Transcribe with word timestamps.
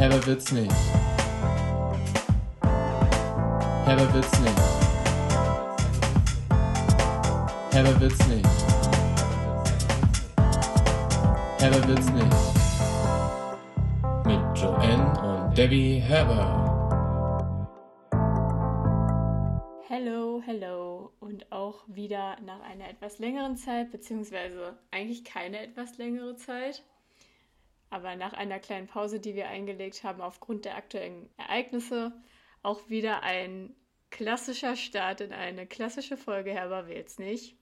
Herber 0.00 0.26
wird's 0.26 0.50
nicht. 0.50 0.72
Herber 3.84 4.14
wird's 4.14 4.40
nicht. 4.40 4.60
Herber 7.70 8.00
wird's 8.00 8.26
nicht. 8.28 8.48
Herber 11.58 11.86
wird's 11.86 12.10
nicht. 12.12 12.36
Mit 14.24 14.58
Joanne 14.58 15.20
und 15.20 15.58
Debbie 15.58 15.98
Herber. 15.98 16.46
Hello, 19.86 20.40
hello 20.42 21.12
und 21.20 21.52
auch 21.52 21.84
wieder 21.88 22.40
nach 22.40 22.62
einer 22.62 22.88
etwas 22.88 23.18
längeren 23.18 23.58
Zeit, 23.58 23.92
beziehungsweise 23.92 24.78
eigentlich 24.90 25.24
keine 25.24 25.58
etwas 25.58 25.98
längere 25.98 26.36
Zeit, 26.36 26.84
aber 27.90 28.14
nach 28.16 28.32
einer 28.32 28.60
kleinen 28.60 28.86
Pause, 28.86 29.20
die 29.20 29.34
wir 29.34 29.48
eingelegt 29.48 30.04
haben 30.04 30.20
aufgrund 30.20 30.64
der 30.64 30.76
aktuellen 30.76 31.28
Ereignisse, 31.36 32.12
auch 32.62 32.88
wieder 32.88 33.22
ein 33.22 33.74
klassischer 34.10 34.76
Start 34.76 35.20
in 35.20 35.32
eine 35.32 35.66
klassische 35.66 36.16
Folge 36.16 36.52
Herber 36.52 36.88
wählt's 36.88 37.18
nicht. 37.18 37.56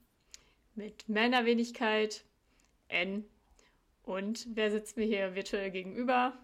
Mit 0.75 1.09
Männerwenigkeit, 1.09 2.25
N. 2.89 3.25
Und 4.03 4.47
wer 4.55 4.71
sitzt 4.71 4.97
mir 4.97 5.07
hier 5.07 5.35
virtuell 5.35 5.71
gegenüber? 5.71 6.39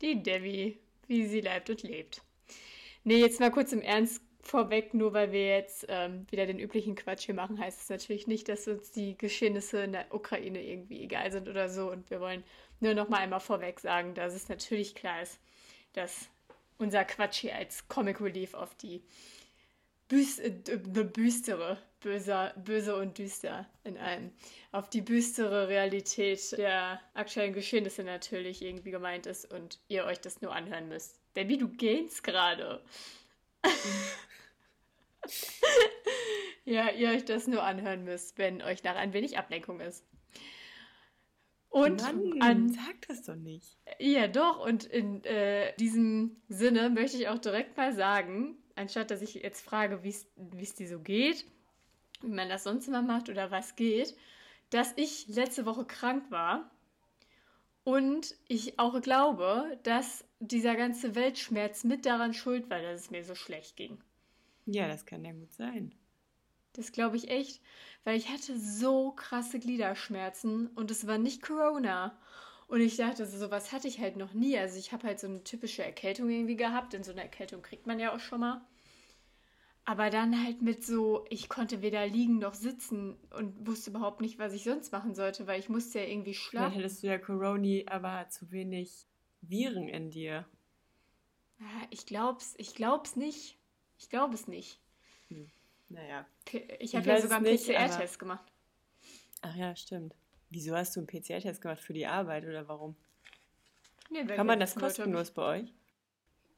Die 0.00 0.22
Debbie, 0.22 0.78
wie 1.06 1.26
sie 1.26 1.40
leibt 1.40 1.70
und 1.70 1.82
lebt. 1.82 2.22
Nee, 3.04 3.18
jetzt 3.18 3.40
mal 3.40 3.50
kurz 3.50 3.72
im 3.72 3.82
Ernst 3.82 4.22
vorweg, 4.46 4.94
nur 4.94 5.12
weil 5.12 5.32
wir 5.32 5.48
jetzt 5.48 5.86
ähm, 5.88 6.26
wieder 6.30 6.46
den 6.46 6.58
üblichen 6.58 6.94
Quatsch 6.94 7.26
hier 7.26 7.34
machen, 7.34 7.58
heißt 7.58 7.82
es 7.82 7.88
natürlich 7.88 8.26
nicht, 8.26 8.48
dass 8.48 8.68
uns 8.68 8.90
die 8.90 9.16
Geschehnisse 9.16 9.82
in 9.82 9.92
der 9.92 10.12
Ukraine 10.14 10.62
irgendwie 10.62 11.02
egal 11.02 11.32
sind 11.32 11.48
oder 11.48 11.68
so. 11.68 11.90
Und 11.90 12.10
wir 12.10 12.20
wollen 12.20 12.44
nur 12.80 12.94
noch 12.94 13.08
mal 13.08 13.18
einmal 13.18 13.40
vorweg 13.40 13.80
sagen, 13.80 14.14
dass 14.14 14.34
es 14.34 14.48
natürlich 14.48 14.94
klar 14.94 15.22
ist, 15.22 15.40
dass 15.94 16.28
unser 16.78 17.04
Quatsch 17.04 17.38
hier 17.38 17.56
als 17.56 17.88
Comic 17.88 18.20
Relief 18.20 18.54
auf 18.54 18.74
die 18.74 19.02
Büs 20.08 20.38
äh, 20.38 20.50
büstere, 20.50 21.78
böse, 22.00 22.96
und 22.96 23.16
düster 23.16 23.66
in 23.84 23.96
einem, 23.96 24.32
auf 24.70 24.90
die 24.90 25.00
büstere 25.00 25.68
Realität 25.68 26.52
der 26.52 27.00
aktuellen 27.14 27.54
Geschehnisse 27.54 28.04
natürlich 28.04 28.60
irgendwie 28.60 28.90
gemeint 28.90 29.24
ist 29.24 29.50
und 29.50 29.80
ihr 29.88 30.04
euch 30.04 30.20
das 30.20 30.42
nur 30.42 30.54
anhören 30.54 30.88
müsst. 30.88 31.18
Debbie, 31.36 31.56
du 31.56 31.68
gehst 31.68 32.22
gerade. 32.22 32.84
ja, 36.64 36.90
ihr 36.90 37.10
euch 37.10 37.24
das 37.24 37.46
nur 37.46 37.62
anhören 37.62 38.04
müsst, 38.04 38.38
wenn 38.38 38.62
euch 38.62 38.82
nach 38.84 38.96
ein 38.96 39.12
wenig 39.12 39.38
Ablenkung 39.38 39.80
ist. 39.80 40.04
Und 41.74 42.02
Mann, 42.02 42.40
an, 42.40 42.68
sag 42.68 43.08
das 43.08 43.22
doch 43.24 43.34
nicht. 43.34 43.76
Ja, 43.98 44.28
doch. 44.28 44.64
Und 44.64 44.84
in 44.84 45.24
äh, 45.24 45.74
diesem 45.76 46.36
Sinne 46.48 46.88
möchte 46.88 47.16
ich 47.16 47.28
auch 47.28 47.38
direkt 47.38 47.76
mal 47.76 47.92
sagen, 47.92 48.56
anstatt 48.76 49.10
dass 49.10 49.22
ich 49.22 49.34
jetzt 49.34 49.60
frage, 49.60 50.04
wie 50.04 50.14
es 50.62 50.74
dir 50.76 50.88
so 50.88 51.00
geht, 51.00 51.44
wie 52.22 52.28
man 52.28 52.48
das 52.48 52.62
sonst 52.62 52.86
immer 52.86 53.02
macht 53.02 53.28
oder 53.28 53.50
was 53.50 53.74
geht, 53.74 54.14
dass 54.70 54.92
ich 54.96 55.26
letzte 55.28 55.66
Woche 55.66 55.84
krank 55.84 56.30
war 56.30 56.70
und 57.82 58.34
ich 58.48 58.78
auch 58.78 59.00
glaube, 59.02 59.78
dass 59.82 60.24
dieser 60.40 60.74
ganze 60.74 61.14
Weltschmerz 61.14 61.84
mit 61.84 62.06
daran 62.06 62.34
schuld 62.34 62.70
war, 62.70 62.80
dass 62.80 63.02
es 63.02 63.10
mir 63.10 63.24
so 63.24 63.34
schlecht 63.34 63.76
ging. 63.76 63.98
Ja, 64.66 64.88
das 64.88 65.06
kann 65.06 65.24
ja 65.24 65.32
gut 65.32 65.52
sein. 65.52 65.94
Das 66.72 66.90
glaube 66.90 67.16
ich 67.16 67.30
echt, 67.30 67.62
weil 68.02 68.16
ich 68.16 68.28
hatte 68.28 68.58
so 68.58 69.12
krasse 69.12 69.60
Gliederschmerzen 69.60 70.68
und 70.68 70.90
es 70.90 71.06
war 71.06 71.18
nicht 71.18 71.42
Corona. 71.42 72.18
Und 72.66 72.80
ich 72.80 72.96
dachte, 72.96 73.26
so 73.26 73.50
was 73.50 73.72
hatte 73.72 73.88
ich 73.88 74.00
halt 74.00 74.16
noch 74.16 74.32
nie. 74.32 74.58
Also 74.58 74.78
ich 74.78 74.92
habe 74.92 75.06
halt 75.06 75.20
so 75.20 75.26
eine 75.26 75.44
typische 75.44 75.84
Erkältung 75.84 76.30
irgendwie 76.30 76.56
gehabt. 76.56 76.92
Denn 76.92 77.04
so 77.04 77.12
eine 77.12 77.22
Erkältung 77.22 77.62
kriegt 77.62 77.86
man 77.86 78.00
ja 78.00 78.14
auch 78.14 78.20
schon 78.20 78.40
mal. 78.40 78.66
Aber 79.84 80.08
dann 80.08 80.42
halt 80.42 80.62
mit 80.62 80.82
so, 80.82 81.26
ich 81.28 81.50
konnte 81.50 81.82
weder 81.82 82.06
liegen 82.06 82.38
noch 82.38 82.54
sitzen 82.54 83.18
und 83.36 83.66
wusste 83.66 83.90
überhaupt 83.90 84.22
nicht, 84.22 84.38
was 84.38 84.54
ich 84.54 84.64
sonst 84.64 84.92
machen 84.92 85.14
sollte, 85.14 85.46
weil 85.46 85.60
ich 85.60 85.68
musste 85.68 86.00
ja 86.00 86.06
irgendwie 86.06 86.32
schlafen. 86.32 86.72
Dann 86.72 86.80
hättest 86.80 87.02
du 87.02 87.06
ja 87.08 87.18
Corona, 87.18 87.82
aber 87.86 88.28
zu 88.30 88.50
wenig 88.50 89.06
Viren 89.42 89.88
in 89.88 90.10
dir. 90.10 90.46
Ich 91.90 92.06
glaub's, 92.06 92.54
ich 92.56 92.74
glaub's 92.74 93.14
nicht. 93.14 93.58
Ich 93.98 94.08
glaube 94.08 94.34
es 94.34 94.48
nicht. 94.48 94.80
Hm. 95.28 95.50
Naja. 95.88 96.26
Ich 96.78 96.94
habe 96.94 97.06
ja 97.06 97.20
sogar 97.20 97.38
einen 97.38 97.56
PCR-Test 97.56 98.18
gemacht. 98.18 98.44
Ach 99.42 99.54
ja, 99.54 99.74
stimmt. 99.76 100.14
Wieso 100.50 100.76
hast 100.76 100.96
du 100.96 101.00
einen 101.00 101.06
PCR-Test 101.06 101.60
gemacht? 101.60 101.80
Für 101.80 101.92
die 101.92 102.06
Arbeit 102.06 102.44
oder 102.44 102.66
warum? 102.68 102.96
Nee, 104.10 104.24
Kann 104.24 104.46
man 104.46 104.60
das 104.60 104.74
kostenlos 104.74 105.30
bei 105.30 105.60
euch? 105.60 105.72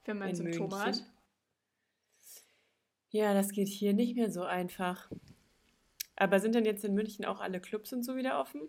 Wenn 0.04 0.18
man 0.18 0.34
Symptome 0.34 0.78
hat. 0.78 1.04
Ja, 3.10 3.34
das 3.34 3.50
geht 3.50 3.68
hier 3.68 3.92
nicht 3.92 4.16
mehr 4.16 4.30
so 4.30 4.44
einfach. 4.44 5.10
Aber 6.16 6.40
sind 6.40 6.54
denn 6.54 6.64
jetzt 6.64 6.84
in 6.84 6.94
München 6.94 7.24
auch 7.24 7.40
alle 7.40 7.60
Clubs 7.60 7.92
und 7.92 8.02
so 8.02 8.16
wieder 8.16 8.40
offen? 8.40 8.68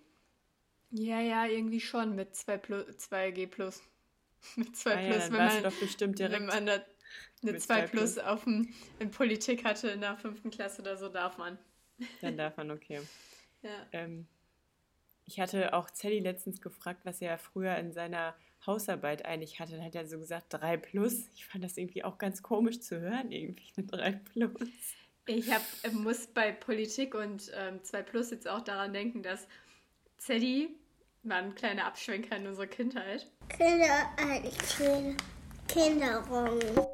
Ja, 0.92 1.20
ja, 1.20 1.46
irgendwie 1.46 1.82
schon 1.82 2.16
mit 2.16 2.36
2 2.36 2.58
plus, 2.58 2.86
2G 2.98 3.48
plus. 3.48 3.82
mit 4.56 4.76
2 4.76 4.92
ah, 4.92 4.98
plus, 4.98 5.16
ja, 5.16 5.32
wenn 5.32 5.46
man, 5.46 5.64
doch 5.64 5.80
bestimmt 5.80 6.20
direkt 6.20 6.40
wenn 6.40 6.46
man 6.46 6.66
da 6.66 6.80
eine 7.44 7.58
2 7.58 7.88
plus, 7.88 8.16
plus 8.16 8.18
auf 8.18 8.44
dem, 8.44 8.74
in 9.00 9.12
Politik 9.12 9.64
hatte 9.64 9.90
in 9.90 10.02
der 10.02 10.18
fünften 10.18 10.50
Klasse 10.50 10.82
oder 10.82 10.98
so, 10.98 11.10
darf 11.10 11.38
man. 11.38 11.58
Dann 12.22 12.38
darf 12.38 12.58
man, 12.58 12.72
okay. 12.72 13.02
ja. 13.62 13.86
Ähm, 13.92 14.28
ich 15.26 15.40
hatte 15.40 15.74
auch 15.74 15.90
Zelly 15.90 16.20
letztens 16.20 16.62
gefragt, 16.62 17.02
was 17.04 17.22
er 17.22 17.38
früher 17.38 17.76
in 17.78 17.92
seiner 17.92 18.34
Hausarbeit 18.66 19.26
eigentlich 19.26 19.60
hatte. 19.60 19.74
Dann 19.74 19.84
hat 19.84 19.96
er 19.96 20.08
so 20.08 20.18
gesagt, 20.20 20.48
3 20.50 20.78
plus. 20.78 21.28
Ich 21.36 21.46
fand 21.46 21.64
das 21.64 21.78
irgendwie 21.78 22.04
auch 22.04 22.18
ganz 22.18 22.42
komisch 22.42 22.80
zu 22.80 23.00
hören, 23.00 23.32
irgendwie 23.32 23.72
eine 23.76 23.88
3 23.88 24.12
plus. 24.34 24.70
Ich 25.26 25.52
hab, 25.52 25.62
muss 25.92 26.28
bei 26.28 26.54
Politik 26.54 27.14
und 27.14 27.52
ähm, 27.54 27.84
2 27.84 28.04
plus 28.04 28.32
jetzt 28.32 28.48
auch 28.48 28.62
daran 28.62 28.94
denken, 28.94 29.22
dass 29.22 29.48
Zeddy 30.18 30.70
war 31.24 31.38
ein 31.38 31.56
kleiner 31.56 31.86
Abschwenker 31.86 32.38
in 32.38 32.48
unserer 32.48 32.68
Kindheit. 32.68 33.30
Kinder, 33.50 34.10
äh, 34.18 34.50
Kinderung. 35.68 36.87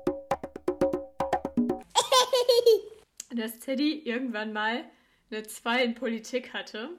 Dass 3.36 3.60
Teddy 3.60 4.00
irgendwann 4.00 4.54
mal 4.54 4.84
eine 5.30 5.44
2 5.44 5.84
in 5.84 5.96
Politik 5.96 6.54
hatte. 6.54 6.90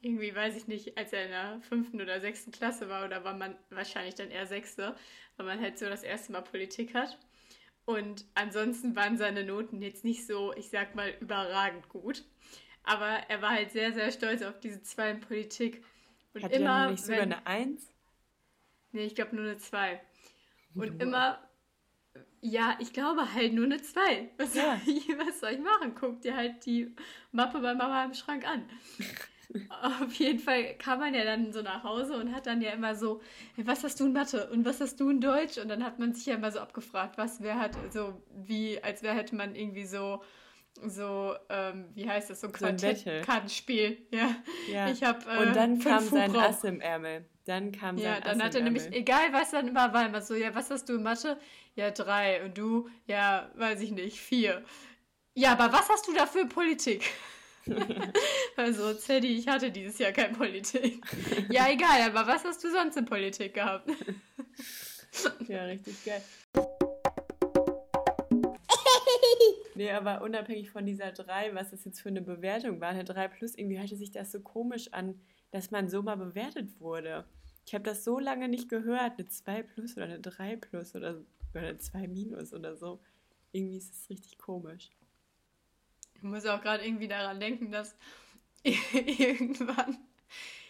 Irgendwie 0.00 0.34
weiß 0.34 0.56
ich 0.56 0.68
nicht, 0.68 0.96
als 0.98 1.12
er 1.12 1.24
in 1.24 1.30
der 1.30 1.60
fünften 1.62 2.00
oder 2.00 2.20
sechsten 2.20 2.52
Klasse 2.52 2.88
war 2.88 3.04
oder 3.04 3.24
war 3.24 3.34
man 3.34 3.56
wahrscheinlich 3.70 4.14
dann 4.14 4.30
eher 4.30 4.46
sechste, 4.46 4.94
weil 5.36 5.46
man 5.46 5.60
halt 5.60 5.78
so 5.78 5.86
das 5.86 6.02
erste 6.02 6.32
Mal 6.32 6.42
Politik 6.42 6.94
hat. 6.94 7.18
Und 7.84 8.24
ansonsten 8.34 8.96
waren 8.96 9.16
seine 9.16 9.44
Noten 9.44 9.80
jetzt 9.80 10.04
nicht 10.04 10.26
so, 10.26 10.52
ich 10.54 10.70
sag 10.70 10.94
mal, 10.94 11.14
überragend 11.20 11.88
gut. 11.88 12.24
Aber 12.82 13.06
er 13.06 13.42
war 13.42 13.50
halt 13.50 13.72
sehr, 13.72 13.92
sehr 13.92 14.12
stolz 14.12 14.42
auf 14.42 14.60
diese 14.60 14.82
2 14.82 15.10
in 15.10 15.20
Politik. 15.20 15.84
Und 16.34 16.42
Hat 16.42 16.52
immer. 16.52 16.84
Er 16.84 16.90
nicht 16.90 17.04
sogar 17.04 17.22
wenn, 17.22 17.32
eine 17.32 17.46
1? 17.46 17.92
Nee, 18.92 19.04
ich 19.04 19.14
glaube 19.14 19.34
nur 19.34 19.44
eine 19.44 19.58
2. 19.58 20.00
Und 20.74 21.00
immer, 21.00 21.45
ja, 22.50 22.76
ich 22.78 22.92
glaube 22.92 23.34
halt 23.34 23.52
nur 23.52 23.64
eine 23.64 23.82
2. 23.82 24.30
Was, 24.38 24.54
ja. 24.54 24.80
was 25.26 25.40
soll 25.40 25.50
ich 25.50 25.60
machen? 25.60 25.94
Guck 25.98 26.20
dir 26.20 26.36
halt 26.36 26.64
die 26.64 26.94
Mappe 27.32 27.58
bei 27.60 27.74
Mama 27.74 28.04
im 28.04 28.14
Schrank 28.14 28.46
an. 28.48 28.64
Auf 30.02 30.12
jeden 30.14 30.40
Fall 30.40 30.74
kam 30.74 30.98
man 30.98 31.14
ja 31.14 31.24
dann 31.24 31.52
so 31.52 31.62
nach 31.62 31.84
Hause 31.84 32.16
und 32.16 32.34
hat 32.34 32.46
dann 32.46 32.60
ja 32.60 32.70
immer 32.70 32.94
so, 32.94 33.20
was 33.56 33.84
hast 33.84 34.00
du 34.00 34.06
in 34.06 34.12
Mathe 34.12 34.48
und 34.50 34.64
was 34.64 34.80
hast 34.80 34.98
du 34.98 35.08
in 35.08 35.20
Deutsch? 35.20 35.58
Und 35.58 35.68
dann 35.68 35.84
hat 35.84 35.98
man 35.98 36.14
sich 36.14 36.26
ja 36.26 36.34
immer 36.34 36.50
so 36.50 36.58
abgefragt, 36.58 37.16
was 37.16 37.40
wer 37.40 37.58
hat, 37.58 37.76
so 37.92 38.20
wie, 38.34 38.82
als 38.82 39.02
wäre 39.02 39.14
hätte 39.14 39.36
man 39.36 39.54
irgendwie 39.54 39.86
so, 39.86 40.20
so, 40.84 41.34
ähm, 41.48 41.90
wie 41.94 42.08
heißt 42.08 42.30
das, 42.30 42.40
so 42.40 42.48
ein 42.48 42.78
so 42.78 42.88
Kartenspiel. 43.22 44.06
Ja. 44.10 44.36
ja. 44.70 44.90
Ich 44.90 45.02
hab, 45.02 45.26
äh, 45.26 45.38
und 45.38 45.56
dann 45.56 45.78
kam 45.78 46.04
sein 46.04 46.34
Ass 46.36 46.64
im 46.64 46.80
Ärmel. 46.80 47.24
Dann 47.44 47.72
kam 47.72 47.96
ja, 47.96 48.14
sein 48.14 48.22
dann 48.22 48.40
Ass 48.40 48.46
hat 48.46 48.54
er 48.56 48.62
nämlich, 48.62 48.92
egal 48.92 49.32
was 49.32 49.50
dann 49.50 49.68
immer 49.68 49.92
war, 49.92 50.06
immer 50.06 50.22
so, 50.22 50.34
ja, 50.34 50.54
was 50.54 50.70
hast 50.70 50.88
du 50.88 50.96
in 50.96 51.02
Mathe? 51.02 51.38
Ja, 51.74 51.90
drei. 51.90 52.44
Und 52.44 52.58
du? 52.58 52.88
Ja, 53.06 53.50
weiß 53.54 53.80
ich 53.80 53.90
nicht, 53.90 54.20
vier. 54.20 54.64
Ja, 55.34 55.52
aber 55.52 55.72
was 55.72 55.88
hast 55.88 56.08
du 56.08 56.14
da 56.14 56.26
für 56.26 56.46
Politik? 56.46 57.04
also, 58.56 58.94
Zeddy, 58.94 59.38
ich 59.38 59.48
hatte 59.48 59.70
dieses 59.70 59.98
Jahr 59.98 60.12
keine 60.12 60.34
Politik. 60.34 61.04
ja, 61.50 61.68
egal, 61.68 62.02
aber 62.02 62.26
was 62.26 62.44
hast 62.44 62.62
du 62.64 62.70
sonst 62.70 62.96
in 62.96 63.04
Politik 63.04 63.54
gehabt? 63.54 63.90
ja, 65.48 65.64
richtig 65.64 66.04
geil. 66.04 66.22
Nee, 69.76 69.90
aber 69.90 70.22
unabhängig 70.22 70.70
von 70.70 70.86
dieser 70.86 71.12
3, 71.12 71.54
was 71.54 71.70
das 71.70 71.84
jetzt 71.84 72.00
für 72.00 72.08
eine 72.08 72.22
Bewertung 72.22 72.80
war, 72.80 72.88
eine 72.88 73.04
3 73.04 73.28
plus, 73.28 73.54
irgendwie 73.54 73.78
hörte 73.78 73.94
sich 73.94 74.10
das 74.10 74.32
so 74.32 74.40
komisch 74.40 74.90
an, 74.94 75.20
dass 75.50 75.70
man 75.70 75.90
so 75.90 76.02
mal 76.02 76.16
bewertet 76.16 76.80
wurde. 76.80 77.26
Ich 77.66 77.74
habe 77.74 77.84
das 77.84 78.02
so 78.02 78.18
lange 78.18 78.48
nicht 78.48 78.70
gehört, 78.70 79.18
eine 79.18 79.28
2 79.28 79.62
plus 79.64 79.94
oder 79.98 80.06
eine 80.06 80.20
3 80.20 80.56
plus 80.56 80.94
oder, 80.94 81.20
oder 81.52 81.68
eine 81.68 81.76
2 81.76 82.08
minus 82.08 82.54
oder 82.54 82.74
so. 82.74 83.00
Irgendwie 83.52 83.76
ist 83.76 83.92
es 83.92 84.08
richtig 84.08 84.38
komisch. 84.38 84.88
Ich 86.14 86.22
muss 86.22 86.46
auch 86.46 86.62
gerade 86.62 86.82
irgendwie 86.82 87.08
daran 87.08 87.38
denken, 87.38 87.70
dass 87.70 87.94
irgendwann 88.62 89.98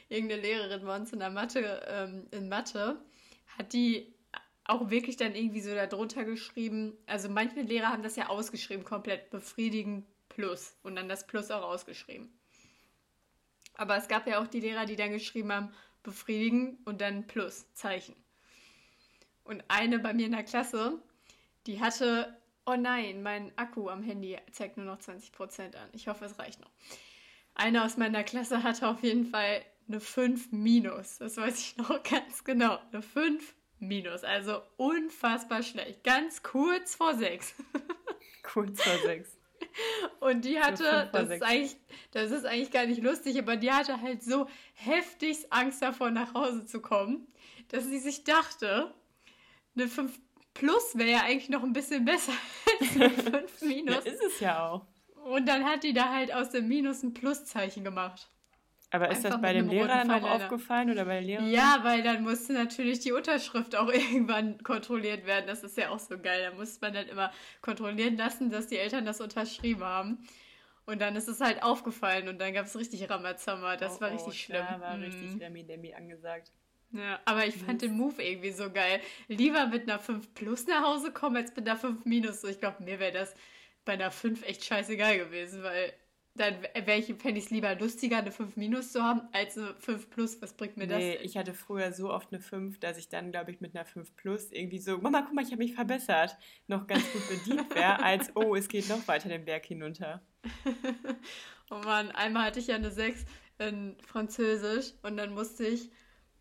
irgendeine 0.08 0.42
Lehrerin 0.42 0.84
bei 0.84 0.96
uns 0.96 1.12
in 1.12 1.20
der 1.20 1.30
Mathe, 1.30 1.80
ähm, 1.86 2.26
in 2.32 2.48
Mathe, 2.48 3.00
hat 3.56 3.72
die 3.72 4.15
auch 4.68 4.90
wirklich 4.90 5.16
dann 5.16 5.34
irgendwie 5.34 5.60
so 5.60 5.74
darunter 5.74 6.24
geschrieben. 6.24 6.96
Also 7.06 7.28
manche 7.28 7.60
Lehrer 7.60 7.88
haben 7.88 8.02
das 8.02 8.16
ja 8.16 8.28
ausgeschrieben, 8.28 8.84
komplett 8.84 9.30
befriedigend 9.30 10.06
plus 10.28 10.76
und 10.82 10.96
dann 10.96 11.08
das 11.08 11.26
Plus 11.26 11.50
auch 11.50 11.62
ausgeschrieben. 11.62 12.28
Aber 13.74 13.96
es 13.96 14.08
gab 14.08 14.26
ja 14.26 14.40
auch 14.40 14.46
die 14.46 14.60
Lehrer, 14.60 14.86
die 14.86 14.96
dann 14.96 15.12
geschrieben 15.12 15.52
haben, 15.52 15.74
befriedigen 16.02 16.78
und 16.84 17.00
dann 17.00 17.26
Plus, 17.26 17.72
Zeichen. 17.74 18.16
Und 19.44 19.62
eine 19.68 19.98
bei 19.98 20.12
mir 20.12 20.26
in 20.26 20.32
der 20.32 20.42
Klasse, 20.42 21.00
die 21.66 21.80
hatte, 21.80 22.36
oh 22.64 22.76
nein, 22.76 23.22
mein 23.22 23.56
Akku 23.56 23.88
am 23.88 24.02
Handy 24.02 24.36
zeigt 24.50 24.76
nur 24.76 24.86
noch 24.86 24.98
20% 24.98 25.76
an. 25.76 25.88
Ich 25.92 26.08
hoffe, 26.08 26.24
es 26.24 26.38
reicht 26.38 26.60
noch. 26.60 26.70
Eine 27.54 27.84
aus 27.84 27.96
meiner 27.96 28.24
Klasse 28.24 28.62
hatte 28.62 28.88
auf 28.88 29.02
jeden 29.02 29.26
Fall 29.26 29.62
eine 29.88 30.00
5 30.00 30.52
minus. 30.52 31.18
Das 31.18 31.36
weiß 31.36 31.58
ich 31.58 31.76
noch 31.76 32.02
ganz 32.02 32.44
genau. 32.44 32.78
Eine 32.92 33.02
5 33.02 33.54
minus. 33.78 34.24
Also 34.24 34.62
unfassbar 34.76 35.62
schlecht. 35.62 36.04
Ganz 36.04 36.42
kurz 36.42 36.94
vor 36.94 37.14
6. 37.14 37.54
kurz 38.42 38.82
vor 38.82 38.98
6. 38.98 39.36
Und 40.20 40.44
die 40.44 40.58
hatte, 40.58 41.08
das 41.12 41.30
ist, 41.30 41.42
eigentlich, 41.42 41.76
das 42.12 42.30
ist 42.30 42.44
eigentlich 42.44 42.70
gar 42.70 42.86
nicht 42.86 43.02
lustig, 43.02 43.38
aber 43.38 43.56
die 43.56 43.70
hatte 43.70 44.00
halt 44.00 44.22
so 44.22 44.48
heftig 44.74 45.46
Angst 45.50 45.82
davor, 45.82 46.10
nach 46.10 46.34
Hause 46.34 46.64
zu 46.64 46.80
kommen, 46.80 47.26
dass 47.68 47.84
sie 47.84 47.98
sich 47.98 48.24
dachte, 48.24 48.94
eine 49.74 49.88
5 49.88 50.18
Plus 50.54 50.96
wäre 50.96 51.10
ja 51.10 51.22
eigentlich 51.22 51.50
noch 51.50 51.62
ein 51.62 51.74
bisschen 51.74 52.06
besser 52.06 52.32
als 52.80 52.96
eine 52.96 53.10
5 53.10 53.60
Minus. 53.62 54.04
Ja, 54.04 54.12
ist 54.12 54.22
es 54.22 54.40
ja 54.40 54.66
auch. 54.66 54.86
Und 55.26 55.46
dann 55.46 55.64
hat 55.64 55.82
die 55.82 55.92
da 55.92 56.14
halt 56.14 56.32
aus 56.32 56.50
dem 56.50 56.68
Minus 56.68 57.02
ein 57.02 57.12
Pluszeichen 57.12 57.84
gemacht. 57.84 58.30
Aber 58.90 59.10
ist 59.10 59.24
das 59.24 59.40
bei 59.40 59.52
dem 59.52 59.68
Lehrer 59.68 60.04
noch 60.04 60.22
aufgefallen 60.22 60.90
oder 60.90 61.04
bei 61.04 61.14
der 61.14 61.22
Lehrerin? 61.22 61.50
Ja, 61.50 61.80
weil 61.82 62.02
dann 62.02 62.22
musste 62.22 62.52
natürlich 62.52 63.00
die 63.00 63.12
Unterschrift 63.12 63.74
auch 63.74 63.88
irgendwann 63.92 64.62
kontrolliert 64.62 65.26
werden. 65.26 65.46
Das 65.46 65.64
ist 65.64 65.76
ja 65.76 65.90
auch 65.90 65.98
so 65.98 66.18
geil. 66.18 66.48
Da 66.48 66.56
musste 66.56 66.84
man 66.84 66.94
dann 66.94 67.08
immer 67.08 67.32
kontrollieren 67.60 68.16
lassen, 68.16 68.50
dass 68.50 68.68
die 68.68 68.78
Eltern 68.78 69.04
das 69.04 69.20
unterschrieben 69.20 69.82
haben. 69.82 70.18
Und 70.86 71.00
dann 71.00 71.16
ist 71.16 71.26
es 71.28 71.40
halt 71.40 71.64
aufgefallen 71.64 72.28
und 72.28 72.38
dann 72.40 72.54
gab 72.54 72.66
es 72.66 72.78
richtig 72.78 73.10
Ramazamba. 73.10 73.76
Das 73.76 73.96
oh, 73.96 74.00
war 74.02 74.12
richtig 74.12 74.28
oh, 74.28 74.32
schlimm. 74.32 74.64
Da 74.70 74.80
war 74.80 74.96
mhm. 74.96 75.02
richtig 75.02 75.40
Remi 75.40 75.64
Demi 75.64 75.92
angesagt. 75.92 76.52
Ja, 76.92 77.20
aber 77.24 77.44
ich 77.44 77.56
fand 77.56 77.82
den 77.82 77.96
Move 77.96 78.22
irgendwie 78.22 78.52
so 78.52 78.70
geil. 78.70 79.00
Lieber 79.26 79.66
mit 79.66 79.82
einer 79.82 79.98
5 79.98 80.32
plus 80.34 80.66
nach 80.68 80.84
Hause 80.84 81.12
kommen, 81.12 81.36
als 81.36 81.54
mit 81.56 81.68
einer 81.68 81.76
5 81.76 82.04
minus. 82.04 82.44
Ich 82.44 82.60
glaube, 82.60 82.84
mir 82.84 83.00
wäre 83.00 83.12
das 83.12 83.34
bei 83.84 83.94
einer 83.94 84.12
5 84.12 84.46
echt 84.46 84.64
scheißegal 84.64 85.18
gewesen, 85.18 85.64
weil 85.64 85.92
dann 86.36 86.62
wäre 86.62 86.98
ich, 86.98 87.06
fände 87.06 87.38
ich 87.38 87.46
es 87.46 87.50
lieber 87.50 87.74
lustiger, 87.74 88.18
eine 88.18 88.32
5 88.32 88.56
minus 88.56 88.92
zu 88.92 89.02
haben, 89.02 89.22
als 89.32 89.56
eine 89.56 89.74
5 89.78 90.10
plus. 90.10 90.40
Was 90.42 90.54
bringt 90.54 90.76
mir 90.76 90.86
nee, 90.86 91.14
das? 91.14 91.24
ich 91.24 91.36
hatte 91.36 91.54
früher 91.54 91.92
so 91.92 92.12
oft 92.12 92.32
eine 92.32 92.40
5, 92.40 92.78
dass 92.80 92.98
ich 92.98 93.08
dann, 93.08 93.30
glaube 93.30 93.50
ich, 93.50 93.60
mit 93.60 93.74
einer 93.74 93.84
5 93.84 94.14
plus 94.16 94.52
irgendwie 94.52 94.78
so, 94.78 94.98
Mama, 94.98 95.22
guck 95.22 95.34
mal, 95.34 95.42
ich 95.44 95.50
habe 95.50 95.62
mich 95.62 95.74
verbessert, 95.74 96.36
noch 96.66 96.86
ganz 96.86 97.04
gut 97.12 97.28
bedient 97.28 97.74
wäre, 97.74 98.00
als, 98.02 98.30
oh, 98.34 98.54
es 98.54 98.68
geht 98.68 98.88
noch 98.88 99.06
weiter 99.08 99.28
den 99.28 99.44
Berg 99.44 99.66
hinunter. 99.66 100.22
oh 101.70 101.80
Mann, 101.84 102.10
einmal 102.12 102.44
hatte 102.46 102.60
ich 102.60 102.68
ja 102.68 102.76
eine 102.76 102.90
6 102.90 103.24
in 103.58 103.96
Französisch 104.06 104.92
und 105.02 105.16
dann 105.16 105.32
musste 105.32 105.66
ich 105.66 105.90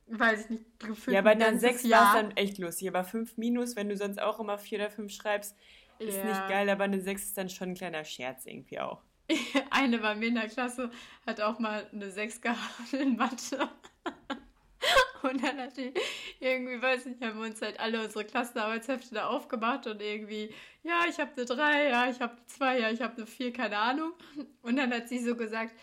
weiß 0.07 0.45
ich 0.45 0.50
nicht, 0.51 0.80
gefühlt. 0.80 1.15
Ja, 1.15 1.21
bei 1.21 1.31
einer 1.31 1.57
6 1.57 1.89
war 1.89 2.15
es 2.15 2.21
dann 2.21 2.38
echt 2.38 2.57
lustig. 2.57 2.88
Aber 2.88 3.03
5 3.03 3.38
minus, 3.38 3.75
wenn 3.75 3.89
du 3.89 3.98
sonst 3.98 4.21
auch 4.21 4.39
immer 4.39 4.57
4 4.57 4.80
oder 4.80 4.89
5 4.91 5.12
schreibst, 5.12 5.56
ist 6.00 6.18
ja. 6.18 6.25
nicht 6.25 6.48
geil, 6.48 6.69
aber 6.69 6.83
eine 6.83 7.01
6 7.01 7.24
ist 7.24 7.38
dann 7.38 7.50
schon 7.50 7.69
ein 7.69 7.75
kleiner 7.75 8.03
Scherz 8.03 8.45
irgendwie 8.45 8.80
auch. 8.80 9.01
Eine 9.72 10.00
bei 10.00 10.16
mir 10.16 10.27
in 10.27 10.36
der 10.36 10.50
Klasse 10.50 10.92
hat 11.25 11.42
auch 11.42 11.60
mal 11.60 11.88
eine 11.92 12.12
6 12.12 12.42
gehabt 12.42 12.94
in 12.94 13.16
Mathe. 13.16 13.69
Und 15.24 15.44
dann 15.44 15.57
hat 15.57 15.75
die 15.77 15.92
irgendwie, 16.39 16.80
weiß 16.80 17.06
nicht, 17.06 17.22
haben 17.22 17.39
wir 17.39 17.48
uns 17.48 17.62
halt 17.62 17.80
alle 17.80 18.04
unsere 18.04 18.25
Klassenarbeitshefte 18.25 19.16
da 19.16 19.27
aufgemacht 19.27 19.88
und 19.88 20.00
irgendwie, 20.00 20.54
ja, 20.83 21.06
ich 21.10 21.19
habe 21.19 21.31
eine 21.36 21.45
3, 21.45 21.89
ja, 21.89 22.10
ich 22.12 22.19
habe 22.19 22.33
eine 22.33 22.45
2, 22.45 22.80
ja, 22.80 22.92
ich 22.92 23.01
habe 23.01 23.18
eine 23.18 23.25
4, 23.25 23.51
keine 23.51 23.77
Ahnung. 23.77 24.13
Und 24.62 24.75
dann 24.75 24.94
hat 24.94 25.10
sie 25.10 25.18
so 25.18 25.36
gesagt, 25.36 25.74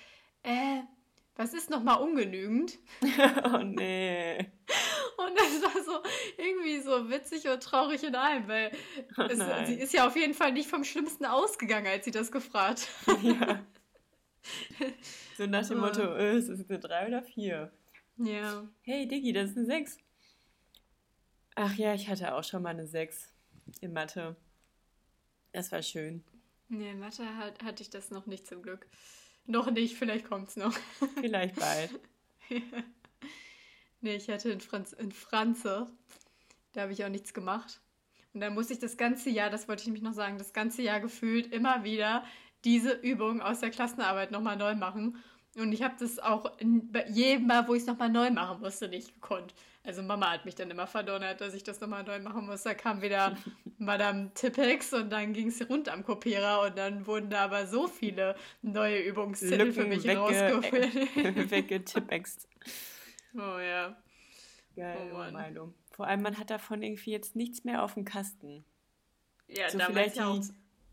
äh, 0.44 0.82
was 1.34 1.54
ist 1.54 1.70
nochmal 1.70 2.00
ungenügend? 2.00 2.78
oh 3.44 3.58
nee. 3.58 4.52
Und 5.26 5.38
das 5.38 5.62
war 5.62 5.82
so 5.82 6.02
irgendwie 6.36 6.80
so 6.80 7.10
witzig 7.10 7.48
und 7.48 7.62
traurig 7.62 8.02
in 8.02 8.14
einem, 8.14 8.48
weil 8.48 8.72
oh 9.16 9.22
es, 9.22 9.38
sie 9.66 9.74
ist 9.74 9.92
ja 9.92 10.06
auf 10.06 10.16
jeden 10.16 10.34
Fall 10.34 10.52
nicht 10.52 10.68
vom 10.68 10.84
Schlimmsten 10.84 11.24
ausgegangen, 11.24 11.86
als 11.86 12.04
sie 12.04 12.10
das 12.10 12.30
gefragt 12.30 12.88
hat. 13.06 13.22
Ja. 13.22 13.64
So 15.38 15.46
nach 15.46 15.66
dem 15.66 15.78
Motto, 15.78 16.02
äh, 16.02 16.36
ist 16.36 16.48
es 16.48 16.68
eine 16.68 16.78
3 16.78 17.06
oder 17.06 17.22
4? 17.22 17.72
Ja. 18.18 18.68
Hey 18.82 19.06
Diggi, 19.06 19.32
das 19.32 19.50
ist 19.50 19.56
eine 19.56 19.66
6. 19.66 19.98
Ach 21.54 21.74
ja, 21.76 21.94
ich 21.94 22.08
hatte 22.08 22.34
auch 22.34 22.44
schon 22.44 22.62
mal 22.62 22.70
eine 22.70 22.86
6 22.86 23.32
in 23.80 23.92
Mathe. 23.92 24.36
Das 25.52 25.72
war 25.72 25.82
schön. 25.82 26.24
Nee, 26.68 26.90
in 26.90 26.98
Mathe 26.98 27.36
hat, 27.36 27.62
hatte 27.62 27.82
ich 27.82 27.90
das 27.90 28.10
noch 28.10 28.26
nicht 28.26 28.46
zum 28.46 28.62
Glück. 28.62 28.86
Noch 29.46 29.70
nicht, 29.70 29.96
vielleicht 29.96 30.26
kommt 30.26 30.48
es 30.48 30.56
noch. 30.56 30.76
Vielleicht 31.20 31.56
bald. 31.56 31.90
ja. 32.48 32.58
Nee, 34.02 34.16
ich 34.16 34.28
hatte 34.28 34.50
in, 34.50 34.60
Franz, 34.60 34.92
in 34.92 35.12
Franze, 35.12 35.86
da 36.72 36.82
habe 36.82 36.92
ich 36.92 37.04
auch 37.04 37.08
nichts 37.08 37.32
gemacht. 37.32 37.80
Und 38.34 38.40
dann 38.40 38.54
musste 38.54 38.72
ich 38.72 38.78
das 38.78 38.96
ganze 38.96 39.30
Jahr, 39.30 39.48
das 39.48 39.68
wollte 39.68 39.82
ich 39.82 39.86
nämlich 39.86 40.02
noch 40.02 40.12
sagen, 40.12 40.38
das 40.38 40.52
ganze 40.52 40.82
Jahr 40.82 41.00
gefühlt 41.00 41.52
immer 41.52 41.84
wieder 41.84 42.24
diese 42.64 42.92
Übung 42.92 43.40
aus 43.40 43.60
der 43.60 43.70
Klassenarbeit 43.70 44.30
nochmal 44.30 44.56
neu 44.56 44.74
machen. 44.74 45.16
Und 45.56 45.72
ich 45.72 45.82
habe 45.82 45.94
das 45.98 46.18
auch 46.18 46.58
in, 46.58 46.90
bei 46.90 47.06
jedem 47.08 47.46
Mal, 47.46 47.68
wo 47.68 47.74
ich 47.74 47.82
es 47.82 47.86
nochmal 47.86 48.08
neu 48.08 48.30
machen 48.30 48.60
musste, 48.60 48.88
nicht 48.88 49.14
gekonnt. 49.14 49.54
Also 49.84 50.02
Mama 50.02 50.30
hat 50.30 50.46
mich 50.46 50.54
dann 50.54 50.70
immer 50.70 50.86
verdonnert, 50.86 51.40
dass 51.40 51.54
ich 51.54 51.62
das 51.62 51.80
nochmal 51.80 52.04
neu 52.04 52.20
machen 52.20 52.46
muss. 52.46 52.62
Da 52.62 52.74
kam 52.74 53.02
wieder 53.02 53.36
Madame 53.78 54.32
Tippex 54.34 54.92
und 54.94 55.10
dann 55.10 55.32
ging 55.32 55.48
es 55.48 55.68
rund 55.68 55.88
am 55.88 56.04
Kopierer 56.04 56.62
und 56.62 56.78
dann 56.78 57.06
wurden 57.06 57.30
da 57.30 57.44
aber 57.44 57.66
so 57.66 57.86
viele 57.86 58.34
neue 58.62 59.00
Übungstitel 59.00 59.56
Lücken 59.56 59.72
für 59.74 59.84
mich 59.84 60.04
wegge. 60.04 60.20
Weggetippext. 61.50 62.48
oh 63.34 63.58
ja. 63.58 63.96
Geil, 64.74 65.12
oh 65.12 65.32
Meinung. 65.32 65.74
Vor 65.90 66.06
allem, 66.06 66.22
man 66.22 66.38
hat 66.38 66.50
davon 66.50 66.82
irgendwie 66.82 67.10
jetzt 67.10 67.36
nichts 67.36 67.64
mehr 67.64 67.82
auf 67.82 67.94
dem 67.94 68.04
Kasten. 68.04 68.64
Ja, 69.48 69.68
so 69.68 69.78
vielleicht 69.78 70.16
die, 70.16 70.48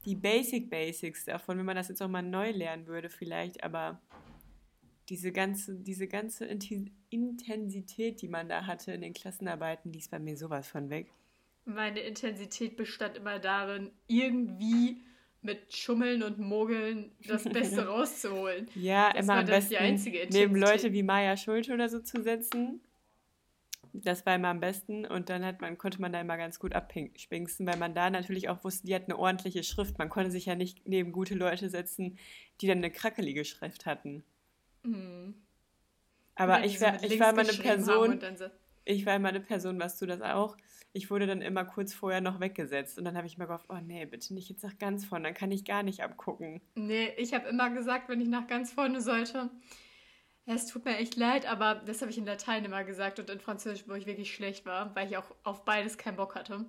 die 0.06 0.16
Basic 0.16 0.70
Basics 0.70 1.26
davon, 1.26 1.58
wenn 1.58 1.66
man 1.66 1.76
das 1.76 1.88
jetzt 1.88 2.02
auch 2.02 2.10
mal 2.10 2.22
neu 2.22 2.52
lernen 2.52 2.88
würde, 2.88 3.10
vielleicht, 3.10 3.64
aber 3.64 4.02
diese 5.08 5.32
ganze, 5.32 5.76
diese 5.76 6.08
ganze 6.08 6.46
Intensität, 6.46 8.22
die 8.22 8.28
man 8.28 8.50
da 8.50 8.66
hatte 8.66 8.92
in 8.92 9.02
den 9.02 9.14
Klassenarbeiten, 9.14 9.92
die 9.92 10.00
ist 10.00 10.12
bei 10.12 10.20
mir 10.20 10.38
sowas 10.38 10.68
von 10.68 10.90
weg. 10.90 11.12
Meine 11.66 12.02
Intensität 12.02 12.78
bestand 12.78 13.18
immer 13.18 13.40
darin, 13.40 13.92
irgendwie 14.08 15.02
mit 15.42 15.74
Schummeln 15.74 16.24
und 16.24 16.38
Mogeln 16.40 17.12
das 17.28 17.44
Beste 17.44 17.86
rauszuholen. 17.88 18.68
Ja, 18.76 19.12
das 19.14 19.24
immer 19.24 19.36
am 19.36 19.46
besten 19.46 20.28
neben 20.32 20.56
Leute 20.56 20.92
wie 20.92 21.04
Maya 21.04 21.38
Schulte 21.38 21.74
oder 21.74 21.90
so 21.90 22.00
zu 22.00 22.22
setzen. 22.22 22.82
Das 23.92 24.26
war 24.26 24.36
immer 24.36 24.50
am 24.50 24.60
besten 24.60 25.06
und 25.06 25.30
dann 25.30 25.44
hat 25.44 25.62
man, 25.62 25.78
konnte 25.78 26.00
man 26.00 26.14
da 26.14 26.22
immer 26.22 26.38
ganz 26.38 26.60
gut 26.60 26.74
abspinksen, 26.74 27.66
weil 27.66 27.78
man 27.78 27.96
da 27.96 28.10
natürlich 28.10 28.48
auch 28.50 28.64
wusste, 28.64 28.86
die 28.86 28.94
hat 28.94 29.06
eine 29.06 29.18
ordentliche 29.18 29.64
Schrift. 29.64 29.98
Man 29.98 30.10
konnte 30.10 30.30
sich 30.30 30.46
ja 30.46 30.56
nicht 30.56 30.88
neben 30.88 31.12
gute 31.12 31.34
Leute 31.34 31.70
setzen, 31.70 32.20
die 32.62 32.68
dann 32.68 32.80
eine 32.80 32.92
krackelige 32.92 33.46
Schrift 33.46 33.86
hatten. 33.88 34.24
Mhm. 34.84 35.34
Aber 36.36 36.64
ich 36.64 36.80
war, 36.80 37.04
ich 37.04 37.20
war 37.20 37.32
immer 37.32 37.42
eine 37.42 37.54
Person, 37.54 38.22
so 38.38 38.46
ich 38.90 39.06
war 39.06 39.16
immer 39.16 39.30
eine 39.30 39.40
Person, 39.40 39.80
warst 39.80 40.02
du 40.02 40.06
das 40.06 40.22
auch? 40.22 40.58
Ich 40.94 41.12
wurde 41.12 41.28
dann 41.28 41.42
immer 41.42 41.64
kurz 41.64 41.94
vorher 41.94 42.22
noch 42.22 42.40
weggesetzt 42.40 42.98
und 42.98 43.06
dann 43.06 43.16
habe 43.16 43.28
ich 43.28 43.38
mir 43.38 43.46
gehofft, 43.46 43.68
oh 43.70 43.78
nee, 43.82 44.06
bitte 44.06 44.34
nicht 44.34 44.50
jetzt 44.50 44.64
nach 44.64 44.78
ganz 44.80 45.06
vorne, 45.06 45.26
dann 45.26 45.36
kann 45.36 45.52
ich 45.52 45.64
gar 45.64 45.84
nicht 45.84 46.02
abgucken. 46.02 46.62
Nee, 46.74 47.14
ich 47.18 47.34
habe 47.36 47.48
immer 47.48 47.70
gesagt, 47.70 48.10
wenn 48.10 48.20
ich 48.20 48.28
nach 48.28 48.48
ganz 48.48 48.74
vorne 48.74 49.00
sollte, 49.02 49.52
es 50.48 50.66
tut 50.66 50.86
mir 50.86 50.98
echt 50.98 51.16
leid, 51.16 51.46
aber 51.46 51.76
das 51.76 52.02
habe 52.02 52.10
ich 52.10 52.18
in 52.18 52.26
Latein 52.26 52.66
immer 52.66 52.84
gesagt 52.84 53.20
und 53.20 53.30
in 53.30 53.40
Französisch, 53.40 53.88
wo 53.88 53.94
ich 53.94 54.08
wirklich 54.08 54.34
schlecht 54.34 54.66
war, 54.66 54.96
weil 54.96 55.08
ich 55.08 55.18
auch 55.18 55.36
auf 55.44 55.64
beides 55.64 56.00
keinen 56.00 56.18
Bock 56.18 56.34
hatte, 56.34 56.66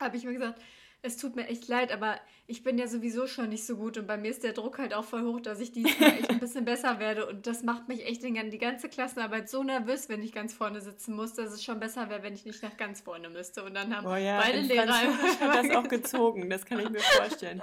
habe 0.00 0.16
ich 0.16 0.24
mir 0.24 0.32
gesagt, 0.32 0.62
es 1.04 1.16
tut 1.16 1.34
mir 1.34 1.48
echt 1.48 1.66
leid, 1.66 1.90
aber 1.90 2.16
ich 2.46 2.62
bin 2.62 2.78
ja 2.78 2.86
sowieso 2.86 3.26
schon 3.26 3.48
nicht 3.48 3.66
so 3.66 3.76
gut 3.76 3.98
und 3.98 4.06
bei 4.06 4.16
mir 4.16 4.30
ist 4.30 4.44
der 4.44 4.52
Druck 4.52 4.78
halt 4.78 4.94
auch 4.94 5.04
voll 5.04 5.22
hoch, 5.22 5.40
dass 5.40 5.58
ich 5.58 5.72
diesmal 5.72 6.10
echt 6.10 6.30
ein 6.30 6.38
bisschen 6.38 6.64
besser 6.64 7.00
werde 7.00 7.26
und 7.26 7.46
das 7.46 7.64
macht 7.64 7.88
mich 7.88 8.06
echt 8.06 8.22
in 8.22 8.50
die 8.50 8.58
ganze 8.58 8.88
Klassenarbeit 8.88 9.48
so 9.48 9.64
nervös, 9.64 10.08
wenn 10.08 10.22
ich 10.22 10.32
ganz 10.32 10.54
vorne 10.54 10.80
sitzen 10.80 11.14
muss, 11.14 11.34
dass 11.34 11.52
es 11.52 11.64
schon 11.64 11.80
besser 11.80 12.08
wäre, 12.08 12.22
wenn 12.22 12.34
ich 12.34 12.44
nicht 12.44 12.62
nach 12.62 12.76
ganz 12.76 13.00
vorne 13.00 13.30
müsste 13.30 13.64
und 13.64 13.74
dann 13.74 13.96
haben 13.96 14.06
oh 14.06 14.14
ja, 14.14 14.40
beide 14.40 14.60
Lehrer 14.60 14.86
das 15.40 15.70
auch 15.70 15.88
gezogen, 15.88 16.48
das 16.48 16.64
kann 16.64 16.78
ich 16.78 16.88
mir 16.88 17.00
vorstellen. 17.00 17.60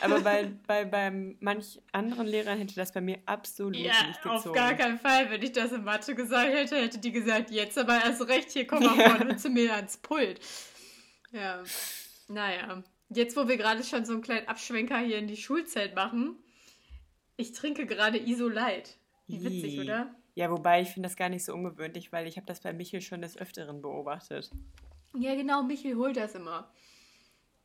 Aber 0.00 0.20
bei, 0.20 0.52
bei, 0.66 0.84
bei 0.84 1.10
manch 1.40 1.80
anderen 1.90 2.28
Lehrern 2.28 2.58
hätte 2.58 2.76
das 2.76 2.92
bei 2.92 3.00
mir 3.00 3.18
absolut 3.26 3.74
ja, 3.74 4.06
nicht 4.06 4.22
gezogen. 4.22 4.36
auf 4.36 4.52
gar 4.52 4.74
keinen 4.74 4.98
Fall, 4.98 5.28
wenn 5.30 5.42
ich 5.42 5.52
das 5.52 5.72
in 5.72 5.82
Mathe 5.82 6.14
gesagt 6.14 6.52
hätte, 6.52 6.76
hätte 6.76 6.98
die 6.98 7.10
gesagt, 7.10 7.50
jetzt 7.50 7.76
aber 7.76 8.04
erst 8.04 8.28
recht, 8.28 8.52
hier 8.52 8.66
komm 8.66 8.84
mal 8.84 9.10
vorne 9.10 9.36
zu 9.36 9.50
mir 9.50 9.74
ans 9.74 9.96
Pult. 9.96 10.38
Ja. 11.32 11.64
Naja, 12.28 12.82
jetzt 13.08 13.36
wo 13.36 13.48
wir 13.48 13.56
gerade 13.56 13.82
schon 13.84 14.04
so 14.04 14.12
einen 14.14 14.22
kleinen 14.22 14.48
Abschwenker 14.48 14.98
hier 14.98 15.18
in 15.18 15.28
die 15.28 15.36
Schulzeit 15.36 15.94
machen, 15.94 16.36
ich 17.36 17.52
trinke 17.52 17.86
gerade 17.86 18.18
Isolite. 18.18 18.90
Wie 19.26 19.42
witzig, 19.44 19.80
oder? 19.80 20.14
Ja, 20.34 20.50
wobei 20.50 20.82
ich 20.82 20.88
finde 20.90 21.08
das 21.08 21.16
gar 21.16 21.28
nicht 21.28 21.44
so 21.44 21.54
ungewöhnlich, 21.54 22.12
weil 22.12 22.26
ich 22.26 22.36
habe 22.36 22.46
das 22.46 22.60
bei 22.60 22.72
Michel 22.72 23.00
schon 23.00 23.22
des 23.22 23.36
Öfteren 23.38 23.80
beobachtet. 23.82 24.50
Ja, 25.14 25.34
genau, 25.34 25.62
Michel 25.62 25.96
holt 25.96 26.16
das 26.16 26.34
immer. 26.34 26.70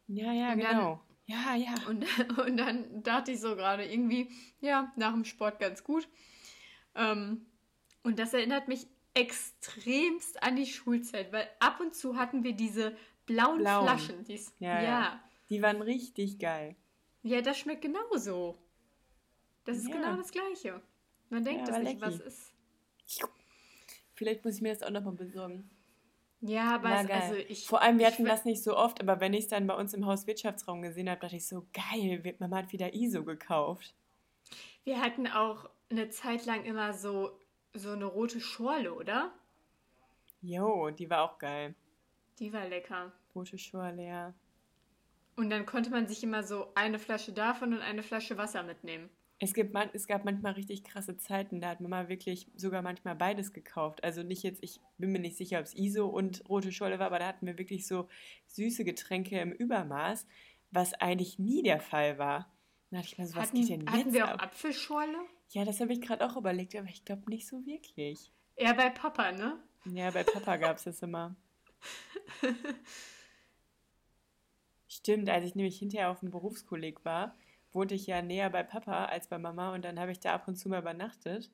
Ja, 0.07 0.31
ja, 0.33 0.53
Und 0.53 0.59
dann- 0.63 0.69
genau. 0.77 1.01
ja, 1.25 1.55
ja. 1.55 1.75
Und, 1.87 2.05
und 2.47 2.57
dann 2.57 3.03
dachte 3.03 3.31
ich 3.31 3.39
so 3.41 3.55
gerade 3.55 3.85
irgendwie, 3.85 4.29
ja, 4.61 4.91
nach 4.95 5.11
dem 5.13 5.25
Sport 5.25 5.59
ganz 5.59 5.83
gut. 5.83 6.07
Ähm, 6.95 7.45
und 8.03 8.19
das 8.19 8.33
erinnert 8.33 8.67
mich 8.67 8.87
extremst 9.13 10.41
an 10.41 10.55
die 10.55 10.65
Schulzeit, 10.65 11.31
weil 11.33 11.47
ab 11.59 11.79
und 11.81 11.93
zu 11.93 12.15
hatten 12.15 12.43
wir 12.43 12.53
diese 12.53 12.95
blauen, 13.33 13.59
Blauen. 13.59 13.87
Flaschen. 13.87 14.23
Die's, 14.23 14.53
Ja, 14.59 14.75
ja, 14.75 14.81
ja. 14.83 15.23
Die 15.49 15.61
waren 15.61 15.81
richtig 15.81 16.39
geil. 16.39 16.75
Ja, 17.23 17.41
das 17.41 17.57
schmeckt 17.59 17.81
genauso. 17.81 18.57
Das 19.65 19.77
ist 19.77 19.89
Ja. 19.89 19.95
genau 19.95 20.15
das 20.15 20.31
Gleiche. 20.31 20.81
Man 21.29 21.43
denkt, 21.43 21.67
dass 21.67 21.77
nicht 21.79 22.01
was 22.01 22.19
ist. 22.19 22.53
Vielleicht 24.15 24.43
muss 24.45 24.55
ich 24.55 24.61
mir 24.61 24.73
das 24.73 24.83
auch 24.83 24.89
nochmal 24.91 25.13
besorgen. 25.13 25.69
Ja, 26.41 26.75
aber 26.75 26.91
es, 27.01 27.09
also 27.09 27.35
ich. 27.35 27.67
Vor 27.67 27.81
allem, 27.81 27.99
wir 27.99 28.07
hatten 28.07 28.25
das 28.25 28.45
nicht 28.45 28.63
so 28.63 28.75
oft, 28.75 28.99
aber 28.99 29.19
wenn 29.19 29.33
ich 29.33 29.41
es 29.41 29.47
dann 29.49 29.67
bei 29.67 29.75
uns 29.75 29.93
im 29.93 30.05
Hauswirtschaftsraum 30.05 30.81
gesehen 30.81 31.09
habe, 31.09 31.21
dachte 31.21 31.35
ich 31.35 31.47
so, 31.47 31.67
geil, 31.73 32.35
Mama 32.39 32.57
hat 32.57 32.71
wieder 32.71 32.93
ISO 32.93 33.23
gekauft. 33.23 33.93
Wir 34.83 34.99
hatten 35.01 35.27
auch 35.27 35.69
eine 35.89 36.09
Zeit 36.09 36.45
lang 36.45 36.63
immer 36.63 36.93
so, 36.93 37.37
so 37.73 37.91
eine 37.91 38.05
rote 38.05 38.41
Schorle, 38.41 38.93
oder? 38.93 39.31
Jo, 40.41 40.89
die 40.89 41.09
war 41.09 41.21
auch 41.23 41.37
geil. 41.37 41.75
Die 42.39 42.51
war 42.51 42.67
lecker. 42.67 43.11
Rote 43.35 43.57
Schorle, 43.57 44.05
ja. 44.05 44.33
Und 45.35 45.49
dann 45.49 45.65
konnte 45.65 45.89
man 45.89 46.07
sich 46.07 46.23
immer 46.23 46.43
so 46.43 46.67
eine 46.75 46.99
Flasche 46.99 47.31
davon 47.31 47.73
und 47.73 47.79
eine 47.79 48.03
Flasche 48.03 48.37
Wasser 48.37 48.63
mitnehmen. 48.63 49.09
Es, 49.39 49.55
gibt 49.55 49.73
man, 49.73 49.89
es 49.93 50.05
gab 50.05 50.23
manchmal 50.23 50.53
richtig 50.53 50.83
krasse 50.83 51.17
Zeiten, 51.17 51.61
da 51.61 51.69
hat 51.69 51.81
Mama 51.81 52.09
wirklich 52.09 52.51
sogar 52.55 52.83
manchmal 52.83 53.15
beides 53.15 53.53
gekauft. 53.53 54.03
Also 54.03 54.21
nicht 54.21 54.43
jetzt, 54.43 54.63
ich 54.63 54.79
bin 54.99 55.11
mir 55.11 55.19
nicht 55.19 55.35
sicher, 55.35 55.57
ob 55.57 55.65
es 55.65 55.73
ISO 55.73 56.05
und 56.05 56.47
rote 56.47 56.71
Scholle 56.71 56.99
war, 56.99 57.07
aber 57.07 57.17
da 57.17 57.27
hatten 57.27 57.47
wir 57.47 57.57
wirklich 57.57 57.87
so 57.87 58.07
süße 58.47 58.83
Getränke 58.83 59.39
im 59.39 59.51
Übermaß, 59.51 60.27
was 60.69 60.93
eigentlich 60.93 61.39
nie 61.39 61.63
der 61.63 61.79
Fall 61.79 62.19
war. 62.19 62.53
Da 62.91 62.97
dachte 62.97 63.07
ich 63.13 63.17
mir 63.17 63.25
so, 63.25 63.35
was 63.35 63.47
hatten 63.47 63.61
geht 63.61 63.69
denn 63.69 63.87
hatten 63.87 63.99
jetzt 63.99 64.13
wir 64.13 64.25
auch 64.25 64.31
ab? 64.31 64.43
Apfelschorle? 64.43 65.17
Ja, 65.49 65.65
das 65.65 65.79
habe 65.79 65.91
ich 65.91 66.01
gerade 66.01 66.23
auch 66.23 66.37
überlegt, 66.37 66.75
aber 66.75 66.89
ich 66.89 67.03
glaube 67.03 67.27
nicht 67.29 67.47
so 67.47 67.65
wirklich. 67.65 68.31
Ja, 68.57 68.73
bei 68.73 68.91
Papa, 68.91 69.31
ne? 69.31 69.57
Ja, 69.85 70.11
bei 70.11 70.23
Papa 70.23 70.57
gab 70.57 70.77
es 70.77 70.83
das 70.83 71.01
immer. 71.01 71.35
Stimmt, 74.91 75.29
als 75.29 75.45
ich 75.45 75.55
nämlich 75.55 75.79
hinterher 75.79 76.09
auf 76.09 76.19
dem 76.19 76.31
Berufskolleg 76.31 77.05
war, 77.05 77.33
wohnte 77.71 77.95
ich 77.95 78.07
ja 78.07 78.21
näher 78.21 78.49
bei 78.49 78.61
Papa 78.61 79.05
als 79.05 79.29
bei 79.29 79.37
Mama 79.37 79.73
und 79.73 79.85
dann 79.85 79.97
habe 79.97 80.11
ich 80.11 80.19
da 80.19 80.33
ab 80.33 80.49
und 80.49 80.57
zu 80.57 80.67
mal 80.67 80.81
übernachtet. 80.81 81.49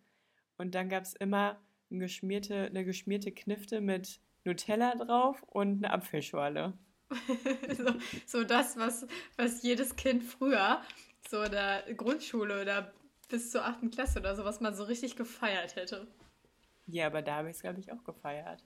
Und 0.57 0.73
dann 0.73 0.89
gab 0.89 1.03
es 1.03 1.13
immer 1.13 1.61
eine 1.91 1.99
geschmierte, 1.99 2.65
eine 2.65 2.83
geschmierte 2.83 3.31
Knifte 3.31 3.79
mit 3.79 4.21
Nutella 4.43 4.95
drauf 4.95 5.43
und 5.43 5.85
eine 5.85 5.93
Apfelschorle. 5.93 6.73
so, 7.77 7.93
so 8.25 8.43
das, 8.43 8.75
was, 8.75 9.05
was 9.35 9.61
jedes 9.61 9.95
Kind 9.95 10.23
früher, 10.23 10.81
so 11.29 11.43
in 11.43 11.51
der 11.51 11.83
Grundschule 11.93 12.59
oder 12.59 12.91
bis 13.29 13.51
zur 13.51 13.63
achten 13.63 13.91
Klasse 13.91 14.17
oder 14.19 14.35
so, 14.35 14.45
was 14.45 14.61
man 14.61 14.73
so 14.73 14.83
richtig 14.85 15.15
gefeiert 15.15 15.75
hätte. 15.75 16.07
Ja, 16.87 17.05
aber 17.05 17.21
da 17.21 17.35
habe 17.35 17.51
ich 17.51 17.57
es, 17.57 17.61
glaube 17.61 17.79
ich, 17.81 17.91
auch 17.91 18.03
gefeiert. 18.03 18.63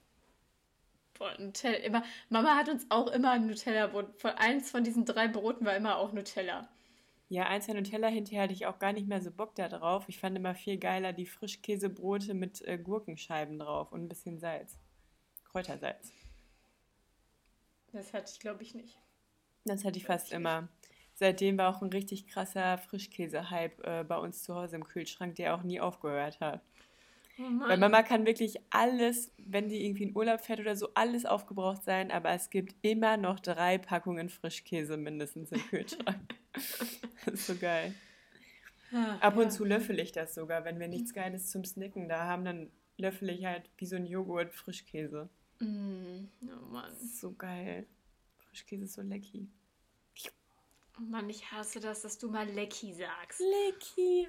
Boah, 1.22 1.38
Nutella, 1.38 1.76
immer, 1.76 2.02
Mama 2.30 2.56
hat 2.56 2.68
uns 2.68 2.84
auch 2.88 3.06
immer 3.06 3.30
ein 3.30 3.46
Nutella-Brot. 3.46 4.20
Von 4.20 4.32
eins 4.32 4.72
von 4.72 4.82
diesen 4.82 5.04
drei 5.04 5.28
Broten 5.28 5.64
war 5.64 5.76
immer 5.76 5.98
auch 5.98 6.12
Nutella. 6.12 6.68
Ja, 7.28 7.46
eins 7.46 7.66
der 7.66 7.76
Nutella 7.76 8.08
hinterher 8.08 8.42
hatte 8.42 8.54
ich 8.54 8.66
auch 8.66 8.80
gar 8.80 8.92
nicht 8.92 9.06
mehr 9.06 9.22
so 9.22 9.30
Bock 9.30 9.54
da 9.54 9.68
drauf. 9.68 10.06
Ich 10.08 10.18
fand 10.18 10.36
immer 10.36 10.56
viel 10.56 10.78
geiler 10.78 11.12
die 11.12 11.26
Frischkäsebrote 11.26 12.34
mit 12.34 12.60
äh, 12.62 12.76
Gurkenscheiben 12.76 13.60
drauf 13.60 13.92
und 13.92 14.02
ein 14.02 14.08
bisschen 14.08 14.40
Salz. 14.40 14.80
Kräutersalz. 15.44 16.10
Das 17.92 18.12
hatte 18.12 18.32
ich, 18.32 18.40
glaube 18.40 18.64
ich, 18.64 18.74
nicht. 18.74 18.98
Das 19.64 19.84
hatte 19.84 20.00
ich 20.00 20.06
fast 20.06 20.32
immer. 20.32 20.70
Seitdem 21.14 21.56
war 21.56 21.72
auch 21.72 21.82
ein 21.82 21.90
richtig 21.90 22.26
krasser 22.26 22.78
Frischkäse-Hype 22.78 23.86
äh, 23.86 24.02
bei 24.02 24.16
uns 24.16 24.42
zu 24.42 24.56
Hause 24.56 24.74
im 24.74 24.84
Kühlschrank, 24.84 25.36
der 25.36 25.54
auch 25.54 25.62
nie 25.62 25.78
aufgehört 25.78 26.40
hat. 26.40 26.62
Oh 27.38 27.42
Weil 27.66 27.78
Mama 27.78 28.02
kann 28.02 28.26
wirklich 28.26 28.56
alles, 28.70 29.32
wenn 29.38 29.68
die 29.68 29.84
irgendwie 29.84 30.04
in 30.04 30.16
Urlaub 30.16 30.40
fährt 30.40 30.60
oder 30.60 30.76
so, 30.76 30.88
alles 30.94 31.24
aufgebraucht 31.24 31.82
sein, 31.82 32.10
aber 32.10 32.30
es 32.30 32.50
gibt 32.50 32.74
immer 32.82 33.16
noch 33.16 33.40
drei 33.40 33.78
Packungen 33.78 34.28
Frischkäse 34.28 34.96
mindestens 34.96 35.50
im 35.50 35.60
Kühlschrank. 35.68 36.34
das 37.24 37.34
ist 37.34 37.46
so 37.46 37.56
geil. 37.56 37.94
Ah, 38.92 39.16
Ab 39.20 39.36
und 39.36 39.44
ja. 39.44 39.48
zu 39.48 39.64
löffel 39.64 39.98
ich 39.98 40.12
das 40.12 40.34
sogar, 40.34 40.64
wenn 40.64 40.78
wir 40.78 40.88
nichts 40.88 41.14
Geiles 41.14 41.50
zum 41.50 41.64
Snacken 41.64 42.08
da 42.08 42.24
haben, 42.26 42.44
dann 42.44 42.70
löffel 42.98 43.30
ich 43.30 43.46
halt 43.46 43.68
wie 43.78 43.86
so 43.86 43.96
ein 43.96 44.06
Joghurt 44.06 44.52
Frischkäse. 44.52 45.30
Mm, 45.60 46.28
oh 46.42 46.66
Mann. 46.70 46.90
Das 46.90 47.02
ist 47.02 47.20
so 47.20 47.32
geil. 47.32 47.86
Frischkäse 48.36 48.84
ist 48.84 48.92
so 48.92 49.02
lecky. 49.02 49.48
Oh 50.98 51.02
Mann, 51.04 51.30
ich 51.30 51.50
hasse 51.50 51.80
das, 51.80 52.02
dass 52.02 52.18
du 52.18 52.28
mal 52.28 52.46
Lecky 52.46 52.92
sagst. 52.92 53.40
Lecky. 53.40 54.28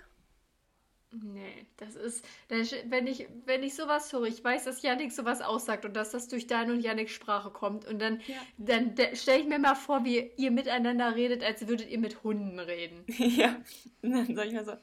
Nee, 1.22 1.68
das 1.78 1.96
ist, 1.96 2.26
das, 2.48 2.74
wenn 2.88 3.06
ich, 3.06 3.28
wenn 3.46 3.62
ich 3.62 3.76
sowas 3.76 4.12
höre, 4.12 4.24
ich 4.24 4.44
weiß, 4.44 4.64
dass 4.66 4.82
Yannick 4.82 5.12
sowas 5.12 5.42
aussagt 5.42 5.86
und 5.86 5.94
dass 5.96 6.12
das 6.12 6.28
durch 6.28 6.48
deine 6.48 6.74
und 6.74 6.80
Yannicks 6.80 7.12
Sprache 7.12 7.52
kommt 7.52 7.86
und 7.86 8.00
dann, 8.00 8.20
Ja. 8.26 8.42
dann 8.58 8.96
stelle 9.14 9.42
ich 9.42 9.48
mir 9.48 9.60
mal 9.60 9.76
vor, 9.76 10.04
wie 10.06 10.32
ihr 10.38 10.50
miteinander 10.50 11.16
redet, 11.16 11.44
als 11.44 11.68
würdet 11.68 11.90
ihr 11.90 12.00
mit 12.00 12.24
Hunden 12.24 12.58
reden. 12.60 13.04
ja. 13.18 13.62
Und 14.02 14.12
dann 14.12 14.36
sag 14.36 14.48
ich 14.48 14.54
mal 14.54 14.66
so, 14.66 14.74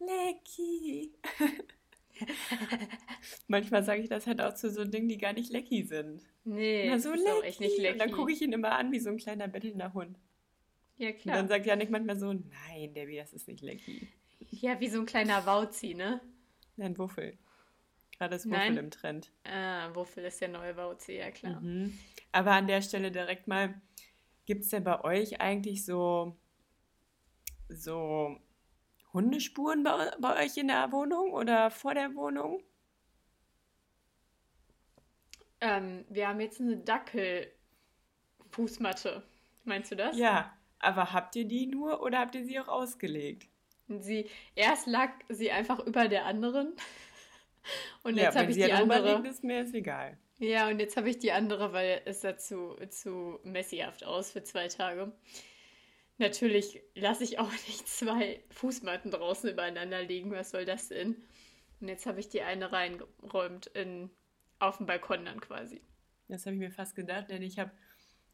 lecky. 0.00 1.14
Manchmal 3.46 3.82
sage 3.84 4.02
ich 4.02 4.08
das 4.08 4.26
halt 4.26 4.40
auch 4.40 4.54
zu 4.54 4.70
so 4.70 4.84
Dingen, 4.84 5.08
die 5.08 5.18
gar 5.18 5.32
nicht 5.32 5.52
lecky 5.52 5.84
sind. 5.84 6.22
Nee, 6.44 6.84
Na, 6.86 6.94
das 6.94 7.04
so 7.04 7.12
ist 7.12 7.26
auch 7.26 7.42
echt 7.44 7.60
nicht 7.60 7.78
lecky. 7.78 7.92
Und 7.92 7.98
dann 7.98 8.12
gucke 8.12 8.32
ich 8.32 8.42
ihn 8.42 8.52
immer 8.52 8.72
an 8.72 8.92
wie 8.92 9.00
so 9.00 9.10
ein 9.10 9.18
kleiner 9.18 9.48
bettelnder 9.48 9.92
Hund. 9.94 10.18
Ja, 10.98 11.08
Und 11.10 11.18
klar. 11.18 11.36
dann 11.36 11.48
sagt 11.48 11.66
Janik 11.66 11.90
manchmal 11.90 12.18
so, 12.18 12.32
nein, 12.32 12.92
Debbie, 12.94 13.16
das 13.16 13.32
ist 13.32 13.46
nicht 13.48 13.62
lecky. 13.62 14.08
Ja, 14.40 14.80
wie 14.80 14.88
so 14.88 15.00
ein 15.00 15.06
kleiner 15.06 15.44
Wauzi, 15.46 15.94
ne? 15.94 16.20
Nein, 16.76 16.96
Wuffel. 16.98 17.38
Gerade 18.16 18.36
ist 18.36 18.46
Nein. 18.46 18.72
Wuffel 18.72 18.84
im 18.84 18.90
Trend. 18.90 19.32
Ah, 19.44 19.94
Wuffel 19.94 20.24
ist 20.24 20.40
der 20.40 20.48
neue 20.48 20.76
Wauzi, 20.76 21.14
ja 21.14 21.30
klar. 21.30 21.60
Mhm. 21.60 21.98
Aber 22.32 22.52
an 22.52 22.66
der 22.66 22.82
Stelle 22.82 23.10
direkt 23.10 23.46
mal, 23.46 23.80
gibt 24.44 24.64
es 24.64 24.70
denn 24.70 24.84
bei 24.84 25.02
euch 25.04 25.40
eigentlich 25.40 25.84
so, 25.84 26.36
so 27.68 28.38
Hundespuren 29.12 29.82
bei, 29.82 30.12
bei 30.20 30.44
euch 30.44 30.56
in 30.56 30.68
der 30.68 30.90
Wohnung 30.92 31.32
oder 31.32 31.70
vor 31.70 31.94
der 31.94 32.14
Wohnung? 32.14 32.62
Ähm, 35.60 36.04
wir 36.08 36.28
haben 36.28 36.40
jetzt 36.40 36.60
eine 36.60 36.76
Dackelfußmatte. 36.76 39.24
Meinst 39.64 39.90
du 39.90 39.96
das? 39.96 40.16
Ja, 40.16 40.56
aber 40.78 41.12
habt 41.12 41.34
ihr 41.36 41.46
die 41.46 41.66
nur 41.66 42.02
oder 42.02 42.20
habt 42.20 42.34
ihr 42.34 42.44
sie 42.44 42.60
auch 42.60 42.68
ausgelegt? 42.68 43.48
Sie, 43.88 44.28
erst 44.54 44.86
lag 44.86 45.10
sie 45.28 45.50
einfach 45.50 45.80
über 45.80 46.08
der 46.08 46.26
anderen. 46.26 46.74
Und 48.02 48.16
ja, 48.16 48.24
jetzt 48.24 48.34
wenn 48.34 48.42
habe 48.42 48.50
ich 48.50 48.56
die 48.56 48.68
ja 48.68 48.76
andere. 48.76 49.16
liegt, 49.16 49.26
ist 49.28 49.44
mir 49.44 49.58
jetzt 49.58 49.74
egal. 49.74 50.16
Ja, 50.38 50.68
und 50.68 50.78
jetzt 50.78 50.96
habe 50.96 51.10
ich 51.10 51.18
die 51.18 51.32
andere, 51.32 51.72
weil 51.72 52.00
es 52.04 52.20
dazu 52.20 52.76
zu 52.90 53.40
messihaft 53.42 54.04
aus 54.04 54.30
für 54.30 54.44
zwei 54.44 54.68
Tage. 54.68 55.12
Natürlich 56.18 56.80
lasse 56.94 57.24
ich 57.24 57.38
auch 57.38 57.50
nicht 57.66 57.88
zwei 57.88 58.40
Fußmatten 58.50 59.10
draußen 59.10 59.50
übereinander 59.50 60.02
liegen. 60.02 60.30
Was 60.30 60.50
soll 60.50 60.64
das 60.64 60.88
denn? 60.88 61.16
Und 61.80 61.88
jetzt 61.88 62.06
habe 62.06 62.20
ich 62.20 62.28
die 62.28 62.42
eine 62.42 62.72
reingeräumt 62.72 63.66
in, 63.68 64.10
auf 64.58 64.78
dem 64.78 64.86
Balkon 64.86 65.24
dann 65.24 65.40
quasi. 65.40 65.80
Das 66.28 66.44
habe 66.44 66.54
ich 66.54 66.60
mir 66.60 66.70
fast 66.70 66.94
gedacht, 66.94 67.30
denn 67.30 67.42
ich 67.42 67.58
habe, 67.58 67.70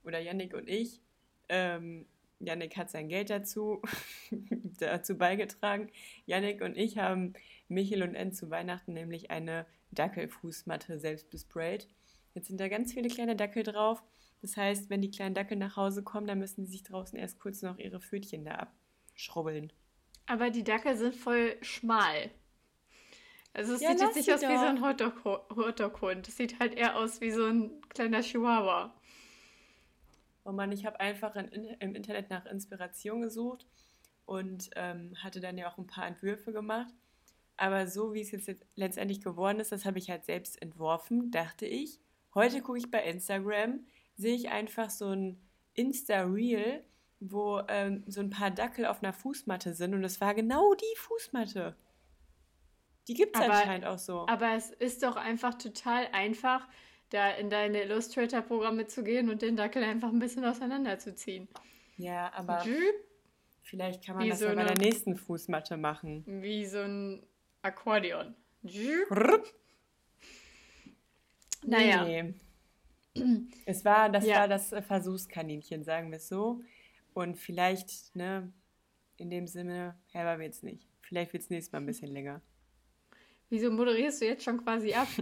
oder 0.03 0.19
Yannick 0.19 0.55
und 0.55 0.69
ich, 0.69 1.01
ähm, 1.49 2.07
Yannick 2.41 2.77
hat 2.77 2.91
sein 2.91 3.09
Geld 3.09 3.31
dazu, 3.31 3.83
dazu 4.79 5.17
beigetragen. 5.17 5.91
Yannick 6.27 6.61
und 6.63 6.77
ich 6.77 6.99
haben 6.99 7.35
Michel 7.69 8.03
und 8.03 8.15
N 8.15 8.33
zu 8.33 8.51
Weihnachten 8.51 8.93
nämlich 8.93 9.31
eine 9.31 9.67
Dackelfußmatte 9.93 10.99
selbst 10.99 11.31
besprayt. 11.31 11.89
Jetzt 12.35 12.49
sind 12.49 12.59
da 12.61 12.69
ganz 12.69 12.93
viele 12.93 13.09
kleine 13.09 13.37
Dackel 13.37 13.63
drauf. 13.63 14.03
Das 14.43 14.57
heißt, 14.57 14.91
wenn 14.91 15.01
die 15.01 15.11
kleinen 15.11 15.35
Dackel 15.35 15.57
nach 15.57 15.77
Hause 15.77 16.03
kommen, 16.03 16.27
dann 16.27 16.39
müssen 16.39 16.67
sie 16.67 16.73
sich 16.73 16.83
draußen 16.83 17.19
erst 17.19 17.39
kurz 17.41 17.63
noch 17.63 17.79
ihre 17.79 18.01
Pfötchen 18.01 18.45
da 18.45 18.69
abschrubbeln. 19.13 19.73
Aber 20.27 20.51
die 20.51 20.65
Dackel 20.65 20.97
sind 20.97 21.15
voll 21.15 21.57
schmal. 21.63 22.31
Also 23.53 23.75
es 23.75 23.81
Ja, 23.81 23.91
sieht 23.93 24.01
jetzt 24.01 24.17
nicht 24.17 24.33
aus 24.33 24.41
wie 24.43 24.47
so 24.47 24.53
doch. 24.53 24.63
ein 24.63 24.83
Hotdog- 24.83 25.57
Hotdog-Hund. 25.57 26.27
Es 26.29 26.37
sieht 26.37 26.59
halt 26.59 26.75
eher 26.75 26.97
aus 26.99 27.21
wie 27.21 27.31
so 27.31 27.47
ein 27.47 27.81
kleiner 27.89 28.21
Chihuahua. 28.21 28.93
Oh 30.45 30.53
Mann, 30.53 30.73
ich 30.73 30.85
habe 30.85 30.99
einfach 31.01 31.37
in, 31.37 31.47
in, 31.49 31.65
im 31.81 31.95
Internet 31.95 32.31
nach 32.31 32.45
Inspiration 32.47 33.23
gesucht 33.23 33.67
und 34.27 34.71
ähm, 34.77 35.15
hatte 35.23 35.41
dann 35.41 35.59
ja 35.59 35.71
auch 35.71 35.79
ein 35.79 35.87
paar 35.87 36.07
Entwürfe 36.07 36.53
gemacht. 36.53 36.93
Aber 37.57 37.87
so 37.87 38.15
wie 38.15 38.21
es 38.21 38.33
jetzt 38.33 38.51
letztendlich 38.75 39.23
geworden 39.23 39.61
ist, 39.61 39.73
das 39.73 39.85
habe 39.85 39.99
ich 39.99 40.11
halt 40.11 40.25
selbst 40.25 40.61
entworfen, 40.61 41.31
dachte 41.31 41.67
ich. 41.67 42.01
Heute 42.35 42.63
gucke 42.63 42.79
ich 42.79 42.91
bei 42.91 43.05
Instagram, 43.05 43.87
sehe 44.17 44.35
ich 44.35 44.51
einfach 44.51 44.91
so 44.91 45.11
ein 45.11 45.41
Insta-Reel, 45.75 46.85
wo 47.21 47.61
ähm, 47.69 48.03
so 48.07 48.21
ein 48.21 48.31
paar 48.31 48.51
Dackel 48.51 48.87
auf 48.87 49.03
einer 49.03 49.13
Fußmatte 49.13 49.75
sind 49.75 49.95
und 49.95 50.03
es 50.05 50.21
war 50.21 50.35
genau 50.35 50.75
die 50.75 50.97
Fußmatte. 50.97 51.77
Die 53.07 53.15
gibt 53.15 53.37
es 53.37 53.43
anscheinend 53.43 53.87
auch 53.87 53.99
so. 53.99 54.27
Aber 54.29 54.55
es 54.55 54.71
ist 54.71 55.03
doch 55.03 55.17
einfach 55.17 55.55
total 55.55 56.09
einfach, 56.13 56.67
da 57.11 57.31
in 57.31 57.51
deine 57.51 57.83
Illustrator-Programme 57.83 58.87
zu 58.87 59.05
gehen 59.05 59.29
und 59.29 59.43
den 59.43 59.57
Dackel 59.57 59.85
einfach 59.85 60.09
ein 60.09 60.19
bisschen 60.19 60.45
auseinanderzuziehen. 60.45 61.49
Ja, 61.97 62.33
aber 62.35 62.65
Jüp, 62.65 62.95
vielleicht 63.65 64.05
kann 64.05 64.17
man 64.17 64.25
Wie 64.25 64.31
das 64.31 64.39
so 64.39 64.47
ja 64.47 64.55
bei 64.55 64.61
eine- 64.63 64.75
der 64.75 64.85
nächsten 64.85 65.17
Fußmatte 65.17 65.77
machen. 65.77 66.23
Wie 66.27 66.65
so 66.67 66.79
ein 66.81 67.23
Akkordeon. 67.63 68.35
Naja. 71.67 72.05
Nee. 72.05 72.35
Es 73.65 73.85
war, 73.85 74.11
das 74.11 74.27
Ja. 74.27 74.41
war 74.41 74.49
das 74.49 74.73
äh, 74.73 74.83
Versuchskaninchen, 74.83 75.85
sagen 75.85 76.11
wir 76.11 76.17
es 76.17 76.29
so. 76.29 76.61
Und 77.15 77.37
vielleicht, 77.37 78.15
ne, 78.17 78.53
in 79.17 79.31
dem 79.31 79.47
Sinne, 79.47 79.97
herber 80.11 80.41
wird's 80.43 80.63
nicht. 80.63 80.89
Vielleicht 81.03 81.33
wird's 81.33 81.49
nächstes 81.51 81.73
Mal 81.73 81.79
ein 81.81 81.87
bisschen 81.87 82.11
länger. 82.11 82.41
Wieso 83.51 83.71
moderierst 83.71 84.21
du 84.21 84.27
jetzt 84.27 84.43
schon 84.45 84.63
quasi 84.65 84.93
ab? 84.95 85.07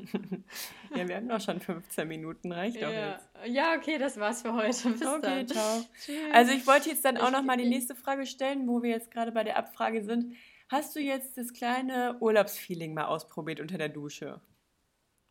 Ja, 0.95 1.09
wir 1.09 1.17
haben 1.17 1.27
noch 1.27 1.41
schon 1.41 1.59
15 1.59 2.07
Minuten, 2.07 2.53
reicht 2.53 2.77
doch 2.77 2.93
ja. 2.93 3.13
jetzt. 3.13 3.27
ja, 3.47 3.75
okay, 3.79 3.97
das 3.97 4.19
war's 4.21 4.43
für 4.43 4.53
heute. 4.53 4.91
Bis 4.91 5.07
Okay, 5.07 5.21
dann. 5.23 5.49
ciao. 5.49 5.83
Tschüss. 6.05 6.17
Also 6.35 6.53
ich 6.53 6.67
wollte 6.67 6.91
jetzt 6.91 7.03
dann 7.07 7.17
auch 7.17 7.29
Ich- 7.29 7.33
noch 7.33 7.43
mal 7.43 7.57
die 7.57 7.69
nächste 7.69 7.95
Frage 7.95 8.27
stellen, 8.27 8.69
wo 8.69 8.83
wir 8.83 8.91
jetzt 8.91 9.11
gerade 9.11 9.33
bei 9.33 9.43
der 9.43 9.57
Abfrage 9.57 10.03
sind. 10.05 10.35
Hast 10.69 10.95
du 10.95 11.01
jetzt 11.01 11.39
das 11.39 11.55
kleine 11.55 12.17
Urlaubsfeeling 12.21 12.93
mal 12.93 13.07
ausprobiert 13.07 13.59
unter 13.61 13.79
der 13.79 13.89
Dusche? 13.89 14.41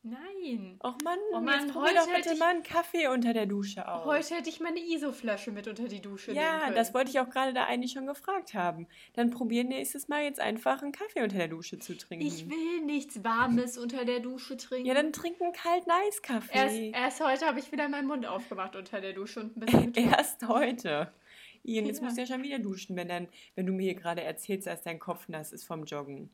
Nein. 0.04 0.80
Och 0.84 0.96
Mann, 1.04 1.20
Oh 1.32 1.40
Mann, 1.42 1.68
jetzt 1.68 1.76
heute 1.76 1.94
doch 1.96 2.08
bitte 2.16 2.34
ich- 2.34 2.40
mal 2.40 2.50
einen 2.50 2.64
Kaffee 2.64 3.08
unter 3.08 3.34
der 3.34 3.46
Dusche 3.46 3.88
aus. 3.88 4.04
Heute 4.06 4.34
hätte 4.36 4.50
ich 4.50 4.60
meine 4.60 4.80
ISO-Flasche 4.80 5.52
mit 5.52 5.68
unter 5.68 5.88
die 5.88 6.02
Dusche 6.02 6.32
nehmen 6.32 6.44
Ja, 6.44 6.72
das 6.72 6.96
wollte 6.96 7.12
ich 7.12 7.20
auch 7.20 7.30
gerade 7.30 7.54
da 7.54 7.66
eigentlich 7.66 7.92
schon 7.92 8.08
gefragt 8.08 8.56
haben. 8.56 8.88
Dann 9.14 9.30
probier 9.30 9.64
nächstes 9.64 10.08
Mal 10.08 10.24
jetzt 10.24 10.40
einfach 10.40 10.82
einen 10.82 10.92
Kaffee 10.92 11.22
unter 11.22 11.38
der 11.38 11.50
Dusche 11.50 11.78
zu 11.78 11.96
trinken. 11.96 12.26
Ich 12.26 12.50
will 12.50 12.82
nichts 12.84 13.24
Warmes 13.24 13.78
unter 13.78 14.04
der 14.04 14.22
Dusche 14.22 14.58
trinken. 14.58 14.88
ja, 14.88 14.96
dann 14.96 15.14
trink 15.14 15.40
einen 15.40 15.54
kalten 15.54 15.92
Eiskaffee. 15.92 16.58
erst, 16.58 17.20
erst 17.20 17.24
heute 17.24 17.46
habe 17.46 17.60
ich 17.60 17.72
wieder 17.72 17.88
meinen 17.88 18.08
Mund 18.08 18.26
aufgemacht 18.26 18.76
unter 18.76 19.02
der 19.02 19.14
Dusche 19.14 19.42
und 19.42 19.56
ein 19.56 19.60
bisschen 19.60 19.82
getrunken. 19.94 20.14
Erst 20.14 20.48
heute. 20.48 21.14
Ian, 21.64 21.86
jetzt 21.86 22.00
Ja. 22.00 22.06
musst 22.06 22.18
du 22.18 22.22
ja 22.22 22.28
schon 22.28 22.42
wieder 22.42 22.58
duschen, 22.58 22.96
wenn, 22.96 23.08
dann, 23.08 23.28
wenn 23.54 23.68
du 23.68 23.72
mir 23.74 23.84
hier 23.84 23.94
gerade 24.02 24.24
erzählst, 24.24 24.66
dass 24.66 24.82
dein 24.82 24.98
Kopf 24.98 25.28
nass 25.28 25.52
ist 25.54 25.64
vom 25.64 25.84
Joggen. 25.86 26.32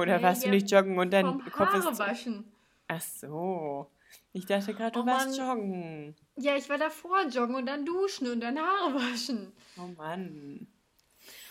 Oder 0.00 0.18
Nee, 0.18 0.22
warst 0.22 0.44
du 0.44 0.50
nicht 0.50 0.70
joggen 0.70 0.98
und 0.98 1.12
dein 1.12 1.38
Kopf 1.44 1.72
Haare 1.72 1.90
ist... 1.90 1.98
waschen. 1.98 2.52
Ach 2.88 3.00
so. 3.00 3.90
Ich 4.32 4.46
dachte 4.46 4.74
gerade, 4.74 4.92
du 4.92 5.02
Oh 5.02 5.06
warst 5.06 5.38
joggen. 5.38 6.16
Ja, 6.36 6.56
ich 6.56 6.68
war 6.68 6.78
davor 6.78 7.22
joggen 7.28 7.54
und 7.54 7.66
dann 7.66 7.84
duschen 7.84 8.30
und 8.30 8.40
dann 8.40 8.58
Haare 8.58 8.94
waschen. 8.94 9.52
Oh 9.78 9.88
Mann. 9.96 10.66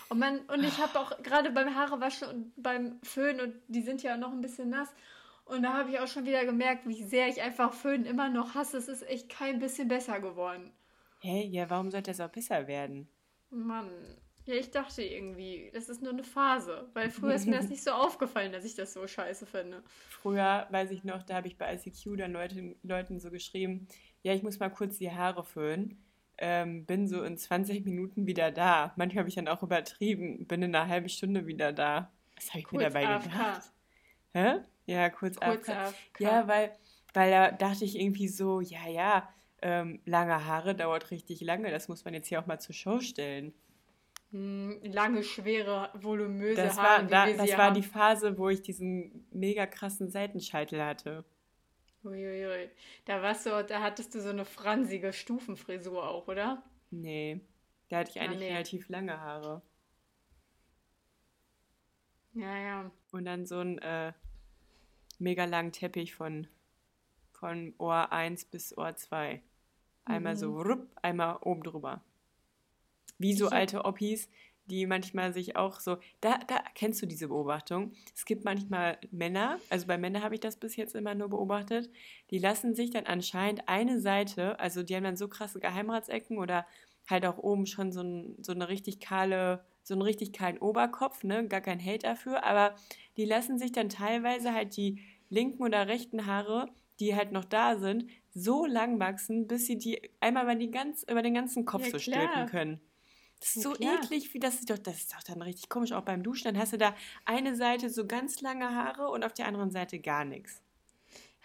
Und, 0.09 0.17
man, 0.17 0.39
und 0.39 0.63
ich 0.63 0.77
habe 0.79 0.99
auch 0.99 1.21
gerade 1.21 1.51
beim 1.51 1.75
Haarewaschen 1.75 2.27
und 2.27 2.53
beim 2.57 2.99
Föhn, 3.03 3.39
und 3.39 3.55
die 3.67 3.83
sind 3.83 4.01
ja 4.01 4.15
auch 4.15 4.19
noch 4.19 4.31
ein 4.31 4.41
bisschen 4.41 4.69
nass, 4.69 4.89
und 5.45 5.63
da 5.63 5.73
habe 5.73 5.89
ich 5.89 5.99
auch 5.99 6.07
schon 6.07 6.25
wieder 6.25 6.45
gemerkt, 6.45 6.87
wie 6.87 7.03
sehr 7.03 7.27
ich 7.27 7.41
einfach 7.41 7.73
Föhn 7.73 8.05
immer 8.05 8.29
noch 8.29 8.53
hasse. 8.53 8.77
Es 8.77 8.87
ist 8.87 9.07
echt 9.07 9.29
kein 9.29 9.59
bisschen 9.59 9.87
besser 9.87 10.19
geworden. 10.19 10.71
Hä, 11.21 11.47
ja, 11.47 11.69
warum 11.69 11.89
sollte 11.91 12.11
das 12.11 12.21
auch 12.21 12.29
besser 12.29 12.67
werden? 12.67 13.09
Mann. 13.49 13.89
Ja, 14.49 14.55
ich 14.55 14.71
dachte 14.71 15.03
irgendwie, 15.03 15.69
das 15.75 15.89
ist 15.89 16.01
nur 16.01 16.11
eine 16.11 16.23
Phase. 16.23 16.89
Weil 16.95 17.11
früher 17.11 17.35
ist 17.35 17.45
mir 17.45 17.57
das 17.57 17.69
nicht 17.69 17.83
so 17.83 17.91
aufgefallen, 17.91 18.51
dass 18.51 18.65
ich 18.65 18.73
das 18.73 18.93
so 18.93 19.05
scheiße 19.05 19.45
finde. 19.45 19.83
Früher, 20.09 20.65
weiß 20.71 20.89
ich 20.89 21.03
noch, 21.03 21.21
da 21.21 21.35
habe 21.35 21.47
ich 21.47 21.59
bei 21.59 21.71
ICQ 21.71 22.17
dann 22.17 22.33
Leuten, 22.33 22.75
Leuten 22.81 23.19
so 23.19 23.29
geschrieben, 23.29 23.87
ja, 24.23 24.33
ich 24.33 24.41
muss 24.41 24.57
mal 24.57 24.69
kurz 24.71 24.97
die 24.97 25.11
Haare 25.11 25.43
föhnen. 25.43 26.03
Ähm, 26.39 26.87
bin 26.87 27.07
so 27.07 27.21
in 27.21 27.37
20 27.37 27.85
Minuten 27.85 28.25
wieder 28.25 28.49
da. 28.49 28.91
Manchmal 28.95 29.19
habe 29.19 29.29
ich 29.29 29.35
dann 29.35 29.47
auch 29.47 29.61
übertrieben, 29.61 30.47
bin 30.47 30.63
in 30.63 30.73
einer 30.73 30.87
halben 30.87 31.09
Stunde 31.09 31.45
wieder 31.45 31.71
da. 31.71 32.11
Was 32.35 32.49
habe 32.49 32.59
ich 32.59 32.71
mir 32.71 32.79
Kurz 32.79 32.93
dabei 32.93 33.07
AFK. 33.07 33.31
gedacht? 33.31 33.73
Hä? 34.33 34.55
Ja, 34.87 35.09
kurz, 35.11 35.39
Kurz 35.39 35.69
AFK. 35.69 35.69
AFK. 35.69 36.19
Ja, 36.21 36.47
weil, 36.47 36.71
weil 37.13 37.29
da 37.29 37.51
dachte 37.51 37.85
ich 37.85 37.99
irgendwie 37.99 38.27
so, 38.27 38.61
ja, 38.61 38.87
ja, 38.87 39.29
ähm, 39.61 40.01
lange 40.05 40.43
Haare 40.47 40.73
dauert 40.73 41.11
richtig 41.11 41.41
lange. 41.41 41.69
Das 41.69 41.87
muss 41.87 42.03
man 42.03 42.15
jetzt 42.15 42.29
hier 42.29 42.41
auch 42.41 42.47
mal 42.47 42.59
zur 42.59 42.73
Show 42.73 42.99
stellen. 42.99 43.53
Hm, 44.31 44.79
lange, 44.83 45.23
schwere, 45.23 45.89
voluminöse 45.95 46.61
Das 46.63 46.77
Haare, 46.77 47.03
war, 47.03 47.03
da, 47.09 47.31
das 47.33 47.57
war 47.57 47.57
haben. 47.67 47.73
die 47.73 47.83
Phase, 47.83 48.37
wo 48.37 48.49
ich 48.49 48.61
diesen 48.61 49.27
mega 49.31 49.65
krassen 49.65 50.09
Seitenscheitel 50.09 50.81
hatte. 50.83 51.25
Uiuiui. 52.03 52.69
Da 53.05 53.21
warst 53.21 53.45
du, 53.45 53.63
da 53.63 53.81
hattest 53.81 54.13
du 54.13 54.21
so 54.21 54.29
eine 54.29 54.43
fransige 54.45 55.13
Stufenfrisur 55.13 56.07
auch, 56.09 56.27
oder? 56.27 56.61
Nee, 56.91 57.41
da 57.89 57.97
hatte 57.99 58.11
ich 58.11 58.21
Ah, 58.21 58.21
eigentlich 58.21 58.45
nee. 58.49 58.51
relativ 58.51 58.89
lange 58.89 59.19
Haare. 59.19 59.61
Ja, 62.33 62.57
ja. 62.57 62.91
Und 63.11 63.25
dann 63.25 63.45
so 63.45 63.59
einen 63.59 63.77
äh, 63.79 64.13
mega 65.19 65.45
langen 65.45 65.71
Teppich 65.71 66.15
von, 66.15 66.47
von 67.33 67.73
Ohr 67.77 68.11
1 68.11 68.45
bis 68.45 68.77
Ohr 68.77 68.95
2. 68.95 69.41
Einmal 70.05 70.37
so 70.37 70.59
rupp, 70.61 70.87
einmal 71.01 71.37
oben 71.41 71.63
drüber. 71.63 72.03
Wie 73.19 73.35
so 73.35 73.45
Mhm. 73.45 73.53
Alte 73.53 73.85
Oppis, 73.85 74.29
die 74.65 74.85
manchmal 74.87 75.33
sich 75.33 75.55
auch 75.55 75.79
so. 75.79 75.97
Da, 76.21 76.39
da 76.47 76.63
kennst 76.75 77.01
du 77.01 77.05
diese 77.07 77.27
Beobachtung. 77.29 77.93
Es 78.15 78.25
gibt 78.25 78.45
manchmal 78.45 78.99
Männer, 79.11 79.59
also 79.69 79.87
bei 79.87 79.97
Männern 79.97 80.23
habe 80.23 80.35
ich 80.35 80.41
das 80.41 80.57
bis 80.57 80.75
jetzt 80.75 80.95
immer 80.95 81.15
nur 81.15 81.29
beobachtet, 81.29 81.89
die 82.31 82.39
lassen 82.39 82.75
sich 82.75 82.91
dann 82.91 83.05
anscheinend 83.05 83.67
eine 83.67 83.99
Seite, 83.99 84.59
also 84.59 84.83
die 84.83 84.95
haben 84.95 85.03
dann 85.03 85.17
so 85.17 85.27
krasse 85.27 85.59
Geheimratsecken 85.59 86.37
oder 86.37 86.65
halt 87.09 87.25
auch 87.25 87.37
oben 87.39 87.65
schon 87.65 87.91
so, 87.91 88.01
ein, 88.01 88.35
so 88.43 88.51
eine 88.51 88.69
richtig 88.69 88.99
kahle, 88.99 89.65
so 89.83 89.93
einen 89.95 90.03
richtig 90.03 90.33
kahlen 90.33 90.59
Oberkopf, 90.59 91.23
ne? 91.23 91.47
Gar 91.47 91.61
kein 91.61 91.83
Hate 91.83 91.99
dafür, 91.99 92.43
aber 92.43 92.75
die 93.17 93.25
lassen 93.25 93.57
sich 93.57 93.71
dann 93.71 93.89
teilweise 93.89 94.53
halt 94.53 94.77
die 94.77 95.01
linken 95.29 95.63
oder 95.63 95.87
rechten 95.87 96.25
Haare, 96.25 96.71
die 96.99 97.15
halt 97.15 97.31
noch 97.31 97.45
da 97.45 97.77
sind, 97.77 98.05
so 98.33 98.65
lang 98.65 98.99
wachsen, 98.99 99.47
bis 99.47 99.65
sie 99.65 99.77
die 99.77 100.11
einmal 100.19 100.43
über, 100.43 100.55
die 100.55 100.71
ganz, 100.71 101.03
über 101.09 101.21
den 101.21 101.33
ganzen 101.33 101.65
Kopf 101.65 101.85
Ja, 101.85 101.89
so 101.89 101.99
stülpen 101.99 102.45
können. 102.45 102.79
Das 103.39 103.55
ist 103.55 103.55
Ja, 103.57 103.61
so 103.63 103.71
klar. 103.71 103.99
eklig, 104.03 104.33
wie 104.33 104.39
das 104.39 104.55
ist 104.55 104.69
doch, 104.69 104.77
das 104.77 104.97
ist 104.97 105.13
doch 105.13 105.23
dann 105.23 105.41
richtig 105.41 105.69
komisch, 105.69 105.91
auch 105.93 106.03
beim 106.03 106.23
Duschen. 106.23 106.45
Dann 106.45 106.57
hast 106.57 106.73
du 106.73 106.77
da 106.77 106.95
eine 107.25 107.55
Seite 107.55 107.89
so 107.89 108.05
ganz 108.05 108.41
lange 108.41 108.73
Haare 108.75 109.09
und 109.09 109.23
auf 109.23 109.33
der 109.33 109.47
anderen 109.47 109.71
Seite 109.71 109.99
gar 109.99 110.25
nichts. 110.25 110.61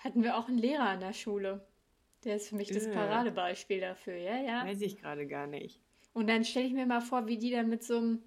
Hatten 0.03 0.23
wir 0.23 0.37
auch 0.37 0.49
einen 0.49 0.59
Lehrer 0.59 0.89
an 0.89 1.01
der 1.01 1.13
Schule. 1.13 1.67
Der 2.25 2.37
ist 2.37 2.49
für 2.49 2.57
mich 2.57 2.69
das 2.69 2.87
Äh. 2.87 2.93
Paradebeispiel 2.93 3.81
dafür, 3.81 4.17
ja, 4.17 4.37
ja. 4.37 4.67
Weiß 4.67 4.81
ich 4.81 4.97
gerade 5.01 5.27
gar 5.27 5.47
nicht. 5.47 5.81
Und 6.13 6.29
dann 6.29 6.45
stelle 6.45 6.67
ich 6.67 6.73
mir 6.73 6.87
mal 6.87 7.01
vor, 7.01 7.27
wie 7.27 7.39
die 7.39 7.51
dann 7.51 7.69
mit 7.69 7.83
so 7.85 7.97
einem 7.99 8.23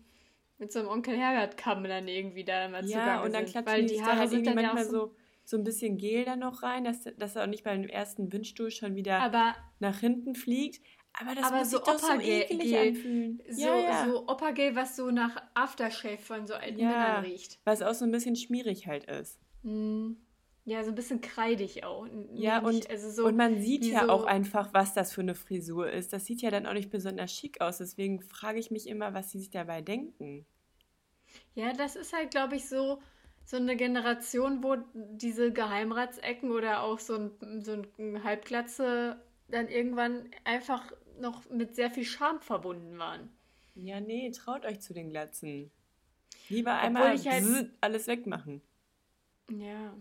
mit 0.60 0.72
so 0.72 0.80
einem 0.80 0.88
Onkel 0.88 1.16
Herbert-Kamm 1.16 1.84
dann 1.84 2.08
irgendwie 2.08 2.44
da 2.44 2.68
mal 2.68 2.84
Ja, 2.88 3.22
und 3.22 3.32
dann 3.32 3.46
sind. 3.46 3.52
klatschen 3.64 3.66
Weil 3.74 3.86
die 3.86 4.02
Haare 4.04 4.18
halt 4.22 4.30
sind 4.32 4.48
dann 4.48 4.58
ja 4.58 4.70
auch 4.72 4.74
manchmal 4.74 4.86
so... 4.86 5.08
so, 5.08 5.16
so 5.46 5.58
ein 5.58 5.64
bisschen 5.64 5.98
Gel 5.98 6.26
da 6.26 6.36
noch 6.36 6.64
rein, 6.64 6.84
dass, 6.84 7.04
dass 7.18 7.36
er 7.36 7.44
auch 7.44 7.48
nicht 7.48 7.64
beim 7.64 7.84
ersten 7.84 8.34
Windstuhl 8.34 8.72
schon 8.72 8.96
wieder 8.96 9.20
Aber 9.22 9.56
nach 9.80 10.00
hinten 10.00 10.34
fliegt. 10.36 10.82
Aber 11.20 11.36
das 11.36 11.46
Aber 11.46 11.58
muss 11.58 11.72
so 11.72 11.78
sich 11.78 11.86
doch 11.86 12.00
so 12.00 12.20
eklig 12.20 12.78
anfühlen. 12.78 13.42
so, 13.50 13.62
ja, 13.62 13.76
ja. 13.80 14.06
so 14.06 14.28
Opa-Gel, 14.28 14.76
was 14.76 14.96
so 14.96 15.10
nach 15.12 15.36
Aftershave 15.54 16.18
von 16.20 16.46
so 16.48 16.54
alten 16.54 16.80
Ja. 16.80 16.90
Männern 16.90 17.24
riecht. 17.26 17.60
Was 17.66 17.82
auch 17.82 17.94
so 17.94 18.06
ein 18.06 18.12
bisschen 18.12 18.36
schmierig 18.36 18.88
halt 18.88 19.06
ist. 19.06 19.40
Mm, 19.64 20.12
Ja, 20.66 20.84
so 20.84 20.90
ein 20.90 20.96
bisschen 20.96 21.22
kreidig 21.22 21.86
auch. 21.86 22.06
Ja, 22.34 22.60
und, 22.60 22.90
also 22.90 23.10
so, 23.10 23.26
und 23.26 23.38
man 23.38 23.60
sieht 23.62 23.86
ja 23.86 24.02
so- 24.06 24.10
auch 24.10 24.26
einfach, 24.26 24.74
was 24.74 24.94
das 24.94 25.14
für 25.14 25.22
eine 25.22 25.34
Frisur 25.34 25.90
ist. 25.90 26.12
Das 26.12 26.26
sieht 26.26 26.42
ja 26.42 26.52
dann 26.52 26.66
auch 26.68 26.74
nicht 26.74 26.90
besonders 26.90 27.32
schick 27.34 27.62
aus. 27.62 27.78
Deswegen 27.78 28.22
frage 28.22 28.60
ich 28.60 28.70
mich 28.70 28.86
immer, 28.88 29.14
was 29.14 29.32
sie 29.32 29.40
sich 29.40 29.50
dabei 29.50 29.82
denken. 29.82 30.46
Ja, 31.56 31.72
das 31.74 31.96
ist 31.96 32.14
halt, 32.14 32.32
glaube 32.32 32.58
ich, 32.58 32.68
so, 32.68 33.00
so 33.46 33.56
eine 33.58 33.76
Generation, 33.78 34.62
wo 34.62 34.76
diese 34.94 35.52
Geheimratsecken 35.54 36.52
oder 36.52 36.84
auch 36.84 37.00
so 37.00 37.16
ein, 37.16 37.64
so 37.64 37.82
ein 37.98 38.24
Halbglatze 38.24 39.22
dann 39.50 39.70
irgendwann 39.70 40.30
einfach 40.44 40.92
noch 41.20 41.50
mit 41.50 41.76
sehr 41.76 41.92
viel 41.92 42.06
Scham 42.06 42.40
verbunden 42.42 42.98
waren. 42.98 43.30
Ja, 43.76 44.00
nee, 44.00 44.30
traut 44.32 44.66
euch 44.66 44.80
zu 44.80 44.94
den 44.94 45.10
Glatzen. 45.10 45.72
Lieber 46.50 46.74
einmal 46.78 47.16
ich 47.16 47.28
halt- 47.28 47.72
alles 47.82 48.08
wegmachen. 48.08 48.62
Ja, 49.50 49.94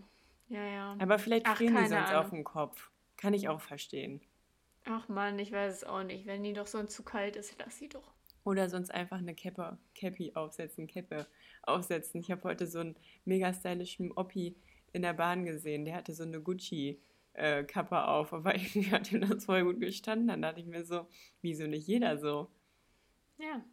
ja, 0.49 0.65
ja. 0.65 0.95
Aber 0.99 1.19
vielleicht 1.19 1.47
frieren 1.47 1.75
die 1.75 1.87
sonst 1.89 2.09
Ahnung. 2.09 2.23
auf 2.23 2.29
dem 2.29 2.43
Kopf. 2.43 2.89
Kann 3.17 3.33
ich 3.33 3.49
auch 3.49 3.61
verstehen. 3.61 4.21
Ach 4.85 5.07
Mann, 5.09 5.37
ich 5.39 5.51
weiß 5.51 5.73
es 5.73 5.83
auch 5.83 6.03
nicht. 6.03 6.25
Wenn 6.25 6.43
die 6.43 6.53
doch 6.53 6.67
sonst 6.67 6.93
zu 6.95 7.03
kalt 7.03 7.35
ist, 7.35 7.55
lass 7.59 7.77
sie 7.77 7.89
doch. 7.89 8.13
Oder 8.43 8.69
sonst 8.69 8.91
einfach 8.91 9.17
eine 9.17 9.35
Cappe, 9.35 9.77
Cappy 9.95 10.31
aufsetzen, 10.35 10.87
Cappe 10.87 11.27
aufsetzen. 11.63 12.21
Ich 12.21 12.31
habe 12.31 12.43
heute 12.43 12.65
so 12.65 12.79
einen 12.79 12.95
mega 13.25 13.53
stylischen 13.53 14.13
Oppi 14.13 14.55
in 14.93 15.01
der 15.01 15.13
Bahn 15.13 15.43
gesehen. 15.45 15.83
Der 15.83 15.95
hatte 15.95 16.13
so 16.13 16.23
eine 16.23 16.41
Gucci-Kappe 17.37 18.07
auf, 18.07 18.33
aber 18.33 18.55
irgendwie 18.55 18.91
hat 18.91 19.11
ihm 19.11 19.21
das 19.21 19.45
voll 19.45 19.63
gut 19.63 19.79
gestanden. 19.79 20.27
Dann 20.27 20.41
dachte 20.41 20.59
ich 20.59 20.65
mir 20.65 20.83
so, 20.83 21.07
wieso 21.41 21.67
nicht 21.67 21.87
jeder 21.87 22.17
so? 22.17 22.49
Ja. 23.37 23.63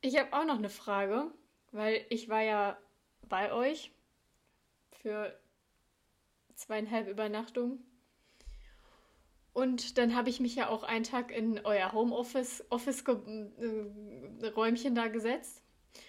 Ich 0.00 0.18
habe 0.18 0.32
auch 0.32 0.44
noch 0.44 0.58
eine 0.58 0.70
Frage, 0.70 1.30
weil 1.72 2.04
ich 2.08 2.28
war 2.28 2.42
ja 2.42 2.78
bei 3.28 3.52
euch 3.52 3.92
für 5.02 5.38
zweieinhalb 6.54 7.08
Übernachtungen. 7.08 7.84
Und 9.52 9.98
dann 9.98 10.14
habe 10.14 10.30
ich 10.30 10.40
mich 10.40 10.54
ja 10.54 10.68
auch 10.68 10.84
einen 10.84 11.04
Tag 11.04 11.32
in 11.32 11.60
euer 11.64 11.92
Homeoffice 11.92 12.64
Office 12.70 13.04
ge- 13.04 13.50
äh, 13.58 14.46
Räumchen 14.48 14.94
da 14.94 15.08
gesetzt. 15.08 15.62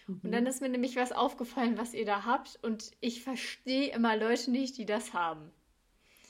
Und 0.07 0.25
Mhm. 0.25 0.31
dann 0.31 0.45
ist 0.45 0.61
mir 0.61 0.69
nämlich 0.69 0.95
was 0.95 1.11
aufgefallen, 1.11 1.77
was 1.77 1.93
ihr 1.93 2.05
da 2.05 2.23
habt. 2.23 2.59
Und 2.61 2.91
ich 3.01 3.23
verstehe 3.23 3.91
immer 3.91 4.15
Leute 4.15 4.51
nicht, 4.51 4.77
die 4.77 4.85
das 4.85 5.13
haben. 5.13 5.51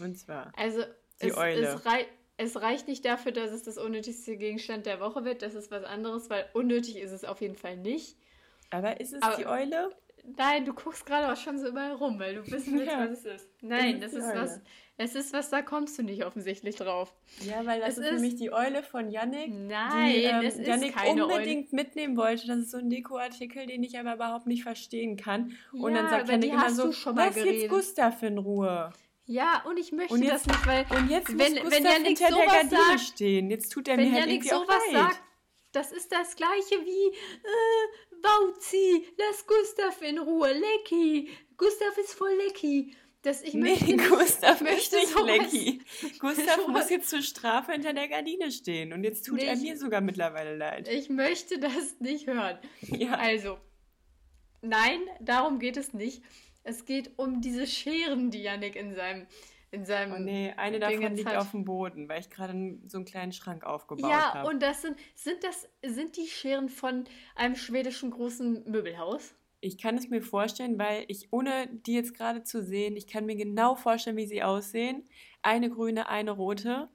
Und 0.01 0.15
zwar. 0.17 0.51
Also 0.57 0.81
Die 1.21 1.27
es, 1.29 1.37
Eule. 1.37 1.61
Es, 1.67 1.85
rei 1.85 2.05
es 2.37 2.59
reicht 2.61 2.87
nicht 2.87 3.05
dafür, 3.05 3.31
dass 3.31 3.51
es 3.51 3.63
das 3.63 3.77
unnötigste 3.77 4.35
Gegenstand 4.35 4.85
der 4.87 4.99
Woche 4.99 5.23
wird. 5.25 5.41
Das 5.43 5.53
ist 5.53 5.69
was 5.71 5.83
anderes, 5.83 6.29
weil 6.29 6.45
unnötig 6.53 6.97
ist 6.97 7.11
es 7.11 7.23
auf 7.23 7.39
jeden 7.41 7.55
Fall 7.55 7.77
nicht. 7.77 8.17
Aber 8.71 8.99
ist 8.99 9.13
es 9.13 9.21
Aber- 9.21 9.35
die 9.35 9.45
Eule? 9.45 9.89
Nein, 10.37 10.65
du 10.65 10.73
guckst 10.75 11.03
gerade 11.07 11.31
auch 11.33 11.35
schon 11.35 11.57
so 11.57 11.67
überall 11.67 11.93
rum, 11.93 12.19
weil 12.19 12.35
du 12.35 12.51
wissen 12.51 12.77
willst, 12.77 12.91
Ja. 12.91 12.99
was 12.99 13.11
es 13.19 13.25
ist. 13.25 13.49
Nein, 13.61 13.99
das 13.99 14.13
ist 14.13 14.19
ist 14.19 14.31
die 14.31 14.37
was. 14.37 14.51
Eule. 14.51 14.61
Es 14.97 15.15
ist 15.15 15.33
was, 15.33 15.49
da 15.49 15.63
kommst 15.63 15.97
du 15.97 16.03
nicht 16.03 16.23
offensichtlich 16.25 16.75
drauf. 16.75 17.11
Ja, 17.39 17.65
weil 17.65 17.79
das 17.79 17.97
ist, 17.97 18.05
ist- 18.05 18.13
nämlich 18.13 18.35
die 18.35 18.53
Eule 18.53 18.83
von 18.83 19.09
Yannick. 19.09 19.51
Nein, 19.51 20.11
die 20.13 20.23
ähm, 20.25 20.41
es 20.45 20.57
ist 20.57 20.67
Yannick 20.67 20.95
keine 20.95 21.25
unbedingt 21.25 21.73
mitnehmen 21.73 22.17
wollte. 22.17 22.45
Das 22.45 22.57
ist 22.59 22.69
so 22.69 22.77
ein 22.77 22.91
Dekoartikel, 22.91 23.65
den 23.65 23.81
ich 23.81 23.97
aber 23.97 24.13
überhaupt 24.13 24.45
nicht 24.45 24.61
verstehen 24.61 25.17
kann. 25.17 25.53
Und 25.73 25.95
Ja, 25.95 26.01
dann 26.03 26.09
sagt 26.11 26.29
Yannick 26.29 26.53
immer 26.53 26.69
so, 26.69 26.91
schon 26.91 27.15
mal 27.15 27.25
lass 27.27 27.35
jetzt 27.37 27.45
geredet." 27.45 27.69
Gustav 27.71 28.21
in 28.21 28.37
Ruhe. 28.37 28.91
Ja, 29.31 29.63
und 29.65 29.77
ich 29.77 29.91
möchte 29.91 30.13
Und 30.13 30.21
das 30.25 30.45
jetzt- 30.45 30.47
nicht, 30.47 30.65
weil 30.67 30.85
Und 30.89 31.09
jetzt 31.09 31.27
Wenn- 31.29 31.63
muss 31.63 31.71
wenn 31.71 31.83
Yannick 31.85 32.17
hinter 32.19 32.27
der 32.27 32.43
sowas 32.43 32.53
Gardine 32.53 32.81
sagt- 32.87 32.99
stehen. 33.01 33.49
Jetzt 33.49 33.69
tut 33.71 33.87
er 33.87 33.95
mir 33.97 34.11
halt 34.11 34.15
Janik 34.21 34.33
irgendwie 34.45 34.53
auch 34.53 34.63
sowas 34.63 34.83
leid. 34.91 35.01
sagt, 35.03 35.23
das 35.71 35.91
ist 35.93 36.11
das 36.11 36.35
gleiche 36.35 36.75
wie 36.85 37.15
äh, 37.15 38.17
Bauzi, 38.21 39.07
lass 39.17 39.47
Gustav 39.47 40.01
in 40.01 40.19
Ruhe, 40.19 40.51
Lecky. 40.53 41.29
Gustav 41.57 41.97
ist 41.97 42.13
voll 42.13 42.33
Lecky. 42.45 42.95
Das, 43.23 43.41
ich 43.43 43.53
Nee, 43.53 43.69
möchte 43.69 43.85
nicht, 43.95 44.09
Gustav 44.09 44.61
möchte 44.61 44.95
nicht 44.97 45.07
sowas- 45.09 45.25
Lecky. 45.25 45.81
Gustav 46.19 46.55
sowas- 46.57 46.67
muss 46.67 46.89
jetzt 46.89 47.09
zur 47.09 47.21
Strafe 47.21 47.71
hinter 47.73 47.93
der 47.93 48.07
Gardine 48.09 48.51
stehen. 48.51 48.91
Und 48.93 49.03
jetzt 49.03 49.25
tut 49.25 49.37
Nee, 49.37 49.45
er 49.45 49.55
mir 49.55 49.77
sogar 49.77 50.01
mittlerweile 50.01 50.57
leid. 50.57 50.87
Ich 50.87 51.09
möchte 51.09 51.57
das 51.59 51.99
nicht 51.99 52.27
hören. 52.27 52.57
Ja. 52.81 53.13
Also, 53.13 53.57
nein, 54.61 54.99
darum 55.19 55.59
geht 55.59 55.77
es 55.77 55.93
nicht. 55.93 56.21
Es 56.63 56.85
geht 56.85 57.11
um 57.17 57.41
diese 57.41 57.65
Scheren, 57.67 58.31
die 58.31 58.43
Yannick 58.43 58.75
in 58.75 58.93
seinem, 58.95 59.25
in 59.71 59.85
seinem 59.85 60.13
Oh 60.13 60.19
nee, 60.19 60.53
eine 60.57 60.79
davon 60.79 60.99
Dingens 60.99 61.17
liegt 61.17 61.29
hat. 61.29 61.37
auf 61.37 61.51
dem 61.51 61.65
Boden, 61.65 62.07
weil 62.09 62.19
ich 62.19 62.29
gerade 62.29 62.77
so 62.87 62.97
einen 62.97 63.05
kleinen 63.05 63.31
Schrank 63.31 63.63
aufgebaut 63.63 64.09
Ja, 64.09 64.33
habe. 64.33 64.49
und 64.49 64.61
das 64.61 64.81
sind, 64.81 64.97
sind 65.15 65.43
das, 65.43 65.67
sind 65.83 66.17
die 66.17 66.27
Scheren 66.27 66.69
von 66.69 67.05
einem 67.35 67.55
schwedischen 67.55 68.11
großen 68.11 68.69
Möbelhaus? 68.69 69.33
Ich 69.63 69.77
kann 69.77 69.95
es 69.95 70.09
mir 70.09 70.21
vorstellen, 70.23 70.79
weil 70.79 71.05
ich, 71.07 71.27
ohne 71.31 71.67
die 71.67 71.93
jetzt 71.93 72.15
gerade 72.15 72.43
zu 72.43 72.63
sehen, 72.63 72.95
ich 72.97 73.05
kann 73.05 73.25
mir 73.27 73.35
genau 73.35 73.75
vorstellen, 73.75 74.17
wie 74.17 74.25
sie 74.25 74.41
aussehen. 74.41 75.03
Eine 75.43 75.69
grüne, 75.69 76.09
eine 76.09 76.31
rote. 76.31 76.89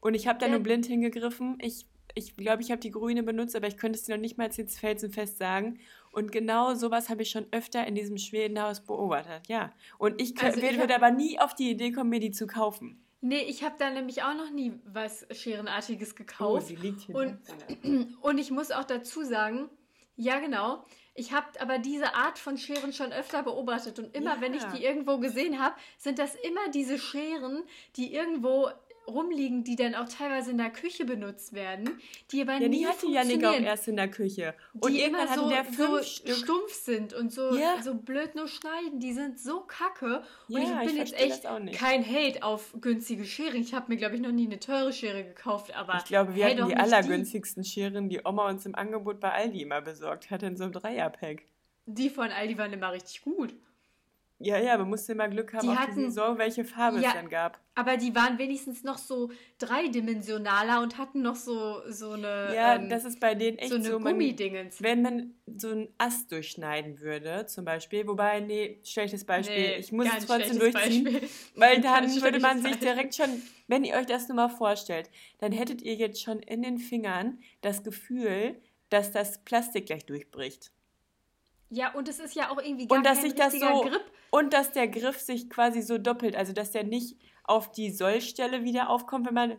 Und 0.00 0.14
ich 0.14 0.26
habe 0.26 0.38
da 0.38 0.46
Ja. 0.46 0.52
nur 0.52 0.60
blind 0.60 0.86
hingegriffen. 0.86 1.58
Ich 1.60 1.86
ich 2.18 2.34
glaube, 2.34 2.62
ich 2.62 2.70
habe 2.70 2.80
die 2.80 2.90
grüne 2.90 3.22
benutzt, 3.22 3.54
aber 3.56 3.66
ich 3.66 3.76
könnte 3.76 3.98
es 3.98 4.04
dir 4.06 4.14
noch 4.14 4.22
nicht 4.22 4.38
mal 4.38 4.48
jetzt 4.50 4.78
felsenfest 4.80 5.36
sagen. 5.36 5.78
Und 6.16 6.32
genau 6.32 6.74
sowas 6.74 7.10
habe 7.10 7.20
ich 7.22 7.30
schon 7.30 7.46
öfter 7.50 7.86
in 7.86 7.94
diesem 7.94 8.16
Schwedenhaus 8.16 8.80
beobachtet, 8.80 9.48
ja. 9.48 9.70
Und 9.98 10.18
ich, 10.18 10.34
Also 10.42 10.62
würde 10.62 10.78
hab- 10.84 10.90
aber 11.02 11.10
nie 11.10 11.38
auf 11.38 11.54
die 11.54 11.70
Idee 11.70 11.92
kommen, 11.92 12.08
mir 12.08 12.20
die 12.20 12.30
zu 12.30 12.46
kaufen. 12.46 13.04
Nee, 13.20 13.42
ich 13.42 13.62
habe 13.62 13.74
da 13.78 13.90
nämlich 13.90 14.22
auch 14.22 14.34
noch 14.34 14.50
nie 14.50 14.72
was 14.86 15.26
Scherenartiges 15.30 16.12
Oh, 16.12 16.14
gekauft. 16.16 16.66
sie 16.68 16.76
liegt 16.76 17.02
hier. 17.02 17.16
Und- 17.16 17.38
Und 18.22 18.38
ich 18.38 18.50
muss 18.50 18.70
auch 18.70 18.84
dazu 18.84 19.24
sagen, 19.24 19.68
ja 20.16 20.38
genau, 20.38 20.86
ich 21.14 21.32
habe 21.32 21.46
aber 21.60 21.78
diese 21.78 22.14
Art 22.14 22.38
von 22.38 22.56
Scheren 22.56 22.94
schon 22.94 23.12
öfter 23.12 23.42
beobachtet 23.42 23.98
und 23.98 24.16
immer 24.16 24.36
Ja. 24.36 24.40
wenn 24.40 24.54
ich 24.54 24.64
die 24.64 24.82
irgendwo 24.84 25.18
gesehen 25.18 25.60
habe, 25.62 25.74
sind 25.98 26.18
das 26.18 26.34
immer 26.34 26.70
diese 26.72 26.98
Scheren, 26.98 27.62
die 27.96 28.14
irgendwo 28.14 28.68
rumliegen, 29.06 29.64
die 29.64 29.76
dann 29.76 29.94
auch 29.94 30.08
teilweise 30.08 30.50
in 30.50 30.58
der 30.58 30.70
Küche 30.70 31.04
benutzt 31.04 31.52
werden, 31.52 31.90
die 32.32 32.42
aber 32.42 32.54
Ja, 32.54 32.68
nie 32.68 32.78
die 32.78 32.86
hatte 32.86 33.06
Janik 33.08 33.44
auch 33.44 33.60
erst 33.60 33.88
in 33.88 33.96
der 33.96 34.08
Küche. 34.08 34.54
Und 34.80 34.92
die 34.92 35.00
irgendwann 35.00 35.28
so, 35.38 35.48
der 35.48 35.64
so 35.64 35.72
fünf 35.72 36.06
Stück. 36.06 36.34
stumpf 36.36 36.72
sind 36.72 37.14
und 37.14 37.32
so, 37.32 37.56
Ja. 37.56 37.82
so 37.82 37.94
blöd 37.94 38.34
nur 38.34 38.48
schneiden. 38.48 38.98
Die 39.00 39.12
sind 39.12 39.38
so 39.38 39.60
kacke. 39.60 40.22
Und 40.48 40.56
Ja, 40.56 40.60
ich 40.60 40.68
ich 40.68 40.86
bin 40.88 40.96
jetzt 40.96 41.14
verstehe 41.16 41.66
echt 41.68 41.78
kein 41.78 42.04
Hate 42.06 42.42
auf 42.42 42.74
günstige 42.80 43.24
Scheren. 43.24 43.60
Ich 43.60 43.74
habe 43.74 43.86
mir, 43.88 43.96
glaube 43.96 44.14
ich, 44.16 44.20
noch 44.20 44.32
nie 44.32 44.46
eine 44.46 44.58
teure 44.58 44.92
Schere 44.92 45.24
gekauft, 45.24 45.74
aber 45.74 45.96
Ich 45.98 46.04
glaube, 46.04 46.34
wir 46.34 46.44
hey, 46.46 46.56
hatten 46.56 46.68
die 46.68 46.76
allergünstigsten 46.76 47.64
Scheren, 47.64 48.08
die 48.08 48.20
Oma 48.24 48.48
uns 48.48 48.66
im 48.66 48.74
Angebot 48.74 49.20
bei 49.20 49.32
Aldi 49.32 49.62
immer 49.62 49.80
besorgt 49.80 50.30
hatte, 50.30 50.46
in 50.46 50.56
so 50.56 50.64
einem 50.64 50.72
Dreierpack. 50.72 51.42
Die 51.86 52.10
von 52.10 52.30
Aldi 52.30 52.58
waren 52.58 52.72
immer 52.72 52.92
richtig 52.92 53.22
gut. 53.22 53.54
Ja, 54.38 54.58
ja, 54.58 54.74
aber 54.74 54.84
musste 54.84 55.12
immer 55.12 55.28
Glück 55.28 55.54
haben 55.54 55.66
Die 55.66 55.74
hatten- 55.74 55.94
Saison, 56.10 56.36
welche 56.36 56.62
Farbe 56.64 57.00
Ja. 57.00 57.08
es 57.08 57.14
dann 57.14 57.30
gab. 57.30 57.58
Aber 57.74 57.96
die 57.96 58.14
waren 58.14 58.36
wenigstens 58.38 58.84
noch 58.84 58.98
so 58.98 59.30
dreidimensionaler 59.58 60.82
und 60.82 60.98
hatten 60.98 61.22
noch 61.22 61.36
so, 61.36 61.80
so 61.90 62.10
eine, 62.12 62.52
Ja, 62.54 62.74
ähm, 62.76 62.88
das 62.90 63.04
ist 63.06 63.18
bei 63.20 63.34
denen 63.34 63.56
echt 63.58 63.70
so 63.70 63.80
so, 63.80 63.90
eine 63.96 63.98
man, 64.00 64.12
Gummidingens. 64.12 64.82
wenn 64.82 65.00
man 65.02 65.34
so 65.56 65.70
einen 65.70 65.88
Ast 65.98 66.30
durchschneiden 66.32 67.00
würde, 67.00 67.46
zum 67.46 67.64
Beispiel, 67.64 68.06
wobei, 68.06 68.40
nee, 68.40 68.78
schlechtes 68.84 69.24
Beispiel, 69.24 69.56
Nee, 69.56 69.76
ich 69.76 69.92
muss 69.92 70.06
es 70.16 70.26
trotzdem 70.26 70.58
durchziehen, 70.58 71.04
Beispiel. 71.04 71.28
weil 71.54 71.80
dann 71.80 72.10
würde 72.22 72.38
man 72.40 72.60
sich 72.60 72.78
direkt 72.78 73.14
schon, 73.14 73.42
wenn 73.68 73.84
ihr 73.84 73.94
euch 73.96 74.06
das 74.06 74.28
nur 74.28 74.36
mal 74.36 74.48
vorstellt, 74.50 75.08
dann 75.38 75.52
hättet 75.52 75.80
ihr 75.82 75.94
jetzt 75.94 76.22
schon 76.22 76.40
in 76.40 76.62
den 76.62 76.76
Fingern 76.78 77.38
das 77.62 77.82
Gefühl, 77.82 78.60
dass 78.90 79.12
das 79.12 79.42
Plastik 79.44 79.86
gleich 79.86 80.04
durchbricht. 80.04 80.72
Ja, 81.68 81.92
und 81.94 82.08
es 82.08 82.20
ist 82.20 82.34
ja 82.36 82.50
auch 82.50 82.58
irgendwie 82.62 82.86
gar 82.86 82.98
Und 82.98 83.04
dass 83.06 83.18
kein 83.20 83.24
sich 83.30 83.34
das 83.34 83.52
so 83.54 83.80
Grip. 83.80 84.00
Und 84.30 84.52
dass 84.52 84.72
der 84.72 84.88
Griff 84.88 85.20
sich 85.20 85.48
quasi 85.50 85.82
so 85.82 85.98
doppelt, 85.98 86.36
also 86.36 86.52
dass 86.52 86.72
der 86.72 86.84
nicht 86.84 87.16
auf 87.44 87.72
die 87.72 87.90
Sollstelle 87.90 88.64
wieder 88.64 88.90
aufkommt, 88.90 89.26
wenn 89.26 89.34
man 89.34 89.56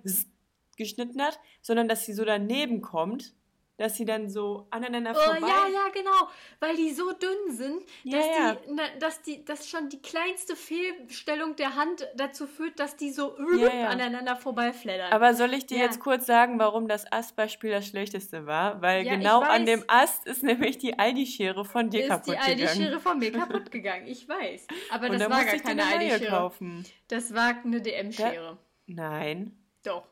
geschnitten 0.78 1.22
hat, 1.22 1.40
sondern 1.62 1.88
dass 1.88 2.06
sie 2.06 2.14
so 2.14 2.26
daneben 2.26 2.82
kommt, 2.82 3.34
dass 3.78 3.96
sie 3.96 4.06
dann 4.06 4.28
so 4.30 4.68
aneinander 4.72 5.12
Oh, 5.16 5.20
vorbei. 5.20 5.48
ja, 5.48 5.68
ja, 5.72 5.90
genau. 5.94 6.28
Weil 6.60 6.76
die 6.76 6.92
so 6.92 7.12
dünn 7.14 7.56
sind, 7.56 7.84
Ja, 8.04 8.18
dass, 8.18 8.26
ja. 8.28 8.56
Die, 8.56 8.72
na, 8.74 8.84
dass, 9.00 9.22
die, 9.22 9.46
dass 9.46 9.70
schon 9.70 9.90
die 9.90 10.02
kleinste 10.02 10.56
Fehlstellung 10.56 11.56
der 11.56 11.76
Hand 11.76 12.08
dazu 12.16 12.48
führt, 12.48 12.80
dass 12.80 12.96
die 12.98 13.12
so 13.12 13.36
Ja, 13.58 13.74
ja. 13.74 13.88
aneinander 13.90 14.36
vorbeifleddern. 14.36 15.12
Aber 15.14 15.34
soll 15.36 15.54
ich 15.54 15.66
dir 15.68 15.78
jetzt 15.78 16.00
kurz 16.00 16.26
sagen, 16.26 16.58
warum 16.60 16.88
das 16.88 17.12
Astbeispiel 17.12 17.72
das 17.72 17.88
schlechteste 17.88 18.46
war? 18.48 18.82
Weil 18.82 19.04
genau 19.04 19.42
an 19.42 19.66
dem 19.66 19.84
Ast 19.88 20.26
ist 20.26 20.44
nämlich 20.44 20.78
die 20.80 20.98
Aldi-Schere 20.98 21.64
von 21.66 21.90
dir 21.90 22.02
ist 22.04 22.10
kaputt 22.10 22.28
die 22.28 22.32
gegangen. 22.32 22.50
Aldi-Schere 22.68 23.00
von 23.00 23.20
mir 23.20 23.32
kaputt 23.32 23.72
gegangen. 23.72 24.08
Ich 24.08 24.28
weiß. 24.28 24.68
Aber 24.92 25.10
Und 25.10 25.20
das 25.20 25.30
war 25.30 25.46
gar 25.46 25.58
keine 25.60 25.84
Aldi-Schere. 25.86 26.30
kaufen. 26.30 26.84
Das 27.10 27.34
war 27.34 27.56
eine 27.64 27.82
DM-Schere. 27.82 28.58
Nein, 28.88 29.56
Doch. 29.84 30.04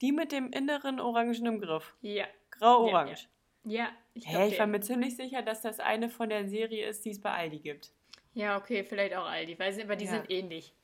die 0.00 0.12
mit 0.12 0.32
dem 0.32 0.50
inneren 0.50 0.98
orangenen 1.00 1.60
Griff. 1.60 1.92
Ja. 2.00 2.24
Grau-orange. 2.62 3.28
Ja, 3.64 3.88
ich 4.14 4.26
Hä, 4.26 4.32
glaub, 4.32 4.52
ich 4.52 4.58
war 4.58 4.66
mir 4.66 4.80
ziemlich 4.80 5.16
sicher, 5.16 5.42
dass 5.42 5.62
das 5.62 5.80
eine 5.80 6.08
von 6.08 6.28
der 6.28 6.48
Serie 6.48 6.86
ist, 6.86 7.04
die 7.04 7.10
es 7.10 7.20
bei 7.20 7.30
Aldi 7.32 7.58
gibt. 7.58 7.90
Ja, 8.34 8.56
okay, 8.56 8.84
vielleicht 8.84 9.14
auch 9.14 9.26
Aldi. 9.26 9.58
Weiß 9.58 9.76
nicht, 9.76 9.84
aber 9.84 9.96
die 9.96 10.04
Ja. 10.06 10.12
sind 10.12 10.30
ähnlich. 10.30 10.74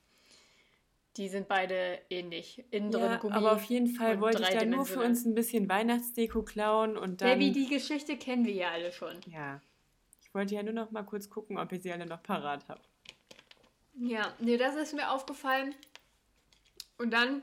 Die 1.17 1.27
sind 1.27 1.47
beide 1.47 1.99
ähnlich. 2.09 2.63
Innen 2.71 2.91
drin 2.91 3.01
Ja, 3.03 3.15
Gummi. 3.17 3.33
aber 3.33 3.53
auf 3.53 3.63
jeden 3.63 3.87
Fall 3.87 4.21
wollte 4.21 4.43
ich 4.43 4.49
da 4.49 4.63
nur 4.65 4.85
für 4.85 4.99
uns 5.01 5.25
ein 5.25 5.35
bisschen 5.35 5.67
Weihnachtsdeko 5.67 6.43
klauen 6.43 6.97
und 6.97 7.21
dann. 7.21 7.39
Baby, 7.39 7.51
die 7.51 7.67
Geschichte 7.67 8.15
kennen 8.17 8.45
wir 8.45 8.53
ja 8.53 8.69
alle 8.71 8.91
schon. 8.91 9.19
Ja. 9.27 9.61
Ich 10.21 10.33
wollte 10.33 10.53
ja 10.55 10.63
nur 10.63 10.73
noch 10.73 10.91
mal 10.91 11.03
kurz 11.03 11.29
gucken, 11.29 11.57
ob 11.57 11.71
ihr 11.71 11.79
sie 11.79 11.91
alle 11.91 12.05
noch 12.05 12.21
parat 12.21 12.63
habt. 12.69 12.87
Ja, 13.95 14.33
nee, 14.39 14.55
das 14.57 14.75
ist 14.75 14.93
mir 14.93 15.09
aufgefallen. 15.11 15.73
Und 16.97 17.11
dann 17.11 17.41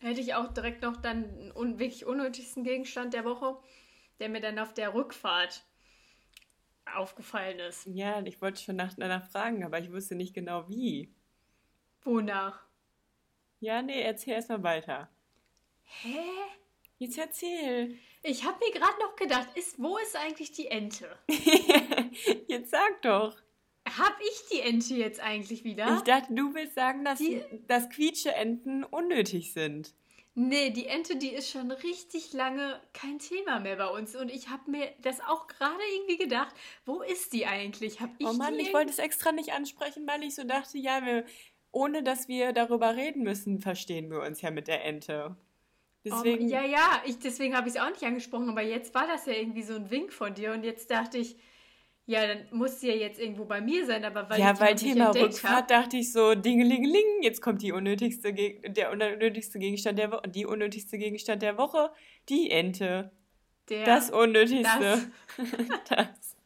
hätte 0.00 0.20
ich 0.20 0.34
auch 0.34 0.52
direkt 0.52 0.82
noch 0.82 0.96
dann 0.96 1.52
einen 1.56 1.78
wirklich 1.78 2.06
unnötigsten 2.06 2.64
Gegenstand 2.64 3.14
der 3.14 3.24
Woche, 3.24 3.58
der 4.18 4.28
mir 4.28 4.40
dann 4.40 4.58
auf 4.58 4.74
der 4.74 4.94
Rückfahrt 4.94 5.62
aufgefallen 6.94 7.58
ist. 7.60 7.86
Ja, 7.86 8.20
ich 8.22 8.40
wollte 8.42 8.62
schon 8.62 8.76
nach 8.76 8.94
danach 8.94 9.30
fragen, 9.30 9.64
aber 9.64 9.78
ich 9.78 9.92
wusste 9.92 10.14
nicht 10.14 10.34
genau 10.34 10.68
wie. 10.68 11.14
Wonach? 12.02 12.64
Ja, 13.60 13.82
nee, 13.82 14.00
erzähl 14.00 14.34
erst 14.34 14.48
mal 14.48 14.62
weiter. 14.62 15.08
Hä? 15.82 16.18
Jetzt 16.98 17.18
erzähl. 17.18 17.98
Ich 18.22 18.44
habe 18.44 18.58
mir 18.58 18.72
gerade 18.72 18.98
noch 19.00 19.16
gedacht, 19.16 19.48
ist, 19.54 19.78
wo 19.78 19.96
ist 19.98 20.16
eigentlich 20.16 20.52
die 20.52 20.66
Ente? 20.66 21.18
Jetzt 22.46 22.70
sag 22.70 23.00
doch. 23.02 23.36
Hab 23.86 24.16
ich 24.20 24.42
die 24.52 24.60
Ente 24.60 24.94
jetzt 24.94 25.20
eigentlich 25.20 25.64
wieder? 25.64 25.96
Ich 25.96 26.02
dachte, 26.02 26.32
du 26.34 26.54
willst 26.54 26.74
sagen, 26.74 27.04
dass, 27.04 27.18
Die- 27.18 27.42
dass 27.66 27.88
Quietscheenten 27.90 28.84
unnötig 28.84 29.52
sind. 29.52 29.94
Nee, 30.34 30.70
die 30.70 30.86
Ente, 30.86 31.16
die 31.16 31.30
ist 31.30 31.50
schon 31.50 31.70
richtig 31.72 32.32
lange 32.32 32.80
kein 32.92 33.18
Thema 33.18 33.58
mehr 33.58 33.76
bei 33.76 33.88
uns. 33.88 34.14
Und 34.14 34.30
ich 34.30 34.48
habe 34.48 34.70
mir 34.70 34.88
das 35.02 35.20
auch 35.20 35.48
gerade 35.48 35.80
irgendwie 35.96 36.18
gedacht, 36.18 36.54
wo 36.86 37.02
ist 37.02 37.32
die 37.32 37.46
eigentlich? 37.46 38.00
Hab 38.00 38.10
ich 38.18 38.26
oh 38.26 38.32
Mann, 38.34 38.58
ich 38.58 38.72
wollte 38.72 38.90
es 38.90 38.98
extra 38.98 39.32
nicht 39.32 39.52
ansprechen, 39.52 40.06
weil 40.06 40.22
ich 40.22 40.36
so 40.36 40.44
dachte, 40.44 40.78
ja, 40.78 41.04
wir, 41.04 41.24
ohne 41.72 42.02
dass 42.04 42.28
wir 42.28 42.52
darüber 42.52 42.94
reden 42.96 43.22
müssen, 43.24 43.58
verstehen 43.58 44.08
wir 44.10 44.20
uns 44.22 44.40
ja 44.40 44.50
mit 44.52 44.68
der 44.68 44.84
Ente. 44.84 45.36
Deswegen, 46.04 46.46
Oh, 46.46 46.48
ja, 46.48 46.64
ja, 46.64 47.02
ich, 47.04 47.18
deswegen 47.18 47.56
habe 47.56 47.68
ich 47.68 47.74
es 47.74 47.80
auch 47.80 47.90
nicht 47.90 48.04
angesprochen, 48.04 48.48
aber 48.48 48.62
jetzt 48.62 48.94
war 48.94 49.06
das 49.06 49.26
ja 49.26 49.34
irgendwie 49.34 49.62
so 49.62 49.74
ein 49.74 49.90
Wink 49.90 50.12
von 50.12 50.32
dir 50.32 50.52
und 50.52 50.64
jetzt 50.64 50.90
dachte 50.90 51.18
ich, 51.18 51.36
ja, 52.10 52.26
dann 52.26 52.48
muss 52.50 52.80
sie 52.80 52.88
ja 52.88 52.94
jetzt 52.94 53.20
irgendwo 53.20 53.44
bei 53.44 53.60
mir 53.60 53.86
sein, 53.86 54.04
aber 54.04 54.28
weil 54.28 54.40
ja, 54.40 54.58
weil 54.58 54.74
Thema 54.74 55.10
Rückfahrt 55.10 55.54
habe. 55.54 55.66
dachte 55.68 55.96
ich 55.96 56.12
so, 56.12 56.34
Dingelingeling, 56.34 57.22
jetzt 57.22 57.40
kommt 57.40 57.62
die 57.62 57.70
unnötigste, 57.70 58.32
der 58.34 58.90
unnötigste 58.90 59.60
Gegenstand 59.60 59.96
der 59.96 60.10
Woche, 60.10 60.28
die 60.28 60.44
unnötigste 60.44 60.98
Gegenstand 60.98 61.40
der 61.40 61.56
Woche, 61.56 61.92
die 62.28 62.50
Ente. 62.50 63.12
Der, 63.68 63.84
das 63.84 64.10
unnötigste. 64.10 65.12
Das. 65.88 66.36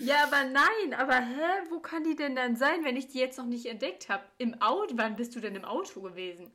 Ja, 0.00 0.24
aber 0.24 0.44
nein, 0.44 0.94
aber 0.98 1.16
hä, 1.16 1.68
wo 1.70 1.80
kann 1.80 2.04
die 2.04 2.16
denn 2.16 2.34
dann 2.34 2.56
sein, 2.56 2.84
wenn 2.84 2.96
ich 2.96 3.08
die 3.08 3.18
jetzt 3.18 3.36
noch 3.36 3.46
nicht 3.46 3.66
entdeckt 3.66 4.08
habe? 4.08 4.22
Im 4.38 4.54
Auto? 4.62 4.94
Wann 4.96 5.16
bist 5.16 5.36
du 5.36 5.40
denn 5.40 5.56
im 5.56 5.64
Auto 5.64 6.00
gewesen? 6.00 6.50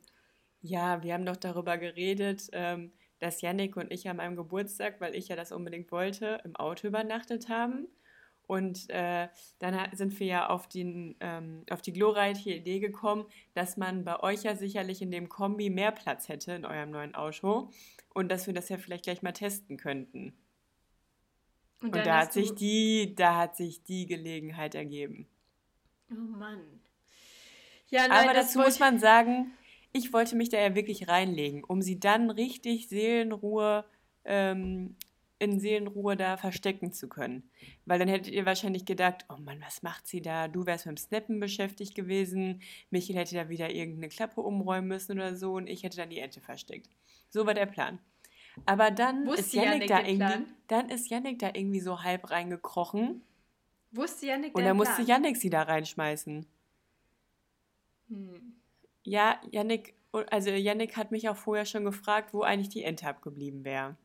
Ja, 0.62 1.00
wir 1.04 1.14
haben 1.14 1.26
doch 1.26 1.36
darüber 1.36 1.78
geredet, 1.78 2.48
ähm, 2.52 2.92
dass 3.18 3.40
Yannick 3.40 3.76
und 3.76 3.90
ich 3.92 4.08
an 4.08 4.16
meinem 4.16 4.36
Geburtstag, 4.36 5.00
weil 5.00 5.14
ich 5.14 5.28
ja 5.28 5.36
das 5.36 5.52
unbedingt 5.52 5.90
wollte, 5.92 6.40
im 6.44 6.56
Auto 6.56 6.88
übernachtet 6.88 7.48
haben. 7.48 7.88
Und 8.46 8.90
äh, 8.90 9.28
dann 9.58 9.96
sind 9.96 10.18
wir 10.20 10.26
ja 10.26 10.50
auf, 10.50 10.68
den, 10.68 11.16
ähm, 11.20 11.64
auf 11.70 11.80
die 11.80 11.94
glorreiche 11.94 12.50
Idee 12.50 12.78
gekommen, 12.78 13.24
dass 13.54 13.78
man 13.78 14.04
bei 14.04 14.20
euch 14.20 14.42
ja 14.42 14.54
sicherlich 14.54 15.00
in 15.00 15.10
dem 15.10 15.30
Kombi 15.30 15.70
mehr 15.70 15.92
Platz 15.92 16.28
hätte 16.28 16.52
in 16.52 16.66
eurem 16.66 16.90
neuen 16.90 17.14
Auto 17.14 17.70
und 18.12 18.30
dass 18.30 18.46
wir 18.46 18.52
das 18.52 18.68
ja 18.68 18.76
vielleicht 18.76 19.04
gleich 19.04 19.22
mal 19.22 19.32
testen 19.32 19.78
könnten. 19.78 20.34
Und, 21.80 21.94
dann 21.94 22.04
da 22.04 22.18
hat 22.20 22.32
sich 22.32 22.54
die, 22.54 23.14
da 23.14 23.36
hat 23.36 23.56
sich 23.56 23.82
die 23.82 24.06
Gelegenheit 24.06 24.74
ergeben. 24.74 25.26
Oh 26.10 26.14
Mann. 26.14 26.80
Ja, 27.88 28.08
nein, 28.08 28.24
Aber 28.24 28.34
das 28.34 28.48
dazu 28.48 28.60
muss 28.60 28.78
man 28.78 28.98
sagen, 28.98 29.52
ich 29.94 30.12
wollte 30.12 30.36
mich 30.36 30.48
da 30.48 30.58
ja 30.58 30.74
wirklich 30.74 31.08
reinlegen, 31.08 31.62
um 31.64 31.80
sie 31.80 31.98
dann 32.00 32.28
richtig 32.28 32.88
Seelenruhe, 32.88 33.84
ähm, 34.24 34.96
in 35.38 35.60
Seelenruhe 35.60 36.16
da 36.16 36.36
verstecken 36.36 36.92
zu 36.92 37.08
können. 37.08 37.48
Weil 37.86 38.00
dann 38.00 38.08
hättet 38.08 38.34
ihr 38.34 38.44
wahrscheinlich 38.44 38.84
gedacht, 38.84 39.24
oh 39.28 39.38
Mann, 39.38 39.60
was 39.60 39.82
macht 39.82 40.06
sie 40.06 40.20
da? 40.20 40.48
Du 40.48 40.66
wärst 40.66 40.86
mit 40.86 40.98
dem 40.98 41.02
Snappen 41.02 41.40
beschäftigt 41.40 41.94
gewesen, 41.94 42.60
Michael 42.90 43.18
hätte 43.18 43.36
da 43.36 43.48
wieder 43.48 43.70
irgendeine 43.70 44.08
Klappe 44.08 44.40
umräumen 44.40 44.88
müssen 44.88 45.12
oder 45.12 45.36
so 45.36 45.54
und 45.54 45.68
ich 45.68 45.84
hätte 45.84 45.98
dann 45.98 46.10
die 46.10 46.18
Ente 46.18 46.40
versteckt. 46.40 46.90
So 47.30 47.46
war 47.46 47.54
der 47.54 47.66
Plan. 47.66 48.00
Aber 48.66 48.90
dann 48.90 49.26
Wusste 49.26 49.40
ist 49.40 49.54
Yannick 49.54 49.72
Yannick 49.72 49.88
da 49.88 49.98
irgendwie, 49.98 50.16
Plan? 50.16 50.46
dann 50.68 50.88
ist 50.88 51.08
Yannick 51.08 51.38
da 51.38 51.50
irgendwie 51.54 51.80
so 51.80 52.02
halb 52.02 52.30
reingekrochen 52.30 53.22
Wusste 53.92 54.26
Janik 54.26 54.56
und 54.56 54.64
dann 54.64 54.76
musste 54.76 54.96
Plan? 54.96 55.06
Yannick 55.06 55.36
sie 55.36 55.50
da 55.50 55.62
reinschmeißen. 55.62 56.46
Hm. 58.08 58.54
Ja, 59.04 59.40
Yannick, 59.50 59.94
also 60.12 60.50
Yannick 60.50 60.96
hat 60.96 61.10
mich 61.10 61.28
auch 61.28 61.36
vorher 61.36 61.66
schon 61.66 61.84
gefragt, 61.84 62.34
wo 62.34 62.42
eigentlich 62.42 62.70
die 62.70 62.82
Ente 62.82 63.06
abgeblieben 63.06 63.64
wäre. 63.64 63.96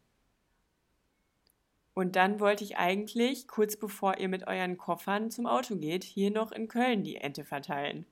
Und 1.94 2.16
dann 2.16 2.40
wollte 2.40 2.64
ich 2.64 2.78
eigentlich, 2.78 3.48
kurz 3.48 3.76
bevor 3.76 4.20
ihr 4.20 4.30
mit 4.30 4.48
euren 4.48 4.78
Koffern 4.78 5.32
zum 5.32 5.48
Auto 5.48 5.76
geht, 5.76 6.04
hier 6.04 6.32
noch 6.32 6.52
in 6.52 6.68
Köln 6.68 7.04
die 7.04 7.18
Ente 7.18 7.44
verteilen. 7.44 8.06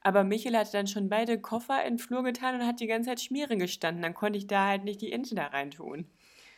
Aber 0.00 0.24
Michael 0.24 0.56
hatte 0.56 0.72
dann 0.72 0.86
schon 0.86 1.08
beide 1.08 1.40
Koffer 1.40 1.84
in 1.84 1.94
den 1.94 1.98
Flur 1.98 2.22
getan 2.22 2.56
und 2.56 2.66
hat 2.66 2.80
die 2.80 2.86
ganze 2.86 3.10
Zeit 3.10 3.20
Schmiere 3.20 3.56
gestanden. 3.56 4.02
Dann 4.02 4.14
konnte 4.14 4.38
ich 4.38 4.46
da 4.46 4.66
halt 4.66 4.84
nicht 4.84 5.00
die 5.00 5.12
Ente 5.12 5.34
da 5.34 5.46
reintun. 5.46 6.06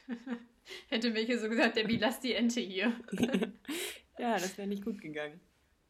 Hätte 0.88 1.10
Michael 1.10 1.38
so 1.38 1.48
gesagt, 1.48 1.76
Debbie, 1.76 1.98
lass 1.98 2.20
die 2.20 2.34
Ente 2.34 2.60
hier. 2.60 2.92
Ja, 4.16 4.34
das 4.34 4.56
wäre 4.56 4.68
nicht 4.68 4.84
gut 4.84 5.00
gegangen. 5.00 5.40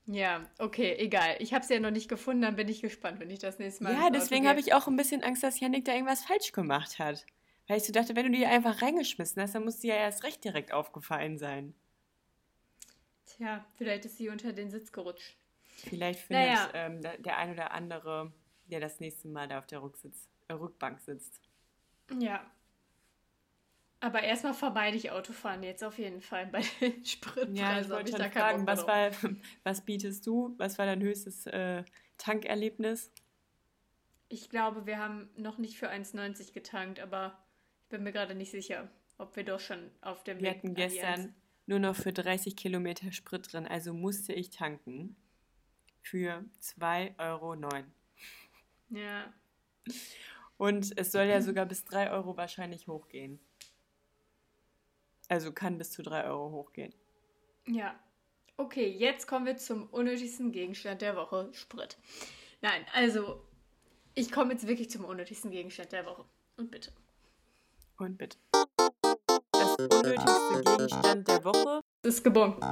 Ja, 0.07 0.43
okay, 0.59 0.97
egal. 0.99 1.37
Ich 1.39 1.55
habe 1.55 1.65
sie 1.65 1.75
ja 1.75 1.81
noch 1.81 1.91
nicht 1.91 2.09
gefunden, 2.09 2.43
dann 2.43 2.57
bin 2.57 2.69
ich 2.69 2.83
gespannt, 2.83 3.21
wenn 3.21 3.31
ich 3.31 3.39
das 3.39 3.59
nächste 3.59 3.85
Mal. 3.85 3.95
Ja, 3.95 4.11
deswegen 4.11 4.47
habe 4.47 4.61
ich 4.61 4.75
auch 4.75 4.87
ein 4.87 4.97
bisschen 4.97 5.23
Angst, 5.23 5.43
dass 5.43 5.61
Yannick 5.61 5.87
da 5.87 5.93
irgendwas 5.95 6.25
falsch 6.25 6.53
gemacht 6.53 6.99
hat. 6.99 7.25
Weil 7.67 7.79
ich 7.79 7.85
so 7.85 7.93
dachte, 7.93 8.15
wenn 8.15 8.27
du 8.31 8.37
die 8.37 8.45
einfach 8.45 8.83
reingeschmissen 8.83 9.41
hast, 9.41 9.55
dann 9.55 9.65
muss 9.65 9.81
die 9.81 9.89
ja 9.89 9.95
erst 9.95 10.23
recht 10.25 10.45
direkt 10.45 10.73
aufgefallen 10.73 11.39
sein. 11.39 11.75
Tja, 13.25 13.65
vielleicht 13.77 14.05
ist 14.05 14.19
sie 14.19 14.29
unter 14.29 14.53
den 14.53 14.71
Sitz 14.71 14.93
gerutscht. 14.93 15.37
Vielleicht 15.89 16.21
findet 16.21 16.49
Naja. 16.49 16.71
ähm, 16.75 17.01
der, 17.01 17.19
der 17.19 17.39
ein 17.39 17.53
oder 17.53 17.73
andere, 17.73 18.33
der 18.67 18.81
das 18.81 19.01
nächste 19.01 19.29
Mal 19.29 19.49
da 19.49 19.59
auf 19.59 19.67
der 19.67 19.83
Rücksitz, 19.83 20.29
äh, 20.49 20.53
Rückbank 20.53 21.01
sitzt. 21.01 21.41
Ja. 22.19 22.45
Aber 24.05 24.23
erstmal 24.23 24.53
vermeide 24.53 24.99
ich 24.99 25.11
Autofahren 25.13 25.63
jetzt 25.63 25.83
auf 25.83 25.97
jeden 25.97 26.21
Fall 26.21 26.47
bei 26.47 26.61
den 26.79 27.03
Spritpreisen. 27.07 27.57
Ja, 27.57 27.81
ich 27.81 27.89
wollte 27.89 28.13
da 28.13 28.25
schon 28.25 28.33
keinen 28.33 28.67
fragen, 28.67 28.67
was, 28.67 28.87
war, 28.87 29.11
was 29.65 29.83
bietest 29.83 30.27
du? 30.27 30.55
Was 30.59 30.77
war 30.79 30.85
dein 30.85 31.03
höchstes 31.03 31.47
äh, 31.47 31.85
Tankerlebnis? 32.19 33.11
Ich 34.29 34.51
glaube, 34.51 34.85
wir 34.85 34.99
haben 34.99 35.31
noch 35.37 35.57
nicht 35.57 35.79
für 35.79 35.91
1,90 35.91 36.53
getankt, 36.53 37.01
aber 37.01 37.43
ich 37.85 37.89
bin 37.89 38.03
mir 38.03 38.13
gerade 38.13 38.35
nicht 38.35 38.51
sicher, 38.51 38.91
ob 39.17 39.37
wir 39.37 39.45
doch 39.45 39.61
schon 39.61 39.91
auf 40.03 40.23
dem 40.23 40.37
Wir 40.39 40.51
Weg 40.51 40.57
hatten 40.57 40.69
an 40.69 40.75
die 40.75 40.83
gestern 40.83 41.35
nur 41.65 41.79
noch 41.79 41.97
für 41.97 42.13
30 42.13 42.57
Kilometer 42.57 43.11
Sprit 43.11 43.55
drin, 43.55 43.67
also 43.67 43.95
musste 43.95 44.35
ich 44.35 44.51
tanken 44.51 45.17
für 46.03 46.45
2,09 46.61 47.19
Euro. 47.19 47.55
Ja, 48.91 49.33
Und 50.59 50.93
es 50.99 51.11
soll 51.11 51.25
ja 51.25 51.41
sogar 51.41 51.65
bis 51.65 51.85
3 51.85 52.11
Euro 52.11 52.37
wahrscheinlich 52.37 52.87
hochgehen. 52.87 53.41
Also 55.29 55.53
kann 55.53 55.79
bis 55.79 55.91
zu 55.91 56.03
3 56.03 56.25
Euro 56.25 56.51
hochgehen. 56.51 56.95
ja. 57.67 57.99
Okay, 58.57 58.87
jetzt 58.87 59.27
kommen 59.27 59.47
wir 59.47 59.57
zum 59.57 59.89
unnötigsten 59.89 60.53
Gegenstand 60.53 61.03
der 61.03 61.17
Woche, 61.17 61.49
Sprit. 61.53 61.99
Nein, 62.61 62.87
also, 62.93 63.43
ich 64.15 64.31
komme 64.31 64.53
jetzt 64.53 64.69
wirklich 64.69 64.89
zum 64.91 65.05
unnötigsten 65.05 65.51
Gegenstand 65.51 65.91
der 65.91 66.07
Woche. 66.07 66.25
Und 66.57 66.71
bitte. 66.71 66.93
Und 67.99 68.17
bitte. 68.17 68.39
Das 69.51 69.77
unnötigste 69.77 70.63
Gegenstand 70.65 71.27
der 71.27 71.45
Woche. 71.45 71.81
Ist 72.05 72.23
gebongt. 72.23 72.63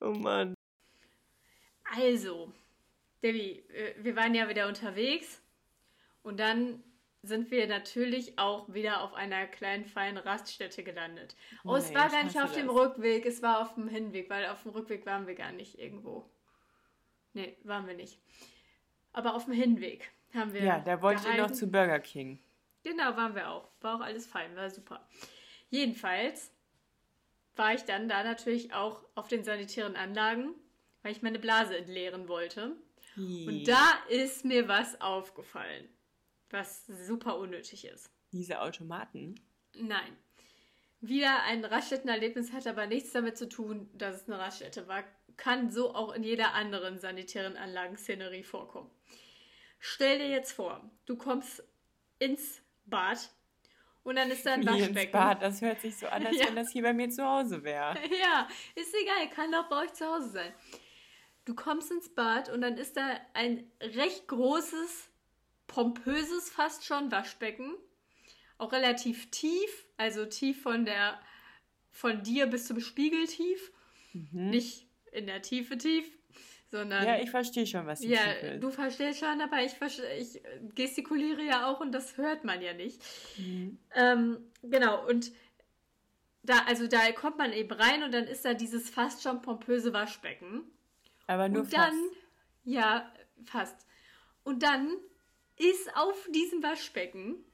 Oh 0.00 0.10
Mann. 0.12 0.54
Also, 1.82 2.52
Debbie, 3.24 3.64
äh, 3.74 3.96
wir 3.98 4.14
waren 4.14 4.34
ja 4.34 4.48
wieder 4.48 4.68
unterwegs 4.68 5.42
und 6.22 6.38
dann 6.38 6.84
sind 7.22 7.50
wir 7.50 7.66
natürlich 7.66 8.38
auch 8.38 8.72
wieder 8.72 9.02
auf 9.02 9.14
einer 9.14 9.46
kleinen 9.46 9.84
feinen 9.84 10.18
Raststätte 10.18 10.82
gelandet. 10.82 11.36
Oh, 11.64 11.76
es 11.76 11.90
Nee, 11.90 11.94
war 11.96 12.06
ich 12.06 12.12
gar 12.12 12.24
nicht 12.24 12.40
auf 12.40 12.52
dem 12.52 12.66
das. 12.68 12.76
Rückweg, 12.76 13.26
es 13.26 13.42
war 13.42 13.60
auf 13.60 13.74
dem 13.74 13.88
Hinweg, 13.88 14.30
weil 14.30 14.46
auf 14.46 14.62
dem 14.62 14.72
Rückweg 14.72 15.04
waren 15.06 15.26
wir 15.26 15.34
gar 15.34 15.52
nicht 15.52 15.78
irgendwo. 15.78 16.28
Nee, 17.34 17.56
waren 17.64 17.86
wir 17.86 17.94
nicht. 17.94 18.18
Aber 19.12 19.34
auf 19.34 19.44
dem 19.44 19.54
Hinweg 19.54 20.10
haben 20.34 20.52
wir. 20.52 20.62
Ja, 20.62 20.78
da 20.80 21.02
wollte 21.02 21.28
ich 21.28 21.36
noch 21.36 21.50
zu 21.50 21.66
Burger 21.70 22.00
King. 22.00 22.38
Genau, 22.82 23.16
waren 23.16 23.34
wir 23.34 23.50
auch. 23.50 23.68
War 23.80 23.96
auch 23.96 24.00
alles 24.00 24.26
fein, 24.26 24.56
war 24.56 24.70
super. 24.70 25.06
Jedenfalls 25.68 26.52
war 27.56 27.74
ich 27.74 27.82
dann 27.82 28.08
da 28.08 28.24
natürlich 28.24 28.72
auch 28.72 29.04
auf 29.14 29.28
den 29.28 29.44
sanitären 29.44 29.96
Anlagen, 29.96 30.54
weil 31.02 31.12
ich 31.12 31.22
meine 31.22 31.38
Blase 31.38 31.76
entleeren 31.76 32.28
wollte. 32.28 32.76
Und 33.16 33.64
da 33.64 33.98
ist 34.08 34.44
mir 34.44 34.68
was 34.68 35.00
aufgefallen, 35.00 35.88
was 36.50 36.86
super 36.86 37.38
unnötig 37.38 37.84
ist. 37.84 38.10
Diese 38.32 38.60
Automaten. 38.60 39.34
Nein. 39.76 40.16
Wieder 41.00 41.42
ein 41.44 41.64
Raststättenerlebnis 41.64 42.52
hat 42.52 42.66
aber 42.66 42.86
nichts 42.86 43.12
damit 43.12 43.38
zu 43.38 43.48
tun, 43.48 43.88
dass 43.94 44.16
es 44.22 44.28
eine 44.28 44.38
Raststätte 44.38 44.86
war. 44.86 45.02
Kann 45.36 45.70
so 45.70 45.94
auch 45.94 46.12
in 46.12 46.22
jeder 46.22 46.52
anderen 46.54 46.98
sanitären 46.98 47.56
Anlagenszenerie 47.56 48.42
vorkommen. 48.44 48.90
Stell 49.78 50.18
dir 50.18 50.28
jetzt 50.28 50.52
vor, 50.52 50.90
du 51.06 51.16
kommst 51.16 51.62
ins 52.18 52.60
Bad 52.84 53.30
und 54.02 54.16
dann 54.16 54.30
ist 54.30 54.44
da 54.44 54.52
ein 54.52 54.66
Waschbecken. 54.66 54.96
ins 54.96 55.12
Bad. 55.12 55.42
Das 55.42 55.62
hört 55.62 55.80
sich 55.80 55.96
so 55.96 56.06
an, 56.08 56.26
als 56.26 56.36
Ja. 56.38 56.48
wenn 56.48 56.56
das 56.56 56.70
hier 56.70 56.82
bei 56.82 56.92
mir 56.92 57.08
zu 57.08 57.24
Hause 57.24 57.64
wäre. 57.64 57.94
Ja, 58.22 58.46
ist 58.74 58.94
egal, 58.94 59.30
kann 59.30 59.54
auch 59.54 59.68
bei 59.70 59.84
euch 59.84 59.94
zu 59.94 60.06
Hause 60.06 60.28
sein. 60.28 60.52
Du 61.46 61.54
kommst 61.54 61.90
ins 61.90 62.14
Bad 62.14 62.50
und 62.50 62.60
dann 62.60 62.76
ist 62.76 62.98
da 62.98 63.18
ein 63.32 63.70
recht 63.80 64.28
großes, 64.28 65.09
pompöses 65.70 66.50
fast 66.50 66.84
schon 66.84 67.12
Waschbecken. 67.12 67.74
Auch 68.58 68.72
relativ 68.72 69.30
tief, 69.30 69.86
also 69.96 70.26
tief 70.26 70.62
von 70.62 70.84
der 70.84 71.18
von 71.92 72.22
dir 72.22 72.46
bis 72.46 72.66
zum 72.66 72.80
Spiegel 72.80 73.26
tief. 73.26 73.72
Nicht 74.32 74.86
in 75.12 75.26
der 75.26 75.40
Tiefe 75.42 75.78
tief, 75.78 76.04
sondern 76.70 77.02
Mhm. 77.02 77.08
Ja, 77.08 77.20
ich 77.20 77.30
verstehe 77.30 77.66
schon, 77.66 77.86
was 77.86 78.00
die 78.00 78.08
ja, 78.08 78.56
du 78.58 78.70
verstehst 78.70 79.20
schon, 79.20 79.40
aber 79.40 79.62
ich, 79.62 79.74
ich 80.18 80.42
gestikuliere 80.74 81.42
ja 81.42 81.70
auch 81.70 81.80
und 81.80 81.92
das 81.92 82.16
hört 82.16 82.44
man 82.44 82.60
ja 82.60 82.72
nicht. 82.72 83.00
Mhm. 83.38 83.78
Ähm, 83.94 84.38
genau, 84.62 85.06
und 85.06 85.32
da, 86.42 86.64
also 86.66 86.86
da 86.86 87.12
kommt 87.12 87.38
man 87.38 87.52
eben 87.52 87.72
rein 87.72 88.02
und 88.02 88.12
dann 88.12 88.24
ist 88.24 88.44
da 88.44 88.54
dieses 88.54 88.90
fast 88.90 89.22
schon 89.22 89.42
pompöse 89.42 89.92
Waschbecken. 89.92 90.64
Aber 91.26 91.48
nur 91.48 91.62
und 91.62 91.72
dann, 91.72 91.92
fast. 91.92 92.16
ja, 92.64 93.12
fast. 93.44 93.86
Und 94.42 94.62
dann 94.62 94.96
ist 95.60 95.94
auf 95.94 96.16
diesem 96.30 96.62
Waschbecken 96.62 97.44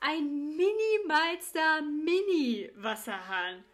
ein 0.00 0.56
minimalster 0.56 1.82
Mini-Wasserhahn. 1.82 3.64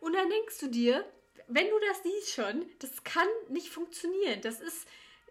Und 0.00 0.14
dann 0.14 0.28
denkst 0.28 0.58
du 0.60 0.66
dir, 0.68 1.04
wenn 1.48 1.68
du 1.68 1.74
das 1.88 2.02
siehst 2.02 2.34
schon, 2.34 2.66
das 2.80 3.04
kann 3.04 3.28
nicht 3.48 3.68
funktionieren. 3.68 4.40
Das 4.42 4.60
ist 4.60 4.88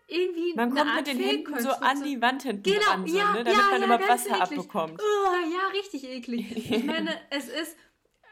irgendwie 0.07 0.53
Man 0.53 0.69
kommt 0.73 0.89
Art 0.89 0.97
mit 0.97 1.07
den 1.07 1.19
Händen 1.19 1.59
so 1.59 1.69
an 1.69 2.03
die 2.03 2.21
Wand 2.21 2.43
hinten 2.43 2.63
Genau, 2.63 2.79
dran, 2.81 3.07
so, 3.07 3.17
ja, 3.17 3.33
ne, 3.33 3.43
damit 3.43 3.59
ja, 3.59 3.69
man 3.71 3.79
ja, 3.79 3.85
immer 3.85 3.97
ganz 3.97 4.25
Wasser 4.25 4.43
eklig. 4.43 4.59
abbekommt. 4.59 5.01
Oh, 5.01 5.51
ja, 5.53 5.67
richtig 5.73 6.03
eklig. 6.09 6.51
Ich 6.71 6.83
meine, 6.83 7.19
es 7.29 7.49
ist 7.49 7.77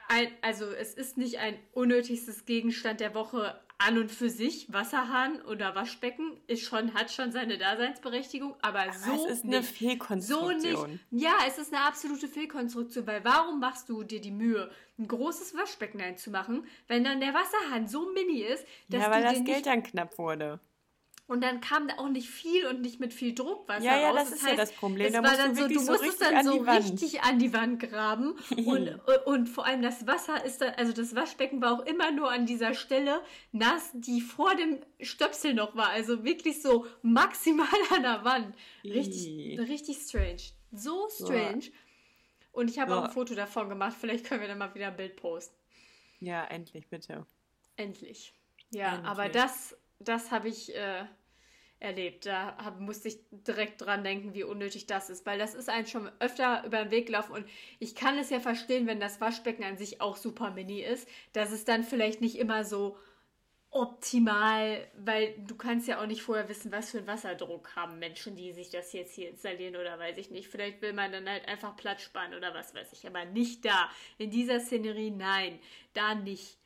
ein, 0.07 0.31
also 0.41 0.65
es 0.65 0.93
ist 0.93 1.17
nicht 1.17 1.39
ein 1.39 1.59
unnötigstes 1.73 2.45
Gegenstand 2.45 2.99
der 2.99 3.13
Woche 3.13 3.59
an 3.79 3.97
und 3.97 4.11
für 4.11 4.29
sich 4.29 4.71
Wasserhahn 4.71 5.41
oder 5.43 5.73
Waschbecken 5.73 6.37
ist 6.47 6.63
schon, 6.63 6.93
hat 6.93 7.11
schon 7.11 7.31
seine 7.31 7.57
Daseinsberechtigung, 7.57 8.55
aber, 8.61 8.81
aber 8.81 8.93
so 8.93 9.25
es 9.25 9.31
ist 9.31 9.45
eine 9.45 9.59
nicht. 9.59 9.71
Fehlkonstruktion. 9.71 10.75
So 10.75 10.87
nicht. 10.87 11.03
Ja, 11.11 11.33
es 11.47 11.57
ist 11.57 11.73
eine 11.73 11.83
absolute 11.85 12.27
Fehlkonstruktion, 12.27 13.07
weil 13.07 13.23
warum 13.23 13.59
machst 13.59 13.89
du 13.89 14.03
dir 14.03 14.19
die 14.19 14.31
Mühe, 14.31 14.69
ein 14.97 15.07
großes 15.07 15.55
Waschbecken 15.55 16.01
einzumachen, 16.01 16.67
wenn 16.87 17.05
dann 17.05 17.21
der 17.21 17.33
Wasserhahn 17.33 17.87
so 17.87 18.11
mini 18.11 18.41
ist, 18.41 18.65
dass 18.89 19.01
ja, 19.01 19.11
weil 19.11 19.23
du 19.23 19.29
das 19.29 19.43
Geld 19.45 19.47
nicht 19.47 19.65
dann 19.65 19.83
knapp 19.83 20.17
wurde. 20.17 20.59
Und 21.29 21.41
dann 21.41 21.61
kam 21.61 21.87
da 21.87 21.97
auch 21.99 22.09
nicht 22.09 22.27
viel 22.29 22.65
und 22.67 22.81
nicht 22.81 22.99
mit 22.99 23.13
viel 23.13 23.33
Druckwasser 23.33 23.83
Ja, 23.85 23.97
ja, 23.97 24.09
raus. 24.09 24.17
das 24.29 24.31
ist 24.33 24.45
ja 24.47 24.55
das 24.55 24.71
Problem. 24.73 25.07
Es 25.07 25.13
Da 25.13 25.23
war 25.23 25.29
musst 25.29 25.39
du 25.39 25.45
dann 25.45 25.55
so, 25.55 25.67
du 25.67 25.79
so 25.79 25.91
musstest 25.91 26.03
richtig 26.21 26.27
dann 26.27 26.35
an 26.37 26.45
so 26.45 26.53
die 26.59 26.65
Wand. 26.65 26.91
richtig 26.91 27.21
an 27.21 27.39
die 27.39 27.53
Wand 27.53 27.79
graben. 27.79 28.35
und, 28.65 28.89
und 29.25 29.47
vor 29.47 29.65
allem 29.65 29.81
das 29.81 30.05
Wasser 30.07 30.43
ist 30.43 30.59
dann, 30.61 30.73
also 30.75 30.91
das 30.91 31.15
Waschbecken 31.15 31.61
war 31.61 31.73
auch 31.79 31.85
immer 31.85 32.11
nur 32.11 32.29
an 32.31 32.45
dieser 32.45 32.73
Stelle 32.73 33.21
nass, 33.51 33.91
die 33.93 34.21
vor 34.21 34.55
dem 34.55 34.79
Stöpsel 34.99 35.53
noch 35.53 35.75
war. 35.75 35.89
Also 35.89 36.23
wirklich 36.25 36.61
so 36.61 36.85
maximal 37.03 37.67
an 37.95 38.01
der 38.03 38.25
Wand. 38.25 38.55
Richtig, 38.83 39.59
richtig 39.59 39.97
strange. 39.97 40.41
So 40.71 41.07
strange. 41.09 41.61
Und 42.51 42.69
ich 42.69 42.79
habe 42.79 42.95
auch 42.95 43.03
ein 43.05 43.11
Foto 43.11 43.35
davon 43.35 43.69
gemacht. 43.69 43.95
Vielleicht 43.99 44.25
können 44.25 44.41
wir 44.41 44.47
dann 44.47 44.57
mal 44.57 44.73
wieder 44.73 44.87
ein 44.87 44.95
Bild 44.97 45.15
posten. 45.15 45.55
Ja, 46.19 46.43
endlich, 46.45 46.87
bitte. 46.89 47.25
Endlich. 47.77 48.33
Ja, 48.71 48.95
Endlich. 48.95 49.07
aber 49.09 49.29
das, 49.29 49.77
das 49.99 50.31
habe 50.31 50.49
ich 50.49 50.75
äh, 50.75 51.05
erlebt. 51.79 52.25
Da 52.25 52.57
hab, 52.57 52.79
musste 52.79 53.07
ich 53.07 53.19
direkt 53.31 53.81
dran 53.81 54.03
denken, 54.03 54.33
wie 54.33 54.43
unnötig 54.43 54.87
das 54.87 55.09
ist, 55.09 55.25
weil 55.25 55.39
das 55.39 55.55
ist 55.55 55.69
einem 55.69 55.87
schon 55.87 56.11
öfter 56.19 56.63
über 56.65 56.83
den 56.83 56.91
Weg 56.91 57.07
gelaufen 57.07 57.33
und 57.33 57.45
ich 57.79 57.95
kann 57.95 58.17
es 58.17 58.29
ja 58.29 58.39
verstehen, 58.39 58.87
wenn 58.87 58.99
das 58.99 59.21
Waschbecken 59.21 59.63
an 59.63 59.77
sich 59.77 60.01
auch 60.01 60.17
super 60.17 60.51
mini 60.51 60.81
ist, 60.81 61.07
dass 61.33 61.51
es 61.51 61.65
dann 61.65 61.83
vielleicht 61.83 62.21
nicht 62.21 62.37
immer 62.37 62.63
so 62.63 62.97
optimal, 63.71 64.87
weil 64.97 65.35
du 65.45 65.55
kannst 65.55 65.87
ja 65.87 66.01
auch 66.01 66.07
nicht 66.07 66.23
vorher 66.23 66.49
wissen, 66.49 66.71
was 66.71 66.89
für 66.89 66.97
einen 66.97 67.07
Wasserdruck 67.07 67.75
haben 67.75 67.99
Menschen, 67.99 68.35
die 68.35 68.51
sich 68.51 68.71
das 68.71 68.93
jetzt 68.93 69.13
hier 69.13 69.29
installieren 69.29 69.75
oder 69.75 69.99
weiß 69.99 70.17
ich 70.17 70.31
nicht. 70.31 70.47
Vielleicht 70.47 70.81
will 70.81 70.93
man 70.93 71.11
dann 71.11 71.29
halt 71.29 71.47
einfach 71.47 71.75
Platz 71.75 72.01
sparen 72.01 72.33
oder 72.33 72.53
was 72.53 72.73
weiß 72.73 72.91
ich, 72.93 73.05
aber 73.05 73.25
nicht 73.25 73.63
da. 73.63 73.89
In 74.17 74.31
dieser 74.31 74.59
Szenerie, 74.59 75.11
nein, 75.11 75.59
da 75.93 76.15
nicht. 76.15 76.57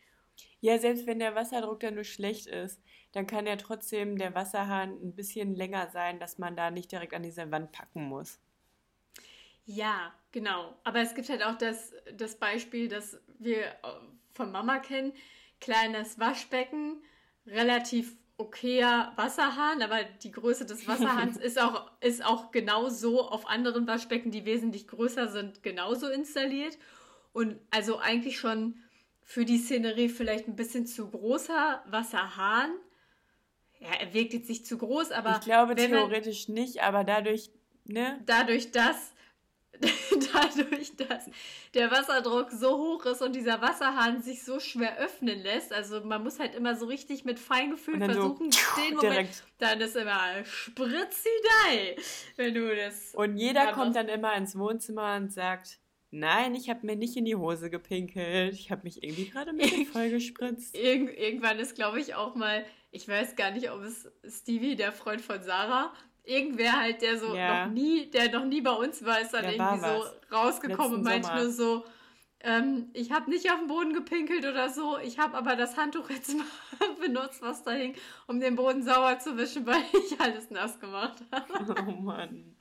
Ja, 0.61 0.77
selbst 0.77 1.05
wenn 1.05 1.19
der 1.19 1.35
Wasserdruck 1.35 1.81
dann 1.81 1.95
nur 1.95 2.05
schlecht 2.05 2.47
ist, 2.47 2.81
dann 3.13 3.27
kann 3.27 3.45
ja 3.45 3.55
trotzdem 3.55 4.17
der 4.17 4.35
Wasserhahn 4.35 4.91
ein 5.01 5.15
bisschen 5.15 5.55
länger 5.55 5.89
sein, 5.89 6.19
dass 6.19 6.37
man 6.37 6.55
da 6.55 6.71
nicht 6.71 6.91
direkt 6.91 7.13
an 7.13 7.23
diese 7.23 7.49
Wand 7.51 7.71
packen 7.71 8.03
muss. 8.03 8.39
Ja, 9.65 10.13
genau. 10.31 10.75
Aber 10.83 10.99
es 10.99 11.15
gibt 11.15 11.29
halt 11.29 11.43
auch 11.43 11.57
das, 11.57 11.93
das 12.17 12.35
Beispiel, 12.35 12.89
das 12.89 13.17
wir 13.39 13.65
äh, 13.65 13.73
von 14.31 14.51
Mama 14.51 14.79
kennen. 14.79 15.13
Kleines 15.61 16.19
Waschbecken, 16.19 17.01
relativ 17.45 18.17
okayer 18.37 19.13
Wasserhahn, 19.15 19.81
aber 19.81 20.03
die 20.03 20.31
Größe 20.31 20.65
des 20.65 20.87
Wasserhahns 20.87 21.37
ist 21.41 21.61
auch, 21.61 21.91
ist 22.01 22.25
auch 22.25 22.51
genauso 22.51 23.21
auf 23.29 23.47
anderen 23.47 23.87
Waschbecken, 23.87 24.31
die 24.31 24.45
wesentlich 24.45 24.87
größer 24.87 25.29
sind, 25.29 25.63
genauso 25.63 26.09
installiert. 26.09 26.77
Und 27.31 27.59
also 27.71 27.99
eigentlich 27.99 28.39
schon 28.39 28.75
für 29.23 29.45
die 29.45 29.57
Szenerie 29.57 30.09
vielleicht 30.09 30.47
ein 30.47 30.55
bisschen 30.55 30.85
zu 30.85 31.09
großer 31.09 31.83
Wasserhahn. 31.87 32.71
Ja, 33.83 33.89
er 33.99 34.13
wirkt 34.13 34.33
jetzt 34.33 34.49
nicht 34.49 34.65
zu 34.65 34.77
groß, 34.77 35.11
aber 35.11 35.37
ich 35.39 35.45
glaube 35.45 35.75
wenn 35.75 35.91
man- 35.91 35.99
theoretisch 36.09 36.47
nicht, 36.47 36.81
aber 36.81 37.03
dadurch, 37.03 37.51
ne? 37.85 38.21
dadurch, 38.25 38.71
dass 38.71 39.11
dadurch, 40.33 40.95
dass 40.95 41.25
der 41.73 41.89
Wasserdruck 41.91 42.51
so 42.51 42.77
hoch 42.77 43.05
ist 43.05 43.21
und 43.21 43.35
dieser 43.35 43.61
Wasserhahn 43.61 44.21
sich 44.21 44.43
so 44.43 44.59
schwer 44.59 44.97
öffnen 44.99 45.41
lässt, 45.41 45.73
also 45.73 45.99
man 46.01 46.23
muss 46.23 46.39
halt 46.39 46.55
immer 46.55 46.75
so 46.75 46.85
richtig 46.85 47.25
mit 47.25 47.39
Feingefühl 47.39 47.99
dann 47.99 48.13
so 48.13 48.35
versuchen, 48.35 48.49
den 48.77 48.95
Moment, 48.95 49.01
direkt. 49.01 49.43
dann 49.57 49.81
ist 49.81 49.95
immer 49.95 50.45
Spritzidei, 50.45 51.95
wenn 52.35 52.53
du 52.53 52.75
das. 52.75 53.13
Und 53.15 53.37
jeder 53.37 53.65
Ja, 53.65 53.71
kommt 53.73 53.95
dann 53.95 54.07
immer 54.07 54.35
ins 54.35 54.57
Wohnzimmer 54.57 55.15
und 55.17 55.33
sagt, 55.33 55.79
nein, 56.11 56.53
ich 56.55 56.69
habe 56.69 56.85
mir 56.85 56.95
nicht 56.95 57.17
in 57.17 57.25
die 57.25 57.35
Hose 57.35 57.69
gepinkelt. 57.69 58.53
Ich 58.53 58.71
habe 58.71 58.83
mich 58.83 59.03
irgendwie 59.03 59.25
gerade 59.29 59.53
mit 59.53 59.71
dem 59.71 59.85
voll 59.91 60.09
gespritzt. 60.11 60.75
Irgend, 60.77 61.17
irgendwann 61.17 61.59
ist, 61.59 61.75
glaube 61.75 61.99
ich, 61.99 62.13
auch 62.15 62.35
mal, 62.35 62.63
ich 62.93 63.07
weiß 63.07 63.35
gar 63.35 63.51
nicht, 63.51 63.71
ob 63.71 63.81
es 63.81 64.07
Stevie, 64.27 64.75
der 64.75 64.91
Freund 64.91 65.19
von 65.19 65.41
Sarah, 65.43 65.91
irgendwer 66.23 66.79
halt, 66.79 67.01
der 67.01 67.17
so 67.17 67.35
Ja. 67.35 67.65
noch 67.65 67.71
nie, 67.71 68.09
der 68.11 68.31
noch 68.31 68.45
nie 68.45 68.61
bei 68.61 68.71
uns 68.71 69.03
war, 69.03 69.19
ist 69.19 69.33
dann 69.33 69.43
Da 69.43 69.57
war 69.57 69.73
irgendwie 69.73 69.85
so 69.85 70.35
rausgekommen 70.35 70.99
und 70.99 71.03
meinte 71.03 71.35
nur 71.35 71.49
so, 71.49 71.85
ähm, 72.39 72.89
ich 72.93 73.11
habe 73.11 73.31
nicht 73.31 73.51
auf 73.51 73.57
den 73.57 73.67
Boden 73.67 73.93
gepinkelt 73.93 74.45
oder 74.45 74.69
so, 74.69 74.97
ich 74.99 75.17
habe 75.17 75.35
aber 75.35 75.55
das 75.55 75.75
Handtuch 75.75 76.09
jetzt 76.11 76.37
mal 76.37 76.93
benutzt, 77.01 77.41
was 77.41 77.63
da 77.63 77.71
hing, 77.71 77.95
um 78.27 78.39
den 78.39 78.55
Boden 78.55 78.83
sauer 78.83 79.17
zu 79.19 79.37
wischen, 79.37 79.65
weil 79.65 79.83
ich 79.93 80.19
alles 80.21 80.51
nass 80.51 80.79
gemacht 80.79 81.23
habe. 81.31 81.81
Oh 81.81 81.91
Mann. 81.91 82.55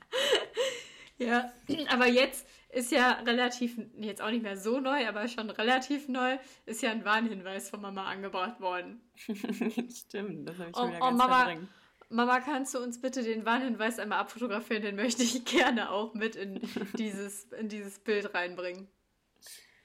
Ja, 1.17 1.53
aber 1.89 2.07
jetzt 2.07 2.47
ist 2.73 2.91
ja 2.91 3.11
relativ, 3.25 3.77
jetzt 3.99 4.21
auch 4.21 4.29
nicht 4.31 4.43
mehr 4.43 4.57
so 4.57 4.79
neu, 4.79 5.07
aber 5.07 5.27
schon 5.27 5.49
relativ 5.49 6.07
neu, 6.07 6.37
ist 6.65 6.81
ja 6.81 6.91
ein 6.91 7.05
Warnhinweis 7.05 7.69
von 7.69 7.81
Mama 7.81 8.05
angebracht 8.05 8.59
worden. 8.59 9.01
Stimmt, 9.17 10.47
das 10.49 10.57
habe 10.57 10.69
ich 10.69 10.75
Oh, 10.75 10.79
schon 10.81 10.89
wieder 10.89 10.97
oh, 10.99 11.05
ganz 11.05 11.17
Mama. 11.17 11.35
verdrängt. 11.37 11.69
Mama, 12.09 12.39
kannst 12.41 12.75
du 12.75 12.79
uns 12.79 13.01
bitte 13.01 13.23
den 13.23 13.45
Warnhinweis 13.45 13.97
einmal 13.97 14.19
abfotografieren? 14.19 14.83
Den 14.83 14.95
möchte 14.95 15.23
ich 15.23 15.45
gerne 15.45 15.89
auch 15.91 16.13
mit 16.13 16.35
in 16.35 16.59
dieses, 16.97 17.45
in 17.53 17.69
dieses 17.69 17.99
Bild 17.99 18.33
reinbringen. 18.33 18.87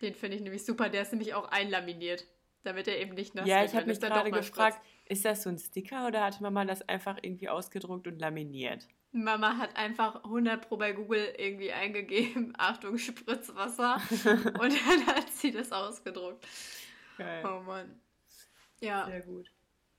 Den 0.02 0.14
finde 0.14 0.36
ich 0.36 0.42
nämlich 0.42 0.64
super. 0.64 0.88
Der 0.88 1.02
ist 1.02 1.12
nämlich 1.12 1.34
auch 1.34 1.48
einlaminiert, 1.48 2.26
damit 2.62 2.86
er 2.86 2.98
eben 3.00 3.14
nicht 3.14 3.34
nass 3.34 3.48
Ja, 3.48 3.64
ich 3.64 3.74
habe 3.74 3.86
mich 3.86 3.98
dann 3.98 4.10
gerade 4.12 4.30
gefragt, 4.30 4.80
ist 5.06 5.24
das 5.24 5.42
so 5.42 5.48
ein 5.50 5.58
Sticker 5.58 6.06
oder 6.06 6.22
hat 6.24 6.40
Mama 6.40 6.64
das 6.64 6.86
einfach 6.88 7.16
irgendwie 7.22 7.48
ausgedruckt 7.48 8.06
und 8.06 8.18
laminiert? 8.18 8.86
Mama 9.12 9.56
hat 9.56 9.76
einfach 9.76 10.24
100 10.24 10.68
Pro 10.68 10.76
bei 10.76 10.92
Google 10.92 11.34
irgendwie 11.36 11.72
eingegeben, 11.72 12.52
Achtung, 12.58 12.98
Spritzwasser. 12.98 14.00
und 14.60 14.72
dann 14.72 15.06
hat 15.06 15.30
sie 15.30 15.50
das 15.50 15.72
ausgedruckt. 15.72 16.46
Geil. 17.16 17.44
Oh 17.44 17.62
Mann. 17.62 18.00
Ja. 18.80 19.06
Sehr 19.06 19.22
gut. 19.22 19.50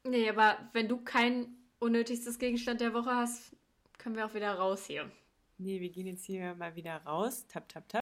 Nee, 0.04 0.30
aber 0.30 0.70
wenn 0.74 0.88
du 0.88 1.04
kein 1.04 1.58
unnötigstes 1.80 2.40
Gegenstand 2.40 2.82
der 2.82 2.94
Woche 2.94 3.14
hast, 3.14 3.56
können 3.98 4.16
wir 4.16 4.26
auch 4.26 4.34
wieder 4.34 4.54
raus 4.54 4.86
hier. 4.86 5.12
Nee, 5.58 5.82
wir 5.82 5.90
gehen 5.90 6.08
jetzt 6.08 6.26
hier 6.26 6.56
mal 6.56 6.76
wieder 6.76 6.98
raus. 7.04 7.46
Tap, 7.48 7.68
tap, 7.68 7.90
tap. 7.90 8.02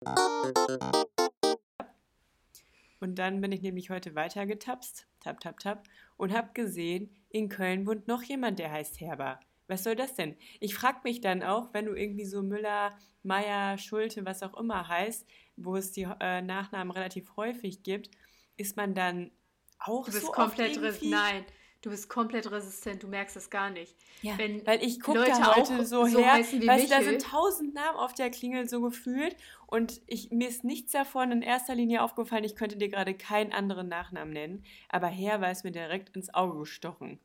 Und 3.00 3.18
dann 3.18 3.40
bin 3.40 3.50
ich 3.50 3.62
nämlich 3.62 3.90
heute 3.90 4.14
weiter 4.14 4.46
getapst. 4.46 5.08
Tap, 5.18 5.40
tap, 5.40 5.58
tap. 5.58 5.88
Und 6.16 6.32
habe 6.32 6.50
gesehen, 6.54 7.16
in 7.28 7.48
Köln 7.48 7.86
wohnt 7.86 8.06
noch 8.06 8.22
jemand, 8.22 8.60
der 8.60 8.70
heißt 8.70 9.00
Herber. 9.00 9.40
Was 9.70 9.85
soll 9.85 9.94
das 9.94 10.14
denn? 10.14 10.37
Ich 10.59 10.74
frage 10.74 10.98
mich 11.04 11.20
dann 11.20 11.44
auch, 11.44 11.72
wenn 11.72 11.87
du 11.87 11.94
irgendwie 11.94 12.24
so 12.24 12.42
Müller, 12.42 12.98
Meier, 13.22 13.78
Schulte, 13.78 14.24
was 14.26 14.42
auch 14.42 14.59
immer 14.59 14.88
heißt, 14.88 15.26
wo 15.56 15.76
es 15.76 15.92
die 15.92 16.09
äh, 16.20 16.42
Nachnamen 16.42 16.90
relativ 16.90 17.37
häufig 17.37 17.85
gibt, 17.85 18.11
ist 18.56 18.76
man 18.76 18.94
dann 18.94 19.30
auch 19.78 20.06
Du 20.06 20.12
bist 20.12 20.26
so 20.26 20.33
komplett 20.33 20.76
oft. 20.83 21.02
Nein, 21.02 21.44
du 21.83 21.90
bist 21.90 22.09
komplett 22.09 22.50
resistent. 22.50 23.04
Du 23.04 23.06
merkst 23.06 23.37
es 23.37 23.48
gar 23.48 23.70
nicht. 23.70 23.96
Ja, 24.22 24.37
Wenn 24.38 24.66
weil 24.66 24.83
ich 24.83 25.00
gucke 25.00 25.24
da 25.24 25.54
heute 25.54 25.87
so, 25.87 26.04
so 26.04 26.18
her, 26.18 26.42
du, 26.42 26.66
da 26.66 27.02
sind 27.02 27.22
tausend 27.22 27.72
Namen 27.72 27.96
auf 27.96 28.12
der 28.12 28.30
Klingel 28.30 28.68
so 28.68 28.80
gefühlt 28.80 29.37
und 29.68 30.02
ich, 30.09 30.33
mir 30.33 30.48
ist 30.48 30.64
nichts 30.64 30.90
davon 30.90 31.30
in 31.30 31.42
erster 31.42 31.76
Linie 31.76 32.02
aufgefallen, 32.02 32.42
ich 32.42 32.56
könnte 32.56 32.76
dir 32.76 32.88
gerade 32.88 33.14
keinen 33.14 33.52
anderen 33.52 33.87
Nachnamen 33.88 34.33
nennen, 34.33 34.64
aber 34.88 35.06
Herr 35.06 35.40
war 35.40 35.50
es 35.50 35.62
mir 35.62 35.70
direkt 35.70 36.16
ins 36.16 36.35
Auge 36.35 36.59
gestochen 36.59 37.20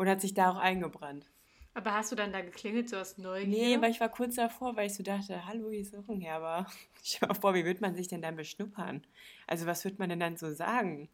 und 0.00 0.08
hat 0.08 0.22
sich 0.22 0.32
da 0.32 0.50
auch 0.50 0.56
eingebrannt. 0.56 1.26
Aber 1.74 1.92
hast 1.92 2.10
du 2.10 2.16
dann 2.16 2.32
da 2.32 2.40
geklingelt, 2.40 2.88
so 2.88 2.96
aus 2.96 3.18
Neugier? 3.18 3.48
Nee, 3.48 3.82
weil 3.82 3.90
ich 3.90 4.00
war 4.00 4.08
kurz 4.08 4.36
davor, 4.36 4.74
weil 4.74 4.86
ich 4.86 4.94
so 4.94 5.02
dachte, 5.02 5.44
hallo, 5.44 5.70
hier 5.70 5.82
ist 5.82 5.94
auch 5.94 6.08
ein 6.08 6.22
Herber. 6.22 6.66
Dir 7.04 7.18
mal 7.28 7.34
vor, 7.34 7.52
wie 7.52 7.66
wird 7.66 7.82
man 7.82 7.94
sich 7.94 8.08
denn 8.08 8.22
dann 8.22 8.34
beschnuppern? 8.34 9.06
Also 9.46 9.66
was 9.66 9.84
wird 9.84 9.98
man 9.98 10.08
denn 10.08 10.18
dann 10.18 10.38
so 10.38 10.54
sagen? 10.54 11.10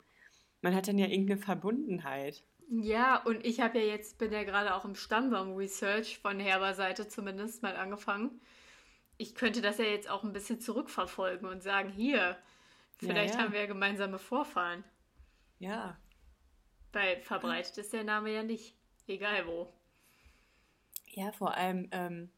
Man 0.63 0.73
hat 0.73 0.87
dann 0.87 0.99
ja 0.99 1.09
irgendeine 1.09 1.41
Verbundenheit. 1.41 2.45
Ja, 2.71 3.21
und 3.25 3.45
ich 3.45 3.61
habe 3.61 3.81
ja 3.81 3.87
jetzt, 3.87 4.19
bin 4.19 4.31
ja 4.31 4.45
gerade 4.45 4.73
auch 4.77 4.85
im 4.85 4.95
Stammbaum-Research 4.95 6.21
von 6.21 6.39
Herber 6.39 6.75
Seite 6.75 7.09
zumindest 7.09 7.65
mal 7.65 7.75
angefangen. 7.75 8.41
Ich 9.19 9.35
könnte 9.35 9.63
das 9.63 9.79
ja 9.79 9.87
jetzt 9.87 10.09
auch 10.09 10.23
ein 10.23 10.33
bisschen 10.33 10.61
zurückverfolgen 10.61 11.49
und 11.49 11.61
sagen, 11.61 11.91
hier, 11.91 12.37
vielleicht 12.99 13.35
ja. 13.35 13.41
haben 13.41 13.53
wir 13.53 13.63
ja 13.63 13.67
gemeinsame 13.67 14.21
Vorfahren. 14.21 14.85
Ja, 15.59 15.99
Weil 16.97 17.21
verbreitet 17.21 17.77
ist 17.77 17.93
der 17.93 18.05
Name 18.05 18.33
ja 18.33 18.43
nicht. 18.43 18.75
Egal 19.07 19.47
wo. 19.47 19.71
Ja, 21.09 21.31
vor 21.31 21.55
allem, 21.55 21.91
ähm, 21.93 22.31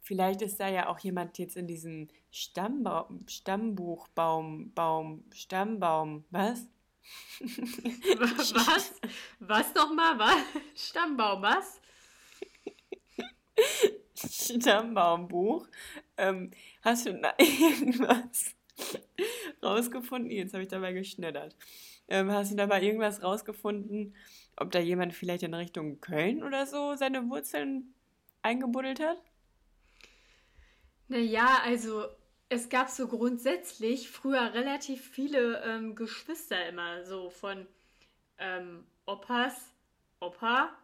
vielleicht 0.00 0.42
ist 0.42 0.60
da 0.60 0.68
ja 0.68 0.88
auch 0.88 1.00
jemand 1.00 1.38
jetzt 1.38 1.56
in 1.56 1.66
diesem 1.66 2.06
Stammbaum, 2.30 3.26
Stammbuchbaum, 3.26 4.72
Baum, 4.74 5.24
Stammbaum, 5.34 6.24
was? 6.30 6.68
Was? 7.40 8.94
Was 9.40 9.74
nochmal? 9.74 10.18
Was? 10.20 10.90
Stammbaum, 10.90 11.42
was? 11.42 11.80
Stammbaumbuch. 14.14 15.66
Ähm, 16.16 16.52
hast 16.82 17.06
du 17.06 17.10
irgendwas 17.38 18.54
rausgefunden? 19.62 20.30
Jetzt 20.30 20.52
habe 20.52 20.62
ich 20.62 20.68
dabei 20.68 20.92
geschneddert. 20.92 21.56
Ähm, 22.08 22.30
hast 22.30 22.52
du 22.52 22.56
da 22.56 22.66
mal 22.66 22.82
irgendwas 22.82 23.22
rausgefunden, 23.22 24.14
ob 24.56 24.70
da 24.70 24.78
jemand 24.78 25.14
vielleicht 25.14 25.42
in 25.42 25.54
Richtung 25.54 26.00
Köln 26.00 26.42
oder 26.42 26.66
so 26.66 26.94
seine 26.96 27.28
Wurzeln 27.28 27.94
eingebuddelt 28.42 29.00
hat? 29.00 29.18
Naja, 31.08 31.60
also 31.64 32.06
es 32.48 32.68
gab 32.68 32.88
so 32.88 33.08
grundsätzlich 33.08 34.10
früher 34.10 34.54
relativ 34.54 35.08
viele 35.10 35.62
ähm, 35.64 35.94
Geschwister 35.94 36.68
immer, 36.68 37.04
so 37.04 37.30
von 37.30 37.66
ähm, 38.38 38.86
Opas, 39.06 39.74
Opa, 40.20 40.76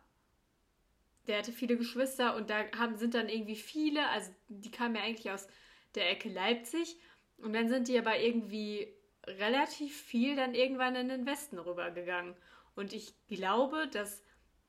der 1.27 1.39
hatte 1.39 1.53
viele 1.53 1.77
Geschwister 1.77 2.37
und 2.37 2.51
da 2.51 2.65
haben, 2.77 2.97
sind 2.97 3.15
dann 3.15 3.29
irgendwie 3.29 3.57
viele, 3.57 4.09
also 4.11 4.31
die 4.49 4.71
kamen 4.71 4.97
ja 4.97 5.03
eigentlich 5.03 5.31
aus 5.31 5.49
der 5.95 6.11
Ecke 6.11 6.29
Leipzig 6.29 6.97
und 7.39 7.55
dann 7.55 7.69
sind 7.69 7.89
die 7.89 7.99
aber 7.99 8.19
irgendwie 8.19 8.89
relativ 9.27 9.97
viel 9.97 10.37
dann 10.37 10.55
irgendwann 10.55 10.97
in 10.97 11.09
den 11.09 11.27
Westen 11.27 11.59
rübergegangen. 11.59 12.35
Und 12.75 12.93
ich 12.93 13.15
glaube, 13.29 13.89
dass 13.93 14.23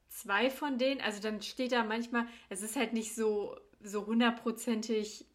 zwei 0.10 0.50
von 0.50 0.78
denen, 0.78 1.02
also 1.02 1.22
dann 1.22 1.42
steht 1.42 1.72
da 1.72 1.84
manchmal, 1.84 2.28
es 2.50 2.62
ist 2.62 2.76
halt 2.76 2.94
nicht 2.94 3.16
so, 3.16 3.58
so 3.82 4.06
hundertprozentig 4.06 5.26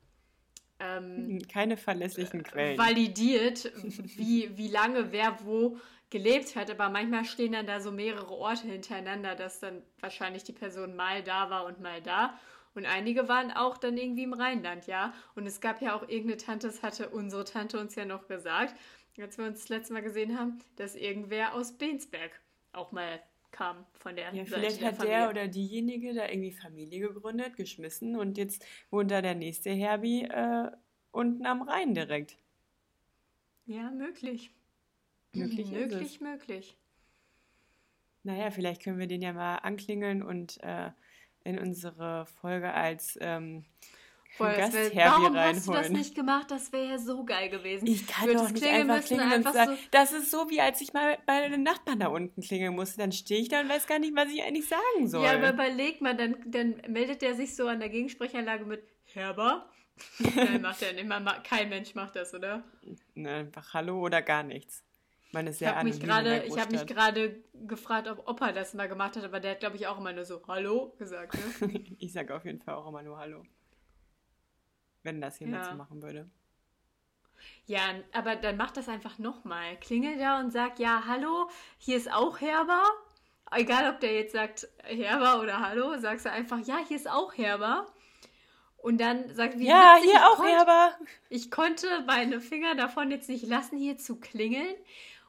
ähm, 0.78 1.40
keine 1.52 1.76
verlässlichen 1.76 2.42
Quellen. 2.42 2.78
Validiert, 2.78 3.70
wie, 4.16 4.56
wie 4.56 4.68
lange 4.68 5.12
wer 5.12 5.44
wo 5.44 5.78
gelebt 6.08 6.56
hat, 6.56 6.70
aber 6.70 6.88
manchmal 6.88 7.24
stehen 7.24 7.52
dann 7.52 7.66
da 7.66 7.80
so 7.80 7.92
mehrere 7.92 8.32
Orte 8.32 8.66
hintereinander, 8.66 9.36
dass 9.36 9.60
dann 9.60 9.82
wahrscheinlich 10.00 10.42
die 10.42 10.52
Person 10.52 10.96
mal 10.96 11.22
da 11.22 11.50
war 11.50 11.66
und 11.66 11.80
mal 11.80 12.02
da. 12.02 12.38
Und 12.74 12.86
einige 12.86 13.28
waren 13.28 13.50
auch 13.52 13.78
dann 13.78 13.96
irgendwie 13.96 14.24
im 14.24 14.32
Rheinland, 14.32 14.86
ja. 14.86 15.12
Und 15.34 15.46
es 15.46 15.60
gab 15.60 15.82
ja 15.82 15.94
auch 15.94 16.02
irgendeine 16.02 16.36
Tante, 16.36 16.66
das 16.68 16.82
hatte 16.82 17.08
unsere 17.08 17.44
Tante 17.44 17.78
uns 17.80 17.94
ja 17.94 18.04
noch 18.04 18.28
gesagt, 18.28 18.74
als 19.18 19.38
wir 19.38 19.46
uns 19.46 19.60
das 19.60 19.68
letzte 19.68 19.92
Mal 19.92 20.02
gesehen 20.02 20.38
haben, 20.38 20.58
dass 20.76 20.94
irgendwer 20.94 21.54
aus 21.54 21.72
Bensberg 21.76 22.40
auch 22.72 22.92
mal 22.92 23.20
kam 23.50 23.84
von 23.94 24.14
der 24.14 24.32
Ja, 24.32 24.44
vielleicht 24.44 24.82
hat 24.82 25.02
der 25.02 25.28
oder 25.28 25.48
diejenige 25.48 26.14
da 26.14 26.28
irgendwie 26.28 26.52
Familie 26.52 27.08
gegründet, 27.08 27.56
geschmissen 27.56 28.16
und 28.16 28.38
jetzt 28.38 28.64
wohnt 28.90 29.10
da 29.10 29.22
der 29.22 29.34
nächste 29.34 29.70
Herbie 29.70 30.22
äh, 30.24 30.70
unten 31.10 31.46
am 31.46 31.62
Rhein 31.62 31.94
direkt. 31.94 32.36
Ja, 33.66 33.90
möglich. 33.90 34.50
Möglich, 35.32 35.70
möglich, 35.70 36.20
möglich. 36.20 36.76
Naja, 38.22 38.50
vielleicht 38.50 38.82
können 38.82 38.98
wir 38.98 39.06
den 39.06 39.22
ja 39.22 39.32
mal 39.32 39.56
anklingeln 39.56 40.22
und 40.22 40.62
äh, 40.62 40.90
in 41.44 41.58
unsere 41.58 42.26
Folge 42.26 42.72
als 42.72 43.18
ähm, 43.20 43.64
Boah, 44.38 44.56
wär, 44.56 44.94
warum 44.94 45.36
hast 45.36 45.66
du 45.66 45.72
das 45.72 45.90
nicht 45.90 46.14
gemacht? 46.14 46.50
Das 46.50 46.72
wäre 46.72 46.90
ja 46.90 46.98
so 46.98 47.24
geil 47.24 47.50
gewesen. 47.50 47.86
Ich 47.86 48.06
kann 48.06 48.32
doch 48.32 48.50
nicht 48.50 48.64
einfach 48.64 49.04
klingeln 49.04 49.32
einfach 49.32 49.50
und 49.50 49.56
sagen, 49.56 49.76
so 49.76 49.88
das 49.90 50.12
ist 50.12 50.30
so, 50.30 50.48
wie 50.48 50.60
als 50.60 50.80
ich 50.80 50.92
mal 50.92 51.18
bei 51.26 51.48
den 51.48 51.62
Nachbarn 51.62 52.00
da 52.00 52.08
unten 52.08 52.40
klingeln 52.40 52.74
musste. 52.74 52.98
Dann 52.98 53.12
stehe 53.12 53.40
ich 53.40 53.48
da 53.48 53.60
und 53.60 53.68
weiß 53.68 53.86
gar 53.86 53.98
nicht, 53.98 54.14
was 54.14 54.30
ich 54.30 54.42
eigentlich 54.42 54.68
sagen 54.68 55.08
soll. 55.08 55.24
Ja, 55.24 55.34
aber 55.34 55.52
überleg 55.52 56.00
mal, 56.00 56.16
dann, 56.16 56.36
dann 56.46 56.80
meldet 56.88 57.22
er 57.22 57.34
sich 57.34 57.54
so 57.54 57.66
an 57.66 57.80
der 57.80 57.88
Gegensprechanlage 57.88 58.64
mit 58.64 58.82
Herber. 59.04 59.68
dann 60.18 60.60
macht 60.62 60.82
er 60.82 60.96
immer, 60.96 61.20
kein 61.42 61.68
Mensch 61.68 61.94
macht 61.94 62.16
das, 62.16 62.32
oder? 62.32 62.64
Ne, 63.14 63.30
einfach 63.30 63.74
Hallo 63.74 64.00
oder 64.00 64.22
gar 64.22 64.42
nichts. 64.42 64.84
Man 65.32 65.46
ist 65.46 65.60
ich 65.60 65.68
habe 65.68 65.84
mich 65.84 66.00
gerade, 66.00 66.44
ich 66.44 66.58
habe 66.58 66.72
mich 66.72 66.86
gerade 66.86 67.44
gefragt, 67.54 68.08
ob 68.08 68.26
Opa 68.28 68.50
das 68.52 68.74
mal 68.74 68.88
gemacht 68.88 69.16
hat, 69.16 69.22
aber 69.22 69.38
der 69.38 69.52
hat, 69.52 69.60
glaube 69.60 69.76
ich, 69.76 69.86
auch 69.86 69.98
immer 69.98 70.12
nur 70.12 70.24
so 70.24 70.40
Hallo 70.48 70.94
gesagt. 70.98 71.34
Ne? 71.60 71.84
ich 71.98 72.12
sage 72.12 72.34
auf 72.34 72.44
jeden 72.44 72.60
Fall 72.60 72.74
auch 72.74 72.88
immer 72.88 73.02
nur 73.02 73.18
Hallo 73.18 73.44
wenn 75.02 75.20
das 75.20 75.38
jemand 75.40 75.64
ja. 75.64 75.70
so 75.70 75.76
machen 75.76 76.02
würde. 76.02 76.28
Ja, 77.66 77.80
aber 78.12 78.36
dann 78.36 78.56
mach 78.56 78.70
das 78.70 78.88
einfach 78.88 79.18
nochmal. 79.18 79.76
Klingel 79.80 80.18
da 80.18 80.40
und 80.40 80.50
sag, 80.50 80.78
ja, 80.78 81.04
hallo, 81.06 81.48
hier 81.78 81.96
ist 81.96 82.12
auch 82.12 82.40
Herber. 82.40 82.82
Egal, 83.52 83.92
ob 83.92 84.00
der 84.00 84.14
jetzt 84.14 84.32
sagt 84.32 84.68
Herber 84.84 85.40
oder 85.40 85.60
Hallo, 85.60 85.98
sagst 85.98 86.26
du 86.26 86.30
einfach, 86.30 86.60
ja, 86.60 86.78
hier 86.86 86.96
ist 86.96 87.10
auch 87.10 87.36
Herber. 87.36 87.86
Und 88.76 89.00
dann 89.00 89.34
sagt 89.34 89.58
wie 89.58 89.66
Ja, 89.66 89.96
witzig, 89.96 90.10
hier 90.10 90.26
auch 90.26 90.36
konnt, 90.36 90.48
Herber. 90.48 90.98
Ich 91.28 91.50
konnte 91.50 91.86
meine 92.06 92.40
Finger 92.40 92.74
davon 92.76 93.10
jetzt 93.10 93.28
nicht 93.28 93.46
lassen, 93.46 93.76
hier 93.76 93.98
zu 93.98 94.20
klingeln. 94.20 94.74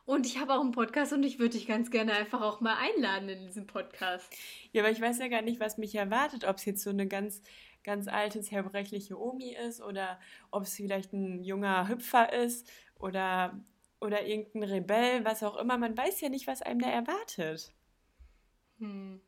Und 0.05 0.25
ich 0.25 0.39
habe 0.39 0.53
auch 0.53 0.61
einen 0.61 0.71
Podcast 0.71 1.13
und 1.13 1.23
ich 1.23 1.39
würde 1.39 1.57
dich 1.57 1.67
ganz 1.67 1.91
gerne 1.91 2.13
einfach 2.13 2.41
auch 2.41 2.59
mal 2.59 2.75
einladen 2.75 3.29
in 3.29 3.45
diesen 3.45 3.67
Podcast. 3.67 4.31
Ja, 4.71 4.81
aber 4.83 4.91
ich 4.91 5.01
weiß 5.01 5.19
ja 5.19 5.27
gar 5.27 5.41
nicht, 5.41 5.59
was 5.59 5.77
mich 5.77 5.95
erwartet. 5.95 6.45
Ob 6.45 6.57
es 6.57 6.65
jetzt 6.65 6.83
so 6.83 6.89
eine 6.89 7.07
ganz 7.07 7.41
ganz 7.83 8.07
altes, 8.07 8.51
herbrechliche 8.51 9.19
Omi 9.19 9.55
ist 9.55 9.81
oder 9.81 10.19
ob 10.51 10.63
es 10.63 10.75
vielleicht 10.75 11.13
ein 11.13 11.43
junger 11.43 11.87
Hüpfer 11.87 12.33
ist 12.33 12.69
oder, 12.99 13.59
oder 13.99 14.25
irgendein 14.25 14.63
Rebell, 14.63 15.25
was 15.25 15.43
auch 15.43 15.57
immer. 15.57 15.77
Man 15.77 15.97
weiß 15.97 16.21
ja 16.21 16.29
nicht, 16.29 16.47
was 16.47 16.61
einem 16.61 16.79
da 16.79 16.89
erwartet. 16.89 17.73
Hm. 18.79 19.21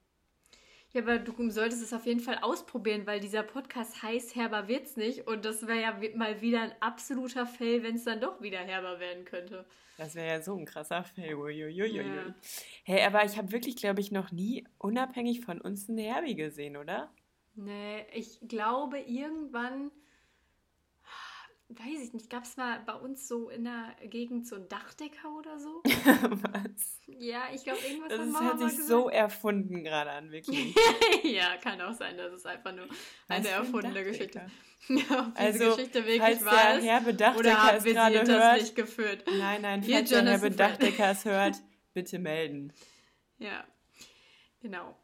Ja, 0.93 1.01
aber 1.01 1.17
du 1.17 1.49
solltest 1.49 1.81
es 1.81 1.91
auf 1.91 2.05
jeden 2.05 2.19
Fall 2.19 2.37
ausprobieren, 2.43 3.07
weil 3.07 3.19
dieser 3.19 3.41
Podcast 3.41 4.03
heißt 4.03 4.35
Herber 4.35 4.67
wird's 4.67 4.95
nicht 4.95 5.27
und 5.27 5.43
das 5.43 5.65
wäre 5.65 5.81
ja 5.81 5.99
mal 6.15 6.41
wieder 6.41 6.61
ein 6.61 6.73
absoluter 6.81 7.47
Fail, 7.47 7.81
wenn 7.81 7.95
es 7.95 8.03
dann 8.03 8.21
doch 8.21 8.41
wieder 8.41 8.59
herber 8.59 8.99
werden 8.99 9.25
könnte. 9.25 9.65
Das 9.97 10.13
wäre 10.13 10.27
ja 10.27 10.41
so 10.41 10.55
ein 10.55 10.65
krasser 10.65 11.03
Fail. 11.03 11.35
Ja. 11.51 12.35
Hey, 12.83 13.03
aber 13.05 13.25
ich 13.25 13.37
habe 13.37 13.51
wirklich, 13.51 13.75
glaube 13.75 14.01
ich, 14.01 14.11
noch 14.11 14.31
nie 14.31 14.67
unabhängig 14.77 15.41
von 15.41 15.59
uns 15.59 15.89
einen 15.89 15.97
Herbie 15.97 16.35
gesehen, 16.35 16.77
oder? 16.77 17.11
Nee, 17.55 18.05
ich 18.13 18.39
glaube 18.47 18.99
irgendwann, 18.99 19.91
weiß 21.69 22.01
ich 22.03 22.13
nicht, 22.13 22.29
gab 22.29 22.43
es 22.43 22.57
mal 22.57 22.79
bei 22.79 22.93
uns 22.93 23.27
so 23.27 23.49
in 23.49 23.65
der 23.65 23.95
Gegend 24.07 24.47
so 24.47 24.55
einen 24.55 24.67
Dachdecker 24.69 25.37
oder 25.37 25.59
so? 25.59 25.81
Was? 25.83 26.99
Ja, 27.05 27.43
ich 27.53 27.63
glaube 27.63 27.79
irgendwas 27.87 28.09
Das 28.09 28.27
ist, 28.27 28.39
hat 28.39 28.59
sich 28.59 28.69
gesagt. 28.69 28.87
so 28.87 29.09
erfunden 29.09 29.83
gerade 29.83 30.11
an, 30.11 30.31
wirklich. 30.31 30.75
ja, 31.23 31.57
kann 31.57 31.79
auch 31.81 31.93
sein, 31.93 32.17
dass 32.17 32.33
es 32.33 32.45
einfach 32.45 32.73
nur 32.73 32.87
eine 33.27 33.47
erfundene 33.47 34.03
Geschichte. 34.03 34.47
Ja, 34.87 35.27
ob 35.29 35.39
also, 35.39 35.75
Geschichte 35.75 36.05
wirklich 36.05 36.21
falls 36.21 36.43
der 36.43 36.81
Herr 36.81 37.01
Bedachdecker 37.01 37.39
oder 37.39 37.63
hat 37.63 37.77
es 37.77 37.83
gerade 37.85 38.27
hört, 38.27 38.61
nicht 38.61 38.75
geführt. 38.75 39.25
Nein, 39.27 39.61
nein, 39.61 39.83
falls 39.83 40.09
der 40.09 40.25
Herr 40.25 40.39
Bedachdecker 40.39 41.11
es 41.11 41.25
hört, 41.25 41.55
bitte 41.93 42.17
melden. 42.17 42.73
Ja, 43.37 43.63
genau. 44.59 44.97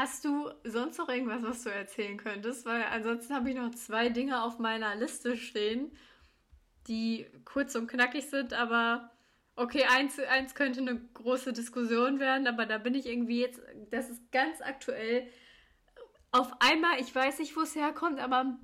Hast 0.00 0.24
du 0.24 0.50
sonst 0.64 0.96
noch 0.96 1.10
irgendwas, 1.10 1.42
was 1.42 1.62
du 1.62 1.68
erzählen 1.68 2.16
könntest? 2.16 2.64
Weil 2.64 2.84
ansonsten 2.84 3.34
habe 3.34 3.50
ich 3.50 3.54
noch 3.56 3.70
zwei 3.72 4.08
Dinge 4.08 4.42
auf 4.42 4.58
meiner 4.58 4.96
Liste 4.96 5.36
stehen, 5.36 5.92
die 6.88 7.26
kurz 7.44 7.74
und 7.74 7.86
knackig 7.86 8.30
sind, 8.30 8.54
aber 8.54 9.10
okay, 9.56 9.84
eins, 9.84 10.18
eins 10.18 10.54
könnte 10.54 10.80
eine 10.80 10.98
große 11.12 11.52
Diskussion 11.52 12.18
werden, 12.18 12.46
aber 12.46 12.64
da 12.64 12.78
bin 12.78 12.94
ich 12.94 13.04
irgendwie 13.04 13.42
jetzt, 13.42 13.60
das 13.90 14.08
ist 14.08 14.32
ganz 14.32 14.62
aktuell. 14.62 15.30
Auf 16.32 16.50
einmal, 16.60 16.98
ich 16.98 17.14
weiß 17.14 17.38
nicht, 17.38 17.54
wo 17.54 17.60
es 17.60 17.76
herkommt, 17.76 18.20
aber 18.20 18.58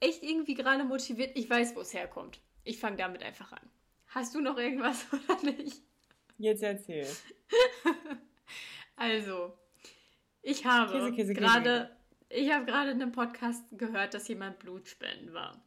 echt 0.00 0.22
irgendwie 0.22 0.54
gerade 0.54 0.84
motiviert, 0.84 1.32
ich 1.34 1.50
weiß, 1.50 1.76
wo 1.76 1.80
es 1.82 1.92
herkommt. 1.92 2.40
Ich 2.64 2.80
fange 2.80 2.96
damit 2.96 3.22
einfach 3.22 3.52
an. 3.52 3.70
Hast 4.06 4.34
du 4.34 4.40
noch 4.40 4.56
irgendwas 4.56 5.04
oder 5.28 5.42
nicht? 5.42 5.82
Jetzt 6.38 6.62
erzähl. 6.62 7.06
also, 8.96 9.52
ich 10.42 10.64
habe 10.64 11.12
gerade, 11.12 11.90
ich 12.28 12.50
habe 12.50 12.64
gerade 12.64 12.90
in 12.90 13.02
einem 13.02 13.12
Podcast 13.12 13.64
gehört, 13.72 14.14
dass 14.14 14.28
jemand 14.28 14.58
Blutspenden 14.58 15.32
war. 15.32 15.62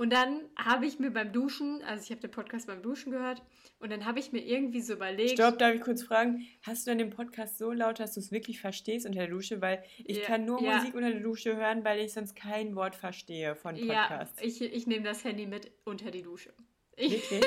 Und 0.00 0.12
dann 0.14 0.48
habe 0.56 0.86
ich 0.86 0.98
mir 0.98 1.10
beim 1.10 1.30
Duschen, 1.30 1.82
also 1.82 2.02
ich 2.02 2.10
habe 2.10 2.22
den 2.22 2.30
Podcast 2.30 2.66
beim 2.66 2.82
Duschen 2.82 3.12
gehört, 3.12 3.42
und 3.80 3.90
dann 3.90 4.04
habe 4.04 4.18
ich 4.18 4.32
mir 4.32 4.40
irgendwie 4.40 4.80
so 4.80 4.94
überlegt. 4.94 5.32
Stopp, 5.32 5.58
darf 5.58 5.74
ich 5.74 5.80
kurz 5.80 6.02
fragen, 6.02 6.46
hast 6.62 6.86
du 6.86 6.90
denn 6.90 6.98
den 6.98 7.10
Podcast 7.10 7.58
so 7.58 7.72
laut, 7.72 8.00
dass 8.00 8.14
du 8.14 8.20
es 8.20 8.30
wirklich 8.30 8.60
verstehst 8.60 9.04
unter 9.04 9.20
der 9.20 9.28
Dusche? 9.28 9.60
Weil 9.60 9.82
ich 10.04 10.18
ja, 10.18 10.24
kann 10.24 10.44
nur 10.44 10.62
ja. 10.62 10.76
Musik 10.76 10.94
unter 10.94 11.10
der 11.10 11.20
Dusche 11.20 11.56
hören, 11.56 11.84
weil 11.84 12.00
ich 12.00 12.12
sonst 12.12 12.34
kein 12.34 12.76
Wort 12.76 12.94
verstehe 12.94 13.56
von 13.56 13.74
Podcasts. 13.76 14.40
Ja, 14.40 14.46
ich, 14.46 14.62
ich 14.62 14.86
nehme 14.86 15.04
das 15.04 15.24
Handy 15.24 15.46
mit 15.46 15.70
unter 15.84 16.10
die 16.10 16.22
Dusche. 16.22 16.52
Ich 16.96 17.30
nehme 17.30 17.46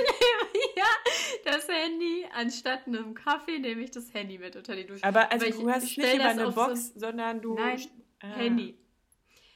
das 1.45 1.67
Handy, 1.67 2.25
anstatt 2.33 2.87
einem 2.87 3.13
Kaffee 3.13 3.59
nehme 3.59 3.81
ich 3.81 3.91
das 3.91 4.13
Handy 4.13 4.37
mit 4.37 4.55
unter 4.55 4.75
die 4.75 4.85
Dusche. 4.85 5.03
Aber 5.03 5.31
also 5.31 5.49
du 5.49 5.69
hast 5.69 5.83
nicht 5.83 5.97
über 5.97 6.25
eine 6.25 6.51
Box, 6.51 6.93
so, 6.93 6.99
sondern 6.99 7.41
du... 7.41 7.55
Nein, 7.55 7.81
ah. 8.21 8.27
Handy. 8.27 8.77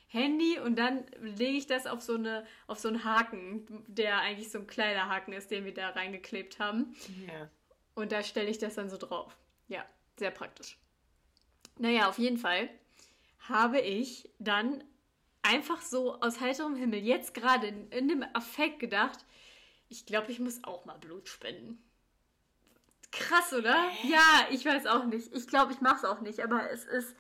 Handy 0.10 0.58
und 0.60 0.78
dann 0.78 1.06
lege 1.20 1.58
ich 1.58 1.68
das 1.68 1.86
auf 1.86 2.02
so, 2.02 2.16
eine, 2.16 2.46
auf 2.68 2.80
so 2.80 2.88
einen 2.88 3.04
Haken, 3.04 3.66
der 3.88 4.22
eigentlich 4.22 4.50
so 4.50 4.60
ein 4.60 4.68
kleiner 4.68 5.10
Haken 5.10 5.34
ist, 5.34 5.52
den 5.52 5.66
wir 5.66 5.74
da 5.74 5.90
reingeklebt 5.90 6.60
haben. 6.60 6.96
Ja. 7.28 7.50
Und 7.94 8.12
da 8.12 8.24
stelle 8.24 8.50
ich 8.50 8.58
das 8.58 8.76
dann 8.76 8.90
so 8.90 8.98
drauf. 8.98 9.36
Ja, 9.68 9.86
sehr 10.18 10.32
praktisch. 10.32 10.78
Naja, 11.78 12.08
auf 12.08 12.18
jeden 12.18 12.38
Fall 12.38 12.70
habe 13.50 13.80
ich 13.80 14.30
dann 14.40 14.84
einfach 15.42 15.82
so 15.82 16.20
aus 16.22 16.40
heiterem 16.40 16.76
Himmel 16.76 17.00
jetzt 17.00 17.34
gerade 17.34 17.68
in, 17.68 17.90
in 17.90 18.08
dem 18.08 18.26
Affekt 18.34 18.80
gedacht, 18.80 19.26
ich 19.90 20.06
glaube, 20.06 20.32
ich 20.32 20.40
muss 20.40 20.64
auch 20.64 20.86
mal 20.86 20.98
Blut 20.98 21.30
spenden. 21.30 21.84
Krass, 23.12 23.54
oder? 23.54 23.90
Ja, 24.04 24.48
ich 24.52 24.66
weiß 24.66 24.86
auch 24.86 25.06
nicht. 25.06 25.34
Ich 25.34 25.48
glaube, 25.48 25.72
ich 25.72 25.82
mache 25.82 25.98
es 25.98 26.06
auch 26.06 26.22
nicht, 26.22 26.42
aber 26.42 26.70
es 26.72 26.86
ist 26.86 27.16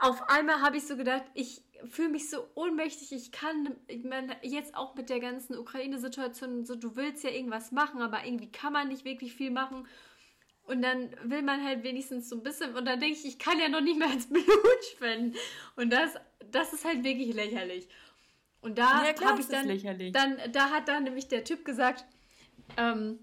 auf 0.00 0.28
einmal 0.30 0.62
habe 0.62 0.78
ich 0.78 0.86
so 0.86 0.96
gedacht, 0.96 1.24
ich 1.34 1.62
fühle 1.90 2.08
mich 2.08 2.30
so 2.30 2.48
ohnmächtig. 2.54 3.12
Ich 3.12 3.32
kann, 3.32 3.76
ich 3.86 4.02
meine, 4.04 4.36
jetzt 4.42 4.74
auch 4.74 4.94
mit 4.94 5.10
der 5.10 5.20
ganzen 5.20 5.56
Ukraine-Situation, 5.56 6.64
so 6.64 6.74
du 6.74 6.96
willst 6.96 7.22
ja 7.22 7.30
irgendwas 7.30 7.70
machen, 7.70 8.00
aber 8.00 8.24
irgendwie 8.24 8.50
kann 8.50 8.72
man 8.72 8.88
nicht 8.88 9.04
wirklich 9.04 9.34
viel 9.34 9.50
machen. 9.50 9.86
Und 10.62 10.82
dann 10.82 11.10
will 11.24 11.42
man 11.42 11.64
halt 11.64 11.82
wenigstens 11.82 12.28
so 12.28 12.36
ein 12.36 12.42
bisschen, 12.42 12.74
und 12.76 12.86
dann 12.86 13.00
denke 13.00 13.18
ich, 13.18 13.26
ich 13.26 13.38
kann 13.38 13.58
ja 13.58 13.68
noch 13.68 13.80
nicht 13.80 13.98
mehr 13.98 14.12
ins 14.12 14.26
Blut 14.30 14.46
spenden. 14.92 15.36
Und 15.76 15.90
das, 15.90 16.14
das 16.50 16.72
ist 16.72 16.84
halt 16.84 17.04
wirklich 17.04 17.34
lächerlich. 17.34 17.88
Und 18.62 18.78
da 18.78 19.04
Ja, 19.04 19.24
habe 19.26 19.40
ich 19.40 19.48
dann, 19.48 19.66
lächerlich. 19.66 20.12
dann, 20.12 20.36
da 20.52 20.70
hat 20.70 20.88
dann 20.88 21.04
nämlich 21.04 21.28
der 21.28 21.44
Typ 21.44 21.64
gesagt, 21.64 22.04
ähm, 22.76 23.18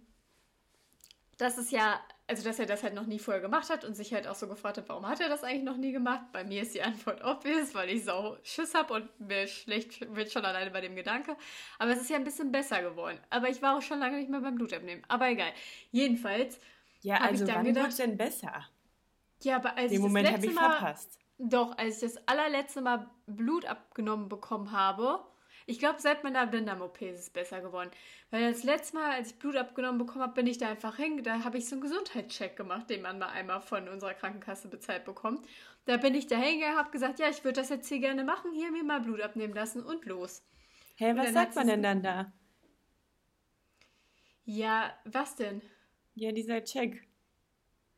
dass 1.38 1.57
es 1.59 1.69
ja, 1.69 1.99
also 2.25 2.43
dass 2.43 2.57
er 2.57 2.65
das 2.65 2.81
halt 2.81 2.95
noch 2.95 3.05
nie 3.05 3.19
vorher 3.19 3.41
gemacht 3.41 3.69
hat 3.69 3.85
und 3.85 3.93
sich 3.93 4.11
halt 4.13 4.27
auch 4.27 4.33
so 4.35 4.47
gefragt 4.47 4.77
hat, 4.79 4.89
warum 4.89 5.07
hat 5.07 5.19
er 5.21 5.29
das 5.29 5.43
eigentlich 5.43 5.63
noch 5.63 5.77
nie 5.77 5.91
gemacht? 5.91 6.23
Bei 6.33 6.43
mir 6.43 6.63
ist 6.63 6.73
die 6.73 6.81
Antwort 6.81 7.21
obvious, 7.23 7.75
weil 7.75 7.89
ich 7.89 8.03
sau 8.03 8.38
Schiss 8.43 8.73
habe 8.73 8.95
und 8.95 9.19
mir 9.19 9.45
schlecht 9.47 10.13
wird 10.15 10.31
schon 10.31 10.43
alleine 10.43 10.71
bei 10.71 10.81
dem 10.81 10.95
Gedanke. 10.95 11.38
Aber 11.77 11.91
es 11.91 12.01
ist 12.01 12.09
ja 12.09 12.15
ein 12.15 12.23
bisschen 12.23 12.51
besser 12.51 12.81
geworden. 12.81 13.19
Aber 13.29 13.49
ich 13.49 13.61
war 13.61 13.77
auch 13.77 13.81
schon 13.83 13.99
lange 13.99 14.17
nicht 14.17 14.29
mehr 14.29 14.41
beim 14.41 14.55
Blutabnehmen. 14.55 15.03
Aber 15.07 15.29
egal. 15.29 15.51
Jedenfalls, 15.91 16.59
Ja, 17.01 17.15
Hab 17.19 17.25
ich 17.25 17.27
also 17.33 17.45
dann 17.45 17.55
wann 17.57 17.65
gedacht- 17.65 17.99
denn 17.99 18.17
besser? 18.17 18.65
ja, 19.43 19.57
aber 19.57 19.77
als 19.77 19.91
Den 19.91 19.97
ich 19.99 19.99
Moment 20.07 20.25
das 20.27 20.33
habe 20.33 20.45
letzte 20.45 20.49
ich 20.55 20.59
Mal, 20.59 20.77
verpasst. 20.77 21.19
Doch, 21.38 21.77
als 21.77 22.01
ich 22.01 22.13
das 22.13 22.27
allerletzte 22.27 22.81
Mal 22.81 23.09
Blut 23.25 23.65
abgenommen 23.65 24.29
bekommen 24.29 24.71
habe, 24.71 25.23
ich 25.69 25.79
glaube, 25.79 25.99
seit 25.99 26.23
meiner 26.23 26.47
Blinddarm-OP 26.47 27.01
ist 27.01 27.19
es 27.19 27.29
besser 27.29 27.59
geworden. 27.59 27.91
Weil 28.31 28.49
das 28.49 28.63
letzte 28.63 28.95
Mal, 28.95 29.11
als 29.11 29.31
ich 29.31 29.39
Blut 29.39 29.57
abgenommen 29.57 29.97
bekommen 29.97 30.21
habe, 30.21 30.33
bin 30.33 30.47
ich 30.47 30.57
da 30.57 30.69
einfach 30.69 30.95
hin. 30.95 31.21
Da 31.23 31.43
habe 31.43 31.57
ich 31.57 31.67
so 31.67 31.75
einen 31.75 31.81
Gesundheitscheck 31.81 32.55
gemacht, 32.55 32.89
den 32.89 33.01
man 33.01 33.19
mal 33.19 33.29
einmal 33.29 33.59
von 33.59 33.89
unserer 33.89 34.13
Krankenkasse 34.13 34.69
bezahlt 34.69 35.03
bekommt. 35.03 35.45
Da 35.83 35.97
bin 35.97 36.15
ich 36.15 36.27
da 36.27 36.38
hingegangen, 36.38 36.77
habe 36.77 36.91
gesagt, 36.91 37.19
ja, 37.19 37.29
ich 37.29 37.43
würde 37.43 37.59
das 37.59 37.69
jetzt 37.69 37.89
hier 37.89 37.99
gerne 37.99 38.23
machen, 38.23 38.53
hier 38.53 38.71
mir 38.71 38.85
mal 38.85 39.01
Blut 39.01 39.19
abnehmen 39.19 39.53
lassen 39.53 39.83
und 39.83 40.05
los. 40.05 40.41
Hä, 40.95 41.07
dann 41.07 41.17
was 41.17 41.33
sagt 41.33 41.55
man 41.55 41.67
denn 41.67 41.83
dann 41.83 42.01
da? 42.01 42.31
Ja, 44.45 44.97
was 45.03 45.35
denn? 45.35 45.61
Ja, 46.15 46.31
dieser 46.31 46.63
Check. 46.63 47.05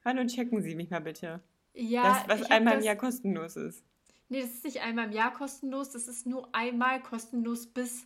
Hallo, 0.04 0.26
checken 0.26 0.64
Sie 0.64 0.74
mich 0.74 0.90
mal 0.90 1.02
bitte. 1.02 1.44
Ja, 1.74 2.26
das, 2.28 2.42
was 2.42 2.50
einmal 2.52 2.74
im 2.74 2.80
das- 2.80 2.86
Jahr 2.86 2.96
kostenlos 2.96 3.56
ist. 3.56 3.84
Nee, 4.32 4.42
das 4.42 4.52
ist 4.52 4.64
nicht 4.64 4.82
einmal 4.82 5.06
im 5.06 5.12
Jahr 5.12 5.34
kostenlos, 5.34 5.90
das 5.90 6.08
ist 6.08 6.28
nur 6.28 6.54
einmal 6.54 7.02
kostenlos 7.02 7.66
bis, 7.66 8.06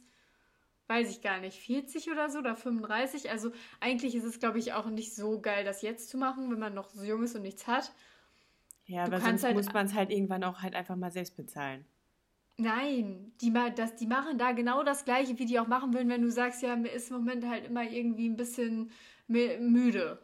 weiß 0.88 1.09
ich 1.09 1.22
gar 1.22 1.39
nicht, 1.41 1.59
40 1.59 2.09
oder 2.11 2.30
so 2.30 2.39
oder 2.39 2.55
35. 2.55 3.30
Also 3.30 3.51
eigentlich 3.82 4.16
ist 4.16 4.24
es, 4.24 4.39
glaube 4.39 4.57
ich, 4.59 4.72
auch 4.74 4.86
nicht 4.89 5.14
so 5.16 5.41
geil, 5.41 5.66
das 5.66 5.82
jetzt 5.82 6.07
zu 6.09 6.18
machen, 6.18 6.49
wenn 6.49 6.59
man 6.59 6.74
noch 6.74 6.89
so 6.89 7.03
jung 7.03 7.24
ist 7.24 7.36
und 7.36 7.41
nichts 7.41 7.68
hat. 7.68 7.91
Ja, 8.86 9.05
Du 9.05 9.11
aber 9.16 9.22
sonst 9.26 9.43
halt- 9.43 9.55
muss 9.55 9.74
man 9.74 9.86
es 9.86 9.93
halt 9.93 10.11
irgendwann 10.11 10.43
auch 10.45 10.61
halt 10.61 10.76
einfach 10.76 10.95
mal 10.95 11.11
selbst 11.11 11.36
bezahlen. 11.36 11.86
Nein, 12.57 13.34
die, 13.41 13.51
das, 13.76 13.95
die 13.95 14.05
machen 14.07 14.38
da 14.38 14.51
genau 14.51 14.84
das 14.84 15.05
Gleiche, 15.05 15.39
wie 15.39 15.45
die 15.45 15.59
auch 15.59 15.68
machen 15.68 15.93
würden, 15.93 16.07
wenn 16.09 16.22
du 16.22 16.30
sagst, 16.32 16.61
ja, 16.61 16.76
mir 16.76 16.89
ist 16.91 17.09
im 17.09 17.18
Moment 17.18 17.45
halt 17.47 17.66
immer 17.66 17.84
irgendwie 17.84 18.30
ein 18.30 18.36
bisschen 18.38 18.91
mü- 19.28 19.57
müde. 19.59 20.20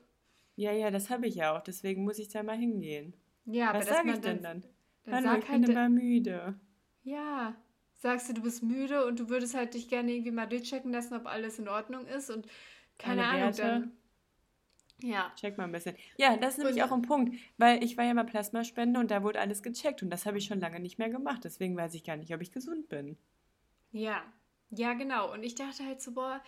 Ja, 0.56 0.72
ja, 0.72 0.92
das 0.92 1.10
habe 1.10 1.26
ich 1.28 1.36
ja 1.36 1.58
auch. 1.58 1.64
Deswegen 1.64 2.04
muss 2.04 2.20
ich 2.20 2.28
da 2.30 2.44
mal 2.44 2.56
hingehen. 2.58 3.16
Ja, 3.52 3.70
aber 3.70 3.80
was 3.80 3.88
sage 3.88 4.12
ich 4.12 4.20
denn 4.20 4.42
dann? 4.44 4.64
dann 5.06 5.14
Hallo, 5.16 5.24
sag 5.28 5.40
ich 5.44 5.50
halt, 5.50 5.62
bin 5.62 5.72
immer 5.72 5.90
müde. 5.90 6.60
Ja, 7.04 7.56
sagst 7.96 8.30
du, 8.30 8.34
du 8.34 8.42
bist 8.42 8.62
müde 8.64 9.06
und 9.06 9.20
du 9.20 9.30
würdest 9.30 9.56
halt 9.56 9.74
dich 9.74 9.88
gerne 9.90 10.12
irgendwie 10.12 10.32
mal 10.32 10.46
durchchecken 10.46 10.92
lassen, 10.92 11.16
ob 11.16 11.26
alles 11.26 11.58
in 11.60 11.68
Ordnung 11.68 12.06
ist 12.06 12.30
und 12.30 12.48
keine 12.98 13.22
Alle 13.24 13.30
Ahnung, 13.32 13.58
Werte. 13.58 13.62
dann. 13.62 13.92
Ja, 15.02 15.32
Check 15.38 15.58
mal 15.58 15.64
ein 15.64 15.72
bisschen. 15.72 15.96
Ja, 16.18 16.36
das 16.36 16.58
ist 16.58 16.58
nämlich 16.64 16.76
Und- 16.84 16.90
auch 16.90 16.92
ein 16.94 17.02
Punkt, 17.04 17.34
weil 17.58 17.82
ich 17.84 17.98
war 17.98 18.04
ja 18.04 18.14
mal 18.14 18.26
Plasmaspende 18.26 19.00
und 19.00 19.10
da 19.12 19.24
wurde 19.24 19.40
alles 19.40 19.64
gecheckt 19.64 20.04
und 20.04 20.10
das 20.10 20.26
habe 20.26 20.38
ich 20.38 20.46
schon 20.46 20.60
lange 20.60 20.80
nicht 20.82 21.00
mehr 21.00 21.10
gemacht. 21.10 21.44
Deswegen 21.46 21.78
weiß 21.78 21.94
ich 21.94 22.04
gar 22.04 22.18
nicht, 22.18 22.34
ob 22.36 22.42
ich 22.42 22.52
gesund 22.52 22.90
bin. 22.90 23.18
ja, 23.92 24.22
ja, 24.72 24.94
genau. 24.94 25.34
Und 25.34 25.42
ich 25.42 25.56
dachte 25.56 25.84
halt 25.86 26.00
so, 26.02 26.12
boah, 26.12 26.44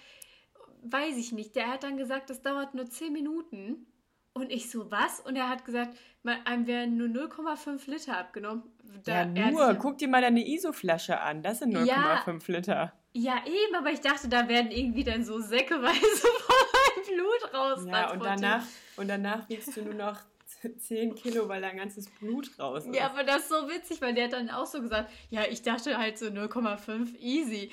weiß 0.84 1.18
ich 1.18 1.32
nicht. 1.32 1.56
Der 1.56 1.70
hat 1.70 1.82
dann 1.84 1.98
gesagt, 1.98 2.30
das 2.30 2.42
dauert 2.44 2.76
nur 2.76 2.88
10 2.88 3.12
Minuten. 3.14 3.88
Und 4.34 4.50
ich 4.52 4.70
so, 4.70 4.90
was? 4.90 5.20
Und 5.20 5.36
er 5.36 5.50
hat 5.50 5.66
gesagt, 5.66 5.98
einem 6.46 6.68
werden 6.68 6.98
nur 6.98 7.08
0,5 7.08 7.90
Liter 7.90 8.18
abgenommen. 8.18 8.64
Da, 9.04 9.26
ja, 9.26 9.52
nur. 9.52 9.74
Guck 9.76 9.98
dir 9.98 10.08
mal 10.08 10.22
deine 10.22 10.48
ISO-Flasche 10.48 11.20
an. 11.20 11.42
Das 11.42 11.60
sind 11.60 11.76
0,5 11.76 12.52
Liter. 12.52 12.94
Ja, 13.14 13.44
eben, 13.46 13.76
aber 13.76 13.92
ich 13.92 14.00
dachte, 14.00 14.30
da 14.30 14.48
werden 14.48 14.72
irgendwie 14.72 15.04
dann 15.04 15.26
so 15.26 15.40
säckeweise 15.40 15.92
meinem 15.98 17.18
Blut 17.18 17.54
raus. 17.54 17.86
Ja, 17.86 18.12
und 18.12 18.24
danach, 18.24 18.64
und 18.96 19.10
danach 19.10 19.50
wiegst 19.50 19.76
du 19.76 19.82
nur 19.82 19.96
noch 19.96 20.18
10 20.78 21.16
Kilo, 21.16 21.50
weil 21.50 21.62
dein 21.62 21.76
ganzes 21.76 22.10
Blut 22.10 22.58
raus 22.58 22.86
ist. 22.86 22.96
Ja, 22.96 23.08
aber 23.08 23.26
das 23.26 23.44
ist 23.44 23.50
so 23.50 23.68
witzig, 23.68 24.02
weil 24.02 24.14
der 24.14 24.26
hat 24.26 24.34
dann 24.34 24.50
auch 24.50 24.66
so 24.66 24.82
gesagt, 24.82 25.12
ja, 25.30 25.42
ich 25.50 25.62
dachte 25.62 25.98
halt 25.98 26.18
so 26.18 26.28
0,5 26.28 27.18
easy. 27.18 27.72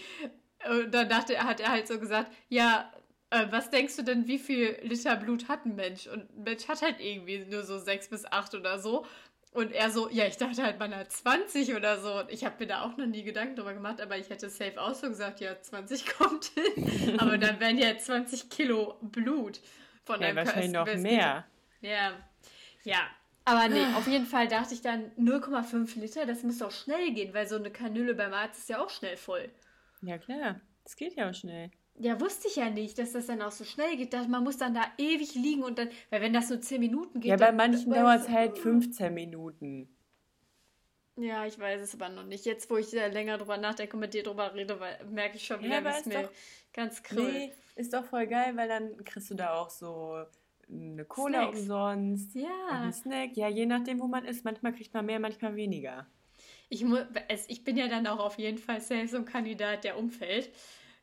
Und 0.68 0.92
dann 0.92 1.08
dachte 1.08 1.38
hat 1.38 1.60
er 1.60 1.70
halt 1.70 1.86
so 1.86 2.00
gesagt, 2.00 2.32
ja, 2.48 2.90
äh, 3.30 3.46
was 3.50 3.70
denkst 3.70 3.96
du 3.96 4.02
denn, 4.02 4.26
wie 4.26 4.38
viel 4.38 4.78
Liter 4.82 5.16
Blut 5.16 5.48
hat 5.48 5.64
ein 5.66 5.74
Mensch? 5.74 6.06
Und 6.06 6.30
ein 6.36 6.42
Mensch 6.44 6.66
hat 6.68 6.82
halt 6.82 7.00
irgendwie 7.00 7.44
nur 7.44 7.62
so 7.64 7.78
6 7.78 8.08
bis 8.08 8.24
8 8.24 8.54
oder 8.54 8.78
so. 8.78 9.06
Und 9.52 9.72
er 9.72 9.90
so, 9.90 10.10
ja, 10.10 10.26
ich 10.26 10.36
dachte 10.36 10.62
halt, 10.62 10.78
man 10.78 10.94
hat 10.94 11.10
20 11.10 11.74
oder 11.74 11.98
so. 12.00 12.20
Und 12.20 12.30
ich 12.30 12.44
habe 12.44 12.56
mir 12.60 12.66
da 12.66 12.82
auch 12.82 12.96
noch 12.96 13.06
nie 13.06 13.22
Gedanken 13.22 13.56
drüber 13.56 13.72
gemacht, 13.74 14.00
aber 14.00 14.18
ich 14.18 14.28
hätte 14.30 14.50
safe 14.50 14.80
auch 14.80 14.94
so 14.94 15.08
gesagt, 15.08 15.40
ja, 15.40 15.60
20 15.60 16.06
kommt 16.18 16.46
hin. 16.54 17.18
aber 17.18 17.38
dann 17.38 17.58
wären 17.58 17.78
ja 17.78 17.96
20 17.96 18.50
Kilo 18.50 18.98
Blut 19.00 19.60
von 20.04 20.20
ja 20.20 20.28
einem 20.28 20.36
wahrscheinlich 20.36 20.72
noch 20.72 20.84
Körper- 20.84 21.00
mehr. 21.00 21.44
ja, 21.80 22.12
ja. 22.84 23.00
Aber 23.44 23.66
nee, 23.68 23.82
auf 23.96 24.06
jeden 24.06 24.26
Fall 24.26 24.46
dachte 24.46 24.74
ich 24.74 24.82
dann 24.82 25.10
0,5 25.16 25.98
Liter, 25.98 26.26
das 26.26 26.42
muss 26.42 26.58
doch 26.58 26.70
schnell 26.70 27.12
gehen, 27.14 27.32
weil 27.32 27.48
so 27.48 27.56
eine 27.56 27.70
Kanüle 27.70 28.14
beim 28.14 28.34
Arzt 28.34 28.58
ist 28.60 28.68
ja 28.68 28.78
auch 28.78 28.90
schnell 28.90 29.16
voll. 29.16 29.48
Ja, 30.02 30.18
klar. 30.18 30.60
Das 30.84 30.96
geht 30.96 31.14
ja 31.16 31.30
auch 31.30 31.34
schnell. 31.34 31.70
Ja, 32.00 32.20
wusste 32.20 32.46
ich 32.48 32.56
ja 32.56 32.70
nicht, 32.70 32.98
dass 32.98 33.12
das 33.12 33.26
dann 33.26 33.42
auch 33.42 33.50
so 33.50 33.64
schnell 33.64 33.96
geht. 33.96 34.12
Dass 34.12 34.28
man 34.28 34.44
muss 34.44 34.56
dann 34.56 34.74
da 34.74 34.84
ewig 34.98 35.34
liegen 35.34 35.62
und 35.64 35.78
dann, 35.78 35.88
weil 36.10 36.20
wenn 36.20 36.32
das 36.32 36.48
nur 36.48 36.60
10 36.60 36.80
Minuten 36.80 37.20
geht. 37.20 37.30
Ja, 37.30 37.36
bei 37.36 37.50
manchen 37.52 37.90
dauert 37.92 38.20
es 38.22 38.28
halt 38.28 38.56
15 38.58 39.12
Minuten. 39.12 39.88
Ja, 41.16 41.44
ich 41.46 41.58
weiß 41.58 41.80
es 41.80 41.94
aber 41.94 42.08
noch 42.10 42.24
nicht. 42.24 42.44
Jetzt, 42.46 42.70
wo 42.70 42.76
ich 42.76 42.92
länger 42.92 43.38
drüber 43.38 43.56
nachdenke 43.56 43.94
und 43.96 44.00
mit 44.00 44.14
dir 44.14 44.22
drüber 44.22 44.54
rede, 44.54 44.78
weil, 44.78 45.04
merke 45.10 45.36
ich 45.36 45.44
schon 45.44 45.60
Ja, 45.64 45.80
wieder, 45.80 45.90
es 45.90 45.98
ist 45.98 46.06
mir 46.06 46.22
doch- 46.22 46.30
ganz 46.72 47.02
kribbelt. 47.02 47.32
Nee, 47.32 47.52
ist 47.74 47.92
doch 47.92 48.04
voll 48.04 48.26
geil, 48.28 48.52
weil 48.56 48.68
dann 48.68 49.04
kriegst 49.04 49.28
du 49.30 49.34
da 49.34 49.54
auch 49.54 49.70
so 49.70 50.22
eine 50.70 51.04
Cola 51.06 51.42
Snacks. 51.42 51.58
umsonst. 51.60 52.34
Ja, 52.36 52.68
einen 52.70 52.92
Snack. 52.92 53.36
Ja, 53.36 53.48
je 53.48 53.66
nachdem, 53.66 53.98
wo 53.98 54.06
man 54.06 54.24
ist. 54.24 54.44
Manchmal 54.44 54.72
kriegt 54.72 54.94
man 54.94 55.06
mehr, 55.06 55.18
manchmal 55.18 55.56
weniger. 55.56 56.06
ich, 56.68 56.84
mu 56.84 56.98
es, 57.28 57.48
ich 57.48 57.64
bin 57.64 57.76
ja 57.76 57.88
dann 57.88 58.06
auch 58.06 58.20
auf 58.20 58.38
jeden 58.38 58.58
Fall 58.58 58.80
safe 58.80 59.08
so 59.08 59.16
ein 59.16 59.24
Kandidat, 59.24 59.82
der 59.82 59.98
umfällt. 59.98 60.50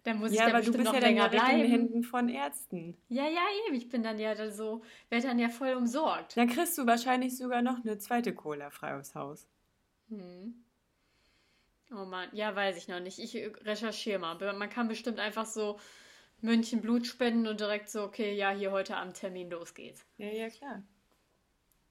Dann 0.05 0.19
muss 0.19 0.31
ich 0.31 0.37
Ja, 0.37 0.45
da 0.45 0.57
aber 0.57 0.61
du 0.63 0.71
bist 0.71 0.83
noch 0.83 0.93
ja 0.93 0.99
dann 0.99 1.15
direkt 1.15 1.33
in 1.33 1.39
den 1.39 1.57
bleiben. 1.57 1.71
Händen 1.71 2.03
von 2.03 2.29
Ärzten. 2.29 2.95
Ja, 3.09 3.23
ja, 3.27 3.41
eben. 3.67 3.75
Ich 3.75 3.89
bin 3.89 4.03
dann 4.03 4.19
ja 4.19 4.35
da 4.35 4.51
so, 4.51 4.83
werde 5.09 5.27
dann 5.27 5.39
ja 5.39 5.49
voll 5.49 5.73
umsorgt. 5.73 6.37
Dann 6.37 6.47
kriegst 6.47 6.77
du 6.77 6.85
wahrscheinlich 6.85 7.35
sogar 7.35 7.63
noch 7.63 7.83
eine 7.83 7.97
zweite 7.97 8.33
Cola 8.35 8.69
frei 8.69 8.95
aufs 8.99 9.15
Haus. 9.15 9.47
Hm. 10.09 10.63
Oh 11.91 12.05
Mann, 12.05 12.29
ja, 12.33 12.55
weiß 12.55 12.77
ich 12.77 12.87
noch 12.87 12.99
nicht. 12.99 13.17
Ich 13.17 13.35
recherchiere 13.65 14.19
mal. 14.19 14.35
Man 14.53 14.69
kann 14.69 14.87
bestimmt 14.87 15.19
einfach 15.19 15.47
so 15.47 15.79
München 16.39 16.81
Blut 16.81 17.07
spenden 17.07 17.47
und 17.47 17.59
direkt 17.59 17.89
so, 17.89 18.03
okay, 18.03 18.35
ja, 18.35 18.51
hier 18.51 18.71
heute 18.71 18.97
Abend 18.97 19.15
Termin, 19.15 19.49
los 19.49 19.73
geht's. 19.73 20.05
Ja, 20.17 20.27
ja, 20.27 20.49
klar. 20.49 20.83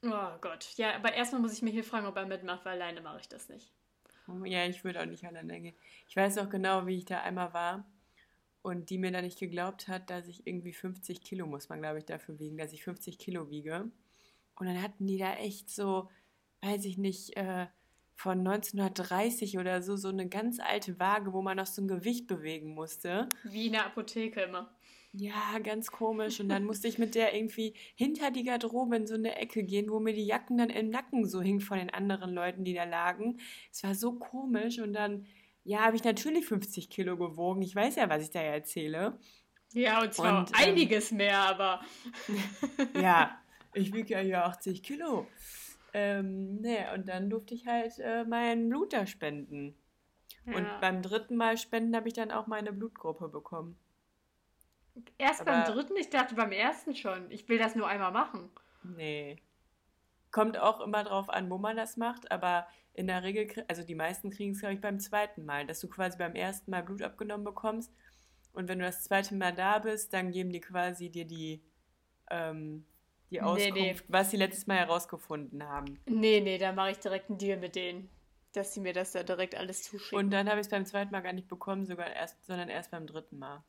Oh 0.04 0.38
Gott. 0.40 0.68
Ja, 0.76 0.94
aber 0.94 1.14
erstmal 1.14 1.40
muss 1.40 1.52
ich 1.54 1.62
mich 1.62 1.72
hier 1.72 1.82
fragen, 1.82 2.06
ob 2.06 2.16
er 2.16 2.26
mitmacht, 2.26 2.64
weil 2.64 2.80
alleine 2.80 3.00
mache 3.00 3.18
ich 3.22 3.28
das 3.28 3.48
nicht. 3.48 3.72
Ja, 4.44 4.66
ich 4.66 4.84
würde 4.84 5.00
auch 5.00 5.06
nicht 5.06 5.24
alleine 5.24 5.60
gehen. 5.60 5.74
Ich 6.08 6.14
weiß 6.14 6.38
auch 6.38 6.48
genau, 6.48 6.86
wie 6.86 6.98
ich 6.98 7.04
da 7.06 7.20
einmal 7.20 7.52
war 7.52 7.84
und 8.64 8.88
die 8.88 8.96
mir 8.96 9.12
dann 9.12 9.24
nicht 9.24 9.38
geglaubt 9.38 9.88
hat, 9.88 10.08
dass 10.08 10.26
ich 10.26 10.46
irgendwie 10.46 10.72
50 10.72 11.20
Kilo, 11.20 11.46
muss 11.46 11.68
man 11.68 11.82
glaube 11.82 11.98
ich 11.98 12.06
dafür 12.06 12.38
wiegen, 12.38 12.56
dass 12.56 12.72
ich 12.72 12.82
50 12.82 13.18
Kilo 13.18 13.50
wiege. 13.50 13.90
Und 14.56 14.66
dann 14.66 14.80
hatten 14.80 15.06
die 15.06 15.18
da 15.18 15.34
echt 15.34 15.68
so, 15.68 16.08
weiß 16.62 16.86
ich 16.86 16.96
nicht, 16.96 17.36
äh, 17.36 17.66
von 18.14 18.38
1930 18.38 19.58
oder 19.58 19.82
so, 19.82 19.96
so 19.96 20.08
eine 20.08 20.30
ganz 20.30 20.60
alte 20.60 20.98
Waage, 20.98 21.34
wo 21.34 21.42
man 21.42 21.58
noch 21.58 21.66
so 21.66 21.82
ein 21.82 21.88
Gewicht 21.88 22.26
bewegen 22.26 22.70
musste. 22.70 23.28
Wie 23.42 23.66
in 23.66 23.72
der 23.72 23.84
Apotheke 23.84 24.40
immer. 24.40 24.74
Ja, 25.12 25.58
ganz 25.62 25.90
komisch. 25.90 26.40
Und 26.40 26.48
dann 26.48 26.64
musste 26.64 26.88
ich 26.88 26.98
mit 26.98 27.14
der 27.14 27.34
irgendwie 27.36 27.74
hinter 27.96 28.30
die 28.30 28.44
Garderobe 28.44 28.96
in 28.96 29.06
so 29.06 29.14
eine 29.14 29.36
Ecke 29.36 29.62
gehen, 29.62 29.90
wo 29.90 30.00
mir 30.00 30.14
die 30.14 30.24
Jacken 30.24 30.56
dann 30.56 30.70
im 30.70 30.88
Nacken 30.88 31.28
so 31.28 31.42
hingen 31.42 31.60
von 31.60 31.78
den 31.78 31.90
anderen 31.90 32.32
Leuten, 32.32 32.64
die 32.64 32.72
da 32.72 32.84
lagen. 32.84 33.38
Es 33.70 33.84
war 33.84 33.94
so 33.94 34.14
komisch. 34.14 34.78
Und 34.78 34.94
dann, 34.94 35.26
ja, 35.64 35.80
habe 35.80 35.96
ich 35.96 36.04
natürlich 36.04 36.46
50 36.46 36.88
Kilo 36.90 37.16
gewogen. 37.16 37.62
Ich 37.62 37.74
weiß 37.74 37.96
ja, 37.96 38.08
was 38.08 38.22
ich 38.22 38.30
da 38.30 38.40
erzähle. 38.40 39.18
Ja, 39.72 40.02
und 40.02 40.14
zwar 40.14 40.38
Und, 40.40 40.50
ähm, 40.50 40.54
einiges 40.56 41.10
mehr, 41.10 41.38
aber 41.38 41.80
Ja, 43.00 43.36
ich 43.72 43.92
wiege 43.92 44.14
ja 44.14 44.20
hier 44.20 44.44
80 44.44 44.82
Kilo. 44.82 45.26
Ähm, 45.92 46.56
nee, 46.60 46.78
und 46.94 47.08
dann 47.08 47.30
durfte 47.30 47.54
ich 47.54 47.66
halt 47.66 47.98
äh, 47.98 48.24
mein 48.24 48.68
Blut 48.68 48.92
da 48.92 49.06
spenden. 49.06 49.74
Und 50.46 50.64
Ja. 50.64 50.78
beim 50.80 51.02
dritten 51.02 51.36
Mal 51.36 51.56
spenden 51.56 51.96
habe 51.96 52.08
ich 52.08 52.14
dann 52.14 52.30
auch 52.30 52.46
meine 52.46 52.72
Blutgruppe 52.72 53.28
bekommen. 53.28 53.78
erst 55.18 55.44
beim 55.44 55.62
aber- 55.62 55.72
dritten, 55.72 55.96
ich 55.96 56.10
dachte 56.10 56.34
beim 56.34 56.52
ersten 56.52 56.94
schon. 56.94 57.30
Ich 57.30 57.48
will 57.48 57.58
das 57.58 57.74
nur 57.74 57.88
einmal 57.88 58.12
machen. 58.12 58.50
Nee. 58.82 59.38
Kommt 60.34 60.58
auch 60.58 60.80
immer 60.80 61.04
drauf 61.04 61.30
an, 61.30 61.48
wo 61.48 61.58
man 61.58 61.76
das 61.76 61.96
macht, 61.96 62.32
aber 62.32 62.66
in 62.92 63.06
der 63.06 63.22
Regel, 63.22 63.64
also 63.68 63.84
die 63.84 63.94
meisten 63.94 64.30
kriegen 64.30 64.50
es, 64.50 64.58
glaube 64.58 64.74
ich, 64.74 64.80
beim 64.80 64.98
zweiten 64.98 65.44
Mal, 65.44 65.64
dass 65.64 65.78
du 65.78 65.88
quasi 65.88 66.18
beim 66.18 66.34
ersten 66.34 66.72
Mal 66.72 66.82
Blut 66.82 67.02
abgenommen 67.02 67.44
bekommst 67.44 67.92
und 68.52 68.66
wenn 68.66 68.80
du 68.80 68.84
das 68.84 69.04
zweite 69.04 69.36
Mal 69.36 69.54
da 69.54 69.78
bist, 69.78 70.12
dann 70.12 70.32
geben 70.32 70.50
die 70.50 70.60
quasi 70.60 71.08
dir 71.08 71.24
die, 71.24 71.62
ähm, 72.32 72.84
die 73.30 73.36
Nee, 73.36 73.42
Auskunft, 73.42 73.74
nee. 73.74 74.02
was 74.08 74.32
sie 74.32 74.36
letztes 74.36 74.66
Mal 74.66 74.78
herausgefunden 74.78 75.62
haben. 75.62 76.00
Nee, 76.06 76.40
nee, 76.40 76.58
da 76.58 76.72
mache 76.72 76.90
ich 76.90 76.98
direkt 76.98 77.30
einen 77.30 77.38
Deal 77.38 77.56
mit 77.56 77.76
denen, 77.76 78.10
dass 78.54 78.74
sie 78.74 78.80
mir 78.80 78.92
das 78.92 79.12
da 79.12 79.22
direkt 79.22 79.54
alles 79.54 79.84
zuschicken. 79.84 80.18
Und 80.18 80.30
dann 80.32 80.48
habe 80.48 80.58
ich 80.60 80.66
es 80.66 80.70
beim 80.70 80.84
zweiten 80.84 81.12
Mal 81.12 81.20
gar 81.20 81.32
nicht 81.32 81.46
bekommen, 81.46 81.86
sogar 81.86 82.10
erst, 82.12 82.44
sondern 82.44 82.68
erst 82.68 82.90
beim 82.90 83.06
dritten 83.06 83.38
Mal. 83.38 83.62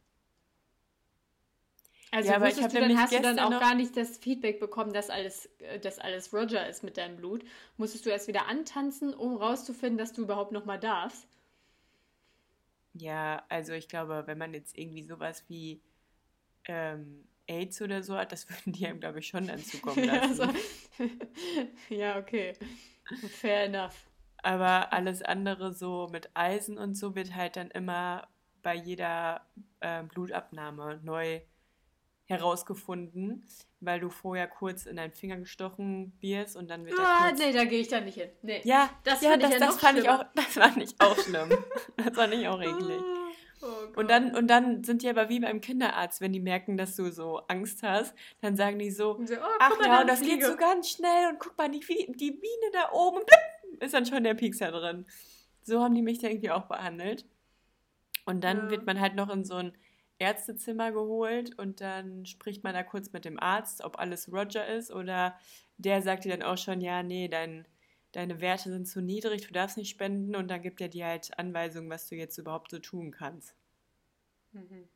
Also 2.11 2.29
Ja, 2.29 2.37
aber 2.37 2.49
ich 2.49 2.61
hab 2.61 2.71
du, 2.71 2.79
dann 2.79 2.97
hast 2.97 3.13
du 3.13 3.21
dann 3.21 3.39
auch 3.39 3.59
gar 3.59 3.75
nicht 3.75 3.95
das 3.97 4.17
Feedback 4.17 4.59
bekommen, 4.59 4.93
dass 4.93 5.09
alles, 5.09 5.47
äh, 5.59 5.79
dass 5.79 5.99
alles 5.99 6.33
Roger 6.33 6.67
ist 6.67 6.83
mit 6.83 6.97
deinem 6.97 7.17
Blut. 7.17 7.43
Musstest 7.77 8.05
du 8.05 8.09
erst 8.09 8.27
wieder 8.27 8.47
antanzen, 8.47 9.13
um 9.13 9.35
rauszufinden, 9.37 9.97
dass 9.97 10.13
du 10.13 10.21
überhaupt 10.23 10.51
noch 10.51 10.65
mal 10.65 10.79
darfst. 10.79 11.27
Ja, 12.93 13.43
also 13.49 13.73
ich 13.73 13.87
glaube, 13.89 14.23
wenn 14.25 14.37
man 14.37 14.53
jetzt 14.53 14.77
irgendwie 14.77 15.03
sowas 15.03 15.43
wie 15.49 15.81
ähm, 16.65 17.27
AIDS 17.47 17.81
oder 17.81 18.03
so 18.03 18.15
hat, 18.17 18.31
das 18.31 18.49
würden 18.51 18.73
die 18.73 18.87
einem, 18.87 18.99
glaube 19.01 19.19
ich, 19.19 19.27
schon 19.27 19.47
dann 19.47 19.63
zukommen 19.63 20.03
Ja, 20.05 20.15
lassen. 20.17 20.35
so. 20.35 20.47
ja, 21.89 22.17
okay. 22.19 22.57
Fair 23.27 23.65
enough. 23.65 24.09
Aber 24.43 24.93
alles 24.93 25.21
andere 25.23 25.73
so 25.73 26.07
mit 26.11 26.29
Eisen 26.35 26.77
und 26.77 26.95
so 26.95 27.15
wird 27.15 27.35
halt 27.35 27.55
dann 27.57 27.71
immer 27.71 28.27
bei 28.61 28.75
jeder 28.75 29.45
äh, 29.79 30.03
Blutabnahme 30.03 30.99
neu 31.03 31.41
herausgefunden, 32.25 33.45
weil 33.79 33.99
du 33.99 34.09
vorher 34.09 34.47
kurz 34.47 34.85
in 34.85 34.95
deinen 34.95 35.13
Finger 35.13 35.37
gestochen 35.37 36.13
wirst 36.19 36.55
und 36.55 36.69
dann 36.69 36.85
wird 36.85 36.95
Ah, 36.99 37.27
kurz... 37.29 37.39
nee, 37.39 37.51
da 37.51 37.65
gehe 37.65 37.79
ich 37.81 37.87
dann 37.87 38.05
nicht 38.05 38.15
hin. 38.15 38.29
Nee. 38.41 38.61
Ja, 38.63 38.89
Das 39.03 39.21
ja, 39.21 39.31
fand 39.31 39.43
ich 39.43 39.49
das, 39.49 39.59
ja 39.59 39.65
das 39.67 39.77
fand 39.79 39.99
ich 39.99 40.09
auch, 40.09 40.25
das 40.35 40.45
fand 40.45 40.77
ich 40.81 40.95
auch 40.99 41.17
schlimm. 41.17 41.49
das 41.97 42.15
fand 42.15 42.33
ich 42.33 42.47
auch 42.47 42.61
eklig. 42.61 42.99
Oh 43.61 43.67
Gott. 43.87 43.97
Und 43.97 44.09
dann, 44.09 44.35
und 44.35 44.47
dann 44.47 44.83
sind 44.83 45.01
die 45.01 45.09
aber 45.09 45.29
wie 45.29 45.39
beim 45.39 45.61
Kinderarzt, 45.61 46.19
wenn 46.21 46.33
die 46.33 46.39
merken, 46.39 46.77
dass 46.77 46.95
du 46.95 47.11
so 47.11 47.37
Angst 47.47 47.83
hast, 47.83 48.13
dann 48.41 48.55
sagen 48.55 48.79
die 48.79 48.91
so, 48.91 49.19
so, 49.25 49.35
oh, 49.35 49.39
ach 49.59 49.71
ja, 49.81 49.87
da 49.99 50.03
das 50.03 50.19
Fliege. 50.19 50.37
geht 50.37 50.45
so 50.45 50.55
ganz 50.55 50.89
schnell 50.91 51.29
und 51.29 51.39
guck 51.39 51.57
mal, 51.57 51.69
die, 51.69 51.79
die 51.79 52.31
Biene 52.31 52.71
da 52.73 52.91
oben, 52.91 53.21
ist 53.79 53.93
dann 53.93 54.05
schon 54.05 54.23
der 54.23 54.33
Piekser 54.33 54.71
drin. 54.71 55.05
So 55.61 55.81
haben 55.81 55.95
die 55.95 56.01
mich 56.01 56.19
da 56.19 56.27
irgendwie 56.27 56.51
auch 56.51 56.65
behandelt. 56.67 57.25
Und 58.25 58.43
dann 58.43 58.57
Ja. 58.65 58.69
wird 58.71 58.85
man 58.85 58.99
halt 58.99 59.15
noch 59.15 59.29
in 59.29 59.43
so 59.45 59.55
ein 59.55 59.75
Ärztezimmer 60.19 60.91
geholt 60.91 61.57
und 61.59 61.81
dann 61.81 62.25
spricht 62.25 62.63
man 62.63 62.73
da 62.73 62.83
kurz 62.83 63.11
mit 63.13 63.25
dem 63.25 63.39
Arzt, 63.39 63.83
ob 63.83 63.99
alles 63.99 64.31
Roger 64.31 64.67
ist 64.67 64.91
oder 64.91 65.37
der 65.77 66.01
sagt 66.01 66.25
dir 66.25 66.31
dann 66.37 66.43
auch 66.43 66.57
schon, 66.57 66.81
ja, 66.81 67.03
nee, 67.03 67.27
dein, 67.27 67.67
deine 68.13 68.39
Werte 68.41 68.69
sind 68.71 68.85
zu 68.87 69.01
niedrig, 69.01 69.45
du 69.47 69.53
darfst 69.53 69.77
nicht 69.77 69.89
spenden 69.89 70.35
und 70.35 70.49
dann 70.49 70.61
gibt 70.61 70.81
er 70.81 70.89
dir 70.89 71.05
halt 71.07 71.37
Anweisungen, 71.39 71.89
was 71.89 72.07
du 72.07 72.15
jetzt 72.15 72.37
überhaupt 72.37 72.71
so 72.71 72.79
tun 72.79 73.11
kannst. 73.11 73.55
Mhm. 74.53 74.89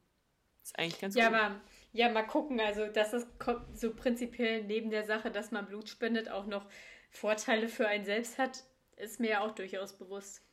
Ist 0.63 0.79
eigentlich 0.79 0.99
ganz 1.01 1.17
Ja, 1.17 1.27
gut. 1.27 1.35
aber 1.35 1.61
ja, 1.91 2.09
mal 2.09 2.23
gucken. 2.23 2.59
Also, 2.59 2.87
dass 2.87 3.13
es 3.13 3.25
kommt 3.39 3.77
so 3.79 3.93
prinzipiell 3.95 4.63
neben 4.63 4.89
der 4.89 5.03
Sache, 5.05 5.31
dass 5.31 5.51
man 5.51 5.65
Blut 5.67 5.89
spendet, 5.89 6.29
auch 6.29 6.45
noch 6.45 6.67
Vorteile 7.11 7.67
für 7.67 7.87
einen 7.87 8.05
selbst 8.05 8.37
hat, 8.37 8.63
ist 8.97 9.19
mir 9.19 9.29
ja 9.31 9.41
auch 9.41 9.51
durchaus 9.53 9.97
bewusst. 9.97 10.43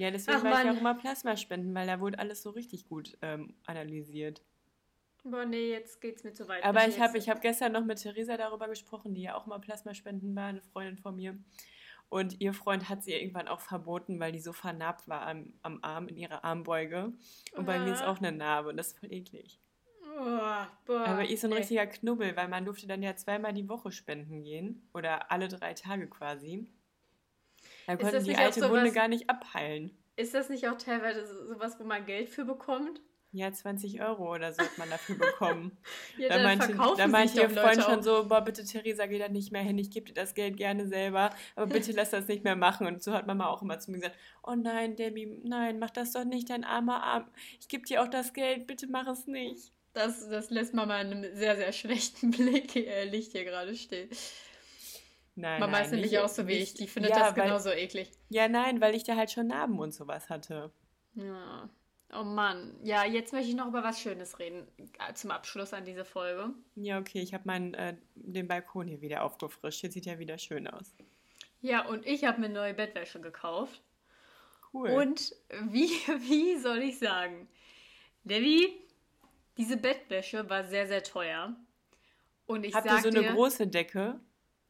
Ja, 0.00 0.10
deswegen 0.10 0.38
Ach, 0.38 0.44
war 0.44 0.64
ich 0.64 0.70
auch 0.70 0.80
immer 0.80 0.94
Plasma 0.94 1.36
spenden, 1.36 1.74
weil 1.74 1.86
da 1.86 2.00
wurde 2.00 2.18
alles 2.18 2.42
so 2.42 2.50
richtig 2.50 2.88
gut 2.88 3.16
ähm, 3.22 3.54
analysiert. 3.66 4.42
Boah, 5.24 5.44
nee, 5.44 5.70
jetzt 5.70 6.00
geht's 6.00 6.24
mir 6.24 6.32
zu 6.32 6.48
weit. 6.48 6.64
Aber 6.64 6.86
ich 6.86 7.00
habe 7.00 7.18
ich 7.18 7.28
hab 7.28 7.40
gestern 7.42 7.72
noch 7.72 7.84
mit 7.84 7.98
Theresa 8.00 8.36
darüber 8.36 8.68
gesprochen, 8.68 9.14
die 9.14 9.22
ja 9.22 9.34
auch 9.34 9.46
mal 9.46 9.58
Plasma 9.58 9.92
spenden 9.94 10.34
war, 10.36 10.46
eine 10.46 10.62
Freundin 10.62 10.96
von 10.96 11.16
mir. 11.16 11.36
Und 12.08 12.40
ihr 12.40 12.54
Freund 12.54 12.88
hat 12.88 13.02
sie 13.02 13.12
irgendwann 13.12 13.48
auch 13.48 13.60
verboten, 13.60 14.18
weil 14.18 14.32
die 14.32 14.40
so 14.40 14.54
vernarbt 14.54 15.08
war 15.08 15.26
am, 15.26 15.52
am 15.62 15.80
Arm, 15.82 16.08
in 16.08 16.16
ihrer 16.16 16.42
Armbeuge. 16.44 17.12
Und 17.54 17.66
bei 17.66 17.78
mir 17.78 17.92
ist 17.92 18.02
Ah. 18.02 18.10
auch 18.10 18.18
eine 18.18 18.32
Narbe 18.32 18.70
und 18.70 18.78
das 18.78 18.88
ist 18.88 18.98
voll 18.98 19.12
eklig. 19.12 19.60
Oh, 20.18 20.64
boah, 20.86 21.04
Aber 21.06 21.24
ihr 21.24 21.30
ist 21.30 21.42
so 21.42 21.46
ein 21.48 21.50
nee. 21.50 21.58
richtiger 21.58 21.86
Knubbel, 21.86 22.34
weil 22.34 22.48
man 22.48 22.64
durfte 22.64 22.86
dann 22.86 23.02
ja 23.02 23.14
zweimal 23.14 23.52
die 23.52 23.68
Woche 23.68 23.92
spenden 23.92 24.42
gehen. 24.42 24.88
Oder 24.94 25.30
alle 25.30 25.48
drei 25.48 25.74
Tage 25.74 26.08
quasi. 26.08 26.66
Da 27.88 27.94
Ist 27.94 28.00
konnten 28.00 28.14
das 28.16 28.24
die 28.24 28.30
nicht 28.30 28.38
auch 28.38 28.44
alte 28.44 28.60
sowas- 28.60 28.70
Wunde 28.70 28.92
gar 28.92 29.08
nicht 29.08 29.30
abheilen. 29.30 29.96
Ist 30.16 30.34
das 30.34 30.50
nicht 30.50 30.68
auch 30.68 30.76
teilweise 30.76 31.26
so- 31.26 31.46
sowas, 31.54 31.76
wo 31.80 31.84
man 31.84 32.04
Geld 32.04 32.28
für 32.28 32.44
bekommt? 32.44 33.00
Ja, 33.32 33.50
20 33.52 34.02
Euro 34.02 34.34
oder 34.34 34.52
so 34.52 34.62
hat 34.62 34.76
man 34.78 34.90
dafür 34.90 35.16
bekommen. 35.16 35.76
Ja, 36.18 36.28
da 36.28 36.34
dann 36.42 36.44
meinte, 36.58 36.74
da 36.96 37.06
meinte 37.06 37.40
ihr 37.40 37.50
Freund 37.50 37.82
schon 37.82 38.02
so, 38.02 38.26
boah, 38.28 38.40
bitte 38.42 38.64
Theresa, 38.64 39.06
geh 39.06 39.18
da 39.18 39.28
nicht 39.28 39.52
mehr 39.52 39.62
hin, 39.62 39.78
ich 39.78 39.90
gebe 39.90 40.06
dir 40.06 40.14
das 40.14 40.34
Geld 40.34 40.56
gerne 40.58 40.86
selber, 40.86 41.30
aber 41.56 41.66
bitte 41.90 41.92
lass 41.92 42.10
das 42.10 42.26
nicht 42.28 42.44
mehr 42.44 42.56
machen. 42.56 42.86
Und 42.86 43.02
so 43.02 43.12
hat 43.14 43.26
Mama 43.26 43.46
auch 43.48 43.62
immer 43.62 43.78
zu 43.78 43.90
mir 43.90 43.98
gesagt, 44.00 44.16
oh 44.42 44.54
nein, 44.54 44.96
Debbie, 44.96 45.40
nein, 45.44 45.78
mach 45.78 45.90
das 45.90 46.12
doch 46.12 46.24
nicht, 46.24 46.50
dein 46.50 46.64
armer 46.64 47.02
Arm. 47.02 47.26
Ich 47.60 47.68
gebe 47.68 47.84
dir 47.86 48.02
auch 48.02 48.08
das 48.08 48.34
Geld, 48.34 48.66
bitte 48.66 48.86
mach 48.86 49.06
es 49.06 49.26
nicht. 49.26 49.72
Das, 49.94 50.28
das 50.28 50.50
lässt 50.50 50.74
Mama 50.74 51.00
in 51.00 51.06
einem 51.12 51.36
sehr, 51.36 51.56
sehr 51.56 51.72
schlechten 51.72 52.30
Blick, 52.32 52.76
äh, 52.76 53.04
Licht 53.04 53.32
hier 53.32 53.44
gerade 53.44 53.74
stehen. 53.74 54.08
Nein, 55.38 55.60
Mama 55.60 55.72
nein, 55.72 55.84
ist 55.84 55.92
nämlich 55.92 56.18
auch 56.18 56.28
so 56.28 56.48
wie 56.48 56.54
ich. 56.54 56.74
Die 56.74 56.86
findet 56.88 57.12
ja, 57.12 57.20
das 57.20 57.36
weil, 57.36 57.44
genauso 57.44 57.70
eklig. 57.70 58.10
Ja, 58.28 58.48
nein, 58.48 58.80
weil 58.80 58.96
ich 58.96 59.04
da 59.04 59.14
halt 59.14 59.30
schon 59.30 59.46
Narben 59.46 59.78
und 59.78 59.92
sowas 59.94 60.28
hatte. 60.28 60.72
Ja. 61.14 61.70
Oh 62.12 62.24
Mann. 62.24 62.74
Ja, 62.82 63.04
jetzt 63.04 63.32
möchte 63.32 63.48
ich 63.48 63.54
noch 63.54 63.68
über 63.68 63.84
was 63.84 64.00
Schönes 64.00 64.40
reden. 64.40 64.66
äh, 64.78 65.14
Zum 65.14 65.30
Abschluss 65.30 65.72
an 65.72 65.84
diese 65.84 66.04
Folge. 66.04 66.54
Ja, 66.74 66.98
okay, 66.98 67.20
ich 67.20 67.34
habe 67.34 67.44
meinen, 67.46 67.74
äh, 67.74 67.96
den 68.16 68.48
Balkon 68.48 68.88
hier 68.88 69.00
wieder 69.00 69.22
aufgefrischt. 69.22 69.82
Jetzt 69.84 69.94
sieht 69.94 70.06
ja 70.06 70.18
wieder 70.18 70.38
schön 70.38 70.66
aus. 70.66 70.92
Ja, 71.60 71.86
und 71.86 72.04
ich 72.04 72.24
habe 72.24 72.40
mir 72.40 72.48
neue 72.48 72.74
Bettwäsche 72.74 73.20
gekauft. 73.20 73.80
Cool. 74.72 74.90
Und 74.90 75.36
wie, 75.68 75.88
wie 76.28 76.58
soll 76.58 76.78
ich 76.78 76.98
sagen? 76.98 77.48
Debbie, 78.24 78.72
diese 79.56 79.76
Bettwäsche 79.76 80.50
war 80.50 80.64
sehr, 80.64 80.88
sehr 80.88 81.04
teuer. 81.04 81.54
Und 82.46 82.64
ich 82.64 82.74
Habt 82.74 82.86
ihr 82.86 82.98
so 83.02 83.08
eine 83.08 83.20
dir, 83.20 83.32
große 83.34 83.68
Decke? 83.68 84.18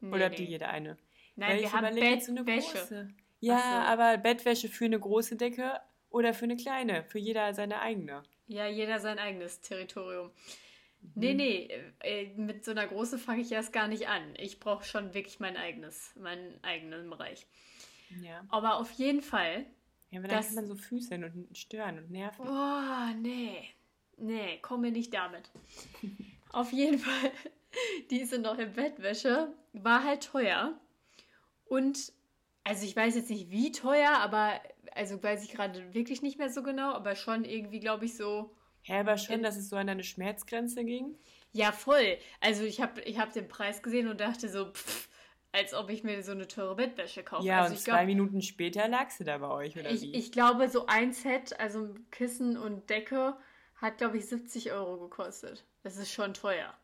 Nee, 0.00 0.14
Oder 0.14 0.26
habt 0.26 0.38
ihr 0.38 0.44
nee. 0.44 0.52
jede 0.52 0.68
eine? 0.68 0.96
Nein, 1.36 1.50
Weil 1.50 1.60
wir 1.60 1.72
haben 1.72 2.20
so 2.20 2.34
Bettwäsche. 2.34 2.72
große. 2.78 3.08
Ja, 3.40 3.58
so. 3.58 3.92
aber 3.92 4.18
Bettwäsche 4.18 4.68
für 4.68 4.84
eine 4.86 4.98
große 4.98 5.36
Decke 5.36 5.80
oder 6.10 6.34
für 6.34 6.44
eine 6.44 6.56
kleine? 6.56 7.04
Für 7.04 7.18
jeder 7.18 7.54
seine 7.54 7.80
eigene. 7.80 8.22
Ja, 8.46 8.66
jeder 8.66 8.98
sein 8.98 9.18
eigenes 9.18 9.60
Territorium. 9.60 10.30
Mhm. 11.00 11.10
Nee, 11.14 11.34
nee, 11.34 11.68
äh, 12.00 12.26
mit 12.36 12.64
so 12.64 12.72
einer 12.72 12.86
großen 12.86 13.18
fange 13.18 13.42
ich 13.42 13.52
erst 13.52 13.72
gar 13.72 13.86
nicht 13.88 14.08
an. 14.08 14.22
Ich 14.38 14.58
brauche 14.58 14.84
schon 14.84 15.14
wirklich 15.14 15.38
mein 15.38 15.56
eigenes, 15.56 16.14
meinen 16.16 16.58
eigenen 16.62 17.08
Bereich. 17.10 17.46
Ja. 18.22 18.44
Aber 18.48 18.78
auf 18.80 18.90
jeden 18.92 19.20
Fall. 19.22 19.66
Ja, 20.10 20.20
aber 20.20 20.28
dann 20.28 20.38
Das- 20.38 20.46
kann 20.46 20.54
man 20.56 20.66
so 20.66 20.74
füßeln 20.74 21.24
und 21.24 21.56
stören 21.56 21.98
und 21.98 22.10
nerven. 22.10 22.46
Oh, 22.48 23.14
nee. 23.20 23.68
Nee, 24.16 24.58
komm 24.62 24.80
mir 24.80 24.90
nicht 24.90 25.12
damit. 25.14 25.50
auf 26.52 26.72
jeden 26.72 26.98
Fall, 26.98 27.30
diese 28.10 28.38
neue 28.38 28.66
Bettwäsche 28.66 29.52
war 29.72 30.04
halt 30.04 30.24
teuer. 30.24 30.78
Und, 31.66 32.12
also 32.64 32.84
ich 32.84 32.96
weiß 32.96 33.14
jetzt 33.14 33.30
nicht 33.30 33.50
wie 33.50 33.72
teuer, 33.72 34.10
aber, 34.18 34.60
also 34.94 35.22
weiß 35.22 35.44
ich 35.44 35.50
gerade 35.50 35.94
wirklich 35.94 36.22
nicht 36.22 36.38
mehr 36.38 36.50
so 36.50 36.62
genau, 36.62 36.92
aber 36.92 37.14
schon 37.14 37.44
irgendwie, 37.44 37.80
glaube 37.80 38.06
ich, 38.06 38.16
so. 38.16 38.54
Hä, 38.82 39.00
aber 39.00 39.18
schon, 39.18 39.42
dass 39.42 39.56
es 39.56 39.68
so 39.68 39.76
an 39.76 39.86
deine 39.86 40.04
Schmerzgrenze 40.04 40.84
ging? 40.84 41.18
Ja, 41.52 41.72
voll. 41.72 42.18
Also 42.40 42.64
ich 42.64 42.80
habe 42.80 43.00
ich 43.02 43.18
hab 43.18 43.32
den 43.32 43.48
Preis 43.48 43.82
gesehen 43.82 44.08
und 44.08 44.20
dachte 44.20 44.48
so, 44.48 44.72
pff, 44.72 45.08
als 45.52 45.74
ob 45.74 45.90
ich 45.90 46.04
mir 46.04 46.22
so 46.22 46.32
eine 46.32 46.46
teure 46.46 46.76
Bettwäsche 46.76 47.22
kaufe. 47.22 47.46
Ja, 47.46 47.62
also 47.62 47.70
und 47.70 47.78
ich 47.78 47.84
zwei 47.84 47.92
glaub, 47.92 48.06
Minuten 48.06 48.42
später 48.42 48.88
lagst 48.88 49.20
du 49.20 49.24
da 49.24 49.38
bei 49.38 49.48
euch, 49.48 49.78
oder 49.78 49.90
ich, 49.90 50.02
wie? 50.02 50.14
ich 50.14 50.32
glaube, 50.32 50.68
so 50.68 50.86
ein 50.86 51.12
Set, 51.12 51.58
also 51.58 51.94
Kissen 52.10 52.56
und 52.56 52.88
Decke, 52.90 53.36
hat, 53.76 53.98
glaube 53.98 54.18
ich, 54.18 54.26
70 54.26 54.72
Euro 54.72 54.98
gekostet. 54.98 55.64
Das 55.82 55.96
ist 55.96 56.12
schon 56.12 56.34
teuer. 56.34 56.74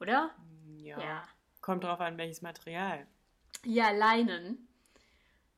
Oder? 0.00 0.34
ja. 0.78 1.00
Ja. 1.00 1.28
Kommt 1.60 1.82
drauf 1.82 2.00
an, 2.00 2.16
welches 2.16 2.42
Material. 2.42 3.06
Ja, 3.64 3.90
Leinen. 3.90 4.68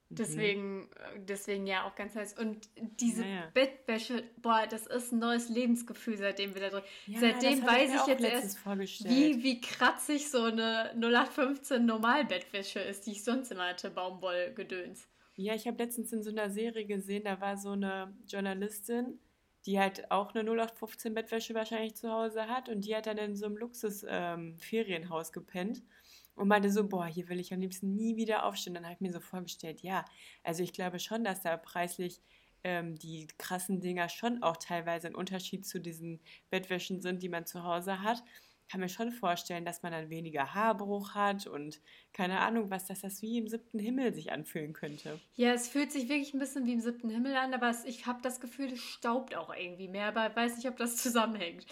Mhm. 0.08 0.14
Deswegen, 0.16 0.90
äh, 0.92 1.20
deswegen 1.20 1.66
ja 1.66 1.84
auch 1.84 1.94
ganz 1.94 2.16
heiß. 2.16 2.38
Und 2.38 2.66
diese 2.76 3.20
Naja. 3.20 3.50
Bettwäsche, 3.52 4.24
boah, 4.38 4.66
das 4.66 4.86
ist 4.86 5.12
ein 5.12 5.18
neues 5.18 5.50
Lebensgefühl, 5.50 6.16
seitdem 6.16 6.54
wir 6.54 6.62
da 6.62 6.70
drin. 6.70 6.82
Ja, 7.06 7.20
seitdem 7.20 7.62
weiß 7.62 7.90
ich 7.94 8.06
jetzt 8.06 8.24
erst, 8.24 8.64
wie, 9.04 9.42
wie 9.42 9.60
kratzig 9.60 10.30
so 10.30 10.44
eine 10.44 10.94
0815 10.94 11.84
Normalbettwäsche 11.84 12.80
ist, 12.80 13.06
die 13.06 13.12
ich 13.12 13.24
sonst 13.24 13.52
immer 13.52 13.68
hatte, 13.68 13.90
Baumwollgedöns. 13.90 15.06
Ja, 15.36 15.54
ich 15.54 15.66
habe 15.66 15.76
letztens 15.76 16.12
in 16.12 16.22
so 16.22 16.30
einer 16.30 16.48
Serie 16.50 16.86
gesehen, 16.86 17.24
da 17.24 17.40
war 17.40 17.56
so 17.58 17.72
eine 17.72 18.16
Journalistin, 18.26 19.20
die 19.68 19.78
halt 19.78 20.10
auch 20.10 20.34
eine 20.34 20.50
0815 20.50 21.12
Bettwäsche 21.12 21.54
wahrscheinlich 21.54 21.94
zu 21.94 22.10
Hause 22.10 22.48
hat 22.48 22.70
und 22.70 22.86
die 22.86 22.96
hat 22.96 23.04
dann 23.04 23.18
in 23.18 23.36
so 23.36 23.44
einem 23.44 23.58
Luxus-Ferienhaus 23.58 25.30
gepennt 25.30 25.82
und 26.34 26.48
meinte 26.48 26.72
so, 26.72 26.88
boah, 26.88 27.04
hier 27.04 27.28
will 27.28 27.38
ich 27.38 27.52
am 27.52 27.60
liebsten 27.60 27.94
nie 27.94 28.16
wieder 28.16 28.46
aufstehen. 28.46 28.72
Dann 28.72 28.84
habe 28.84 28.94
ich 28.94 29.00
mir 29.02 29.12
so 29.12 29.20
vorgestellt, 29.20 29.82
ja, 29.82 30.06
also 30.42 30.62
ich 30.62 30.72
glaube 30.72 30.98
schon, 30.98 31.22
dass 31.22 31.42
da 31.42 31.58
preislich 31.58 32.22
ähm, 32.64 32.94
die 32.98 33.26
krassen 33.36 33.82
Dinger 33.82 34.08
schon 34.08 34.42
auch 34.42 34.56
teilweise 34.56 35.08
ein 35.08 35.14
Unterschied 35.14 35.66
zu 35.66 35.80
diesen 35.80 36.20
Bettwäschen 36.48 37.02
sind, 37.02 37.22
die 37.22 37.28
man 37.28 37.44
zu 37.44 37.62
Hause 37.62 38.00
hat. 38.02 38.24
Kann 38.68 38.80
mir 38.80 38.88
schon 38.88 39.10
vorstellen, 39.12 39.64
dass 39.64 39.82
man 39.82 39.92
dann 39.92 40.10
weniger 40.10 40.54
Haarbruch 40.54 41.14
hat 41.14 41.46
und 41.46 41.80
keine 42.12 42.40
Ahnung 42.40 42.70
was, 42.70 42.86
dass 42.86 43.00
das 43.00 43.22
wie 43.22 43.38
im 43.38 43.48
siebten 43.48 43.78
Himmel 43.78 44.14
sich 44.14 44.30
anfühlen 44.32 44.72
könnte. 44.72 45.20
Ja, 45.34 45.52
es 45.52 45.68
fühlt 45.68 45.90
sich 45.90 46.08
wirklich 46.08 46.34
ein 46.34 46.38
bisschen 46.38 46.66
wie 46.66 46.74
im 46.74 46.80
siebten 46.80 47.08
Himmel 47.08 47.34
an, 47.36 47.54
aber 47.54 47.74
ich 47.86 48.06
habe 48.06 48.20
das 48.22 48.40
Gefühl, 48.40 48.72
es 48.72 48.80
staubt 48.80 49.34
auch 49.34 49.54
irgendwie 49.54 49.88
mehr, 49.88 50.06
aber 50.06 50.34
weiß 50.34 50.56
nicht, 50.56 50.68
ob 50.68 50.76
das 50.76 50.96
zusammenhängt. 51.02 51.66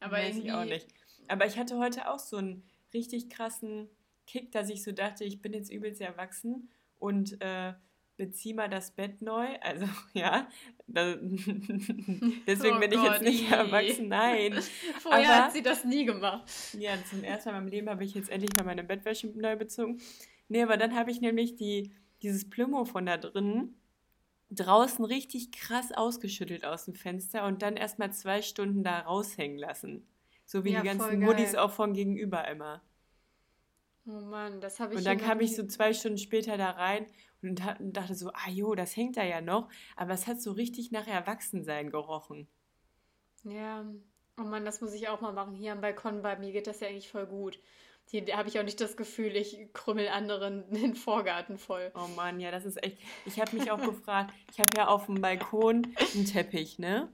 Aber 0.00 0.16
Weiß 0.16 0.36
irgendwie, 0.36 0.48
ich 0.48 0.52
auch 0.54 0.64
nicht. 0.64 0.86
Aber 1.28 1.46
ich 1.46 1.58
hatte 1.58 1.78
heute 1.78 2.10
auch 2.10 2.18
so 2.18 2.38
einen 2.38 2.64
richtig 2.92 3.30
krassen 3.30 3.88
Kick, 4.26 4.52
dass 4.52 4.70
ich 4.70 4.82
so 4.82 4.92
dachte, 4.92 5.24
ich 5.24 5.42
bin 5.42 5.52
jetzt 5.52 5.70
übelst 5.70 6.00
erwachsen 6.00 6.70
und 6.98 7.40
äh, 7.40 7.74
beziehe 8.20 8.54
mal 8.54 8.68
das 8.68 8.90
Bett 8.90 9.22
neu. 9.22 9.46
Also 9.62 9.86
ja, 10.12 10.46
da, 10.86 11.14
deswegen 12.46 12.76
Oh 12.76 12.80
bin 12.80 12.92
ich 12.92 12.98
Gott, 12.98 13.12
jetzt 13.12 13.22
nicht 13.22 13.42
ii. 13.48 13.52
erwachsen. 13.54 14.08
Nein. 14.08 14.52
Vorher 15.00 15.28
aber- 15.34 15.44
hat 15.46 15.52
sie 15.52 15.62
das 15.62 15.84
nie 15.84 16.04
gemacht. 16.04 16.50
Ja, 16.78 16.92
zum 17.08 17.24
ersten 17.24 17.48
Mal 17.50 17.56
in 17.56 17.64
meinem 17.64 17.70
Leben 17.72 17.88
habe 17.88 18.04
ich 18.04 18.14
jetzt 18.14 18.28
endlich 18.30 18.54
mal 18.56 18.64
meine 18.64 18.84
Bettwäsche 18.84 19.28
neu 19.28 19.56
bezogen. 19.56 20.00
Nee, 20.48 20.62
aber 20.62 20.76
dann 20.76 20.94
habe 20.94 21.10
ich 21.10 21.20
nämlich 21.22 21.56
die, 21.56 21.92
dieses 22.22 22.48
Plümo 22.50 22.84
von 22.84 23.06
da 23.06 23.16
drin 23.16 23.74
draußen 24.50 25.04
richtig 25.04 25.52
krass 25.52 25.92
ausgeschüttelt 25.92 26.64
aus 26.64 26.84
dem 26.84 26.94
Fenster 26.94 27.46
und 27.46 27.62
dann 27.62 27.76
erstmal 27.76 28.12
zwei 28.12 28.42
Stunden 28.42 28.82
da 28.82 28.98
raushängen 29.00 29.58
lassen. 29.58 30.06
So 30.44 30.64
wie 30.64 30.72
Ja, 30.72 30.80
die 30.82 30.88
ganzen. 30.88 31.20
Muddis 31.20 31.54
auch 31.54 31.70
von 31.70 31.94
gegenüber 31.94 32.46
immer. 32.48 32.82
Oh 34.06 34.20
Mann, 34.20 34.60
das 34.60 34.80
habe 34.80 34.94
ich 34.94 34.98
Und 34.98 35.06
dann 35.06 35.18
kam 35.18 35.40
ich 35.40 35.54
so 35.54 35.66
zwei 35.66 35.92
Stunden 35.92 36.18
später 36.18 36.56
da 36.56 36.70
rein 36.70 37.06
und 37.42 37.62
dachte 37.80 38.14
so, 38.14 38.30
ah 38.30 38.50
jo, 38.50 38.74
das 38.74 38.96
hängt 38.96 39.16
da 39.16 39.24
ja 39.24 39.40
noch. 39.40 39.68
Aber 39.96 40.12
es 40.12 40.26
hat 40.26 40.40
so 40.40 40.52
richtig 40.52 40.90
nach 40.90 41.06
Erwachsensein 41.06 41.90
gerochen. 41.90 42.48
Ja, 43.44 43.84
oh 44.38 44.42
Mann, 44.42 44.64
das 44.64 44.80
muss 44.80 44.92
ich 44.92 45.08
auch 45.08 45.20
mal 45.20 45.32
machen. 45.32 45.54
Hier 45.54 45.72
am 45.72 45.80
Balkon 45.80 46.22
bei 46.22 46.36
mir 46.36 46.52
geht 46.52 46.66
das 46.66 46.80
ja 46.80 46.88
eigentlich 46.88 47.10
voll 47.10 47.26
gut. 47.26 47.58
Hier 48.10 48.36
habe 48.36 48.48
ich 48.48 48.58
auch 48.58 48.64
nicht 48.64 48.80
das 48.80 48.96
Gefühl, 48.96 49.36
ich 49.36 49.72
krümmel 49.72 50.08
anderen 50.08 50.68
den 50.70 50.94
Vorgarten 50.94 51.58
voll. 51.58 51.92
Oh 51.94 52.08
Mann, 52.16 52.40
ja, 52.40 52.50
das 52.50 52.64
ist 52.64 52.82
echt. 52.82 52.98
Ich 53.24 53.40
habe 53.40 53.56
mich 53.56 53.70
auch 53.70 53.80
gefragt, 53.80 54.34
ich 54.52 54.60
habe 54.60 54.76
ja 54.76 54.88
auf 54.88 55.06
dem 55.06 55.20
Balkon 55.20 55.94
einen 56.14 56.24
Teppich, 56.24 56.78
ne? 56.78 57.12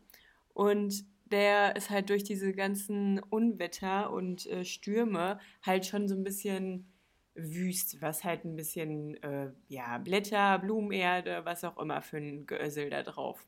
Und 0.54 1.04
der 1.30 1.76
ist 1.76 1.90
halt 1.90 2.10
durch 2.10 2.24
diese 2.24 2.52
ganzen 2.52 3.18
Unwetter 3.18 4.12
und 4.12 4.46
äh, 4.46 4.64
Stürme 4.64 5.40
halt 5.62 5.86
schon 5.86 6.08
so 6.08 6.14
ein 6.14 6.24
bisschen 6.24 6.92
wüst, 7.34 8.00
was 8.00 8.24
halt 8.24 8.44
ein 8.44 8.56
bisschen, 8.56 9.22
äh, 9.22 9.50
ja, 9.68 9.98
Blätter, 9.98 10.58
Blumenerde, 10.58 11.44
was 11.44 11.64
auch 11.64 11.78
immer 11.78 12.00
für 12.00 12.16
ein 12.16 12.46
Geösel 12.46 12.90
da 12.90 13.02
drauf. 13.02 13.46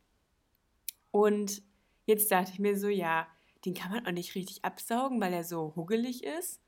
Und 1.10 1.62
jetzt 2.04 2.30
dachte 2.30 2.52
ich 2.52 2.58
mir 2.58 2.78
so, 2.78 2.88
ja, 2.88 3.26
den 3.64 3.74
kann 3.74 3.90
man 3.90 4.06
auch 4.06 4.12
nicht 4.12 4.34
richtig 4.34 4.64
absaugen, 4.64 5.20
weil 5.20 5.32
er 5.32 5.44
so 5.44 5.72
huggelig 5.74 6.24
ist. 6.24 6.60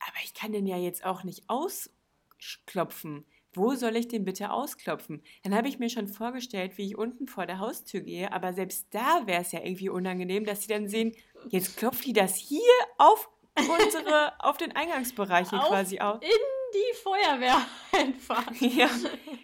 Aber 0.00 0.16
ich 0.24 0.34
kann 0.34 0.52
den 0.52 0.66
ja 0.66 0.76
jetzt 0.76 1.04
auch 1.04 1.24
nicht 1.24 1.44
ausklopfen. 1.48 3.24
Wo 3.54 3.74
soll 3.74 3.96
ich 3.96 4.08
den 4.08 4.24
bitte 4.24 4.50
ausklopfen? 4.50 5.22
Dann 5.42 5.54
habe 5.54 5.68
ich 5.68 5.78
mir 5.78 5.88
schon 5.88 6.08
vorgestellt, 6.08 6.76
wie 6.76 6.86
ich 6.86 6.98
unten 6.98 7.26
vor 7.26 7.46
der 7.46 7.58
Haustür 7.58 8.00
gehe, 8.00 8.32
aber 8.32 8.52
selbst 8.52 8.88
da 8.90 9.26
wäre 9.26 9.42
es 9.42 9.52
ja 9.52 9.60
irgendwie 9.62 9.88
unangenehm, 9.88 10.44
dass 10.44 10.62
sie 10.62 10.68
dann 10.68 10.88
sehen, 10.88 11.12
jetzt 11.48 11.76
klopft 11.76 12.04
die 12.04 12.12
das 12.12 12.36
hier 12.36 12.60
auf 12.98 13.28
unsere, 13.56 14.32
auf 14.40 14.56
den 14.56 14.74
Eingangsbereich 14.74 15.50
hier 15.50 15.62
Auf 15.62 15.68
quasi 15.68 16.00
auf. 16.00 16.22
In 16.22 16.28
die 16.74 16.96
Feuerwehr 17.02 17.66
einfach. 17.92 18.44
Ja. 18.60 18.88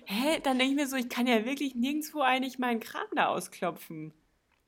Hä? 0.07 0.41
Dann 0.43 0.59
denke 0.59 0.73
ich 0.73 0.81
mir 0.81 0.89
so, 0.89 0.97
ich 0.97 1.09
kann 1.09 1.27
ja 1.27 1.45
wirklich 1.45 1.75
nirgendwo 1.75 2.21
eigentlich 2.21 2.59
meinen 2.59 2.81
Kram 2.81 3.07
da 3.15 3.29
ausklopfen. 3.29 4.13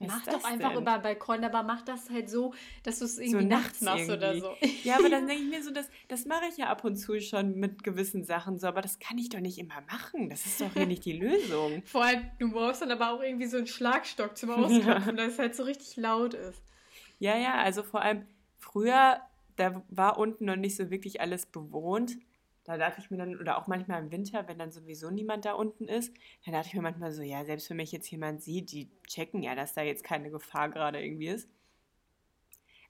Mach 0.07 0.25
doch 0.25 0.45
einfach 0.45 0.71
denn? 0.71 0.83
über 0.83 0.99
Balkon, 0.99 1.45
aber 1.45 1.63
mach 1.63 1.83
das 1.83 2.11
halt 2.11 2.31
so, 2.31 2.55
dass 2.83 2.99
du 2.99 3.05
es 3.05 3.19
irgendwie 3.19 3.45
nachts 3.45 3.81
machst 3.81 4.11
oder 4.11 4.39
so. 4.39 4.57
Ja, 4.85 4.99
aber 4.99 5.09
dann 5.09 5.27
denke 5.29 5.43
ich 5.45 5.51
mir 5.51 5.63
so, 5.63 5.71
das, 5.71 5.89
das 6.09 6.25
mache 6.27 6.45
ich 6.51 6.57
ja 6.57 6.67
ab 6.67 6.85
und 6.85 6.97
zu 6.97 7.21
schon 7.21 7.55
mit 7.55 7.85
gewissen 7.85 8.25
Sachen 8.25 8.59
so, 8.59 8.67
aber 8.67 8.81
das 8.81 8.99
kann 8.99 9.19
ich 9.19 9.29
doch 9.29 9.41
nicht 9.41 9.59
immer 9.59 9.81
machen. 9.91 10.29
Das 10.31 10.47
ist 10.47 10.61
doch 10.61 10.73
hier 10.73 10.87
nicht 10.87 11.05
die 11.05 11.19
Lösung. 11.19 11.83
Vor 11.87 12.05
allem, 12.05 12.31
du 12.39 12.51
brauchst 12.51 12.83
dann 12.83 12.91
aber 12.91 13.13
auch 13.13 13.23
irgendwie 13.23 13.47
so 13.47 13.57
einen 13.57 13.67
Schlagstock 13.67 14.37
zum 14.37 14.51
Ausklopfen, 14.51 15.17
dass 15.17 15.35
es 15.35 15.39
halt 15.39 15.55
so 15.55 15.63
richtig 15.65 15.97
laut 15.97 16.35
ist. 16.35 16.63
Ja, 17.19 17.37
ja, 17.37 17.55
also 17.55 17.85
vor 17.85 18.03
allem 18.03 18.27
früher, 18.59 19.21
da 19.57 19.85
war 19.91 20.19
unten 20.19 20.47
noch 20.47 20.57
nicht 20.57 20.77
so 20.77 20.91
wirklich 20.91 21.21
alles 21.21 21.47
bewohnt. 21.47 22.17
Da 22.65 22.77
dachte 22.77 23.01
ich 23.01 23.11
mir 23.11 23.17
dann, 23.17 23.39
oder 23.39 23.59
auch 23.59 23.67
manchmal 23.67 24.03
im 24.03 24.13
Winter, 24.13 24.47
wenn 24.47 24.59
dann 24.59 24.71
sowieso 24.71 25.11
niemand 25.11 25.45
da 25.45 25.55
unten 25.55 25.89
ist, 25.89 26.15
dann 26.45 26.55
dachte 26.55 26.69
ich 26.69 26.75
mir 26.75 26.83
manchmal 26.83 27.13
so, 27.13 27.23
ja, 27.23 27.45
selbst 27.45 27.69
wenn 27.71 27.77
mich 27.79 27.93
jetzt 27.93 28.11
jemand 28.11 28.43
sieht, 28.43 28.71
die 28.73 28.91
checken 29.09 29.43
ja, 29.43 29.55
dass 29.55 29.75
da 29.75 29.83
jetzt 29.83 30.05
keine 30.05 30.31
Gefahr 30.31 30.69
gerade 30.71 31.03
irgendwie 31.05 31.29
ist. 31.29 31.49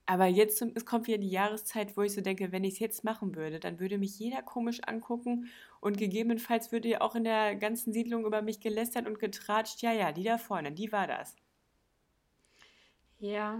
Aber 0.06 0.26
jetzt 0.26 0.60
es 0.62 0.84
kommt 0.84 1.06
wieder 1.06 1.18
die 1.18 1.30
Jahreszeit, 1.30 1.96
wo 1.96 2.02
ich 2.02 2.12
so 2.12 2.20
denke, 2.20 2.52
wenn 2.52 2.64
ich 2.64 2.74
es 2.74 2.78
jetzt 2.80 3.04
machen 3.04 3.34
würde, 3.36 3.60
dann 3.60 3.78
würde 3.80 3.98
mich 3.98 4.18
jeder 4.18 4.42
komisch 4.42 4.80
angucken 4.84 5.48
und 5.80 5.96
gegebenenfalls 5.96 6.72
würde 6.72 6.88
ja 6.88 7.00
auch 7.00 7.14
in 7.14 7.24
der 7.24 7.56
ganzen 7.56 7.92
Siedlung 7.92 8.26
über 8.26 8.42
mich 8.42 8.60
gelästert 8.60 9.06
und 9.06 9.18
getratscht. 9.20 9.80
Ja, 9.82 9.92
ja, 9.92 10.12
die 10.12 10.24
da 10.24 10.38
vorne, 10.38 10.72
die 10.72 10.92
war 10.92 11.06
das. 11.06 11.36
Ja. 13.20 13.58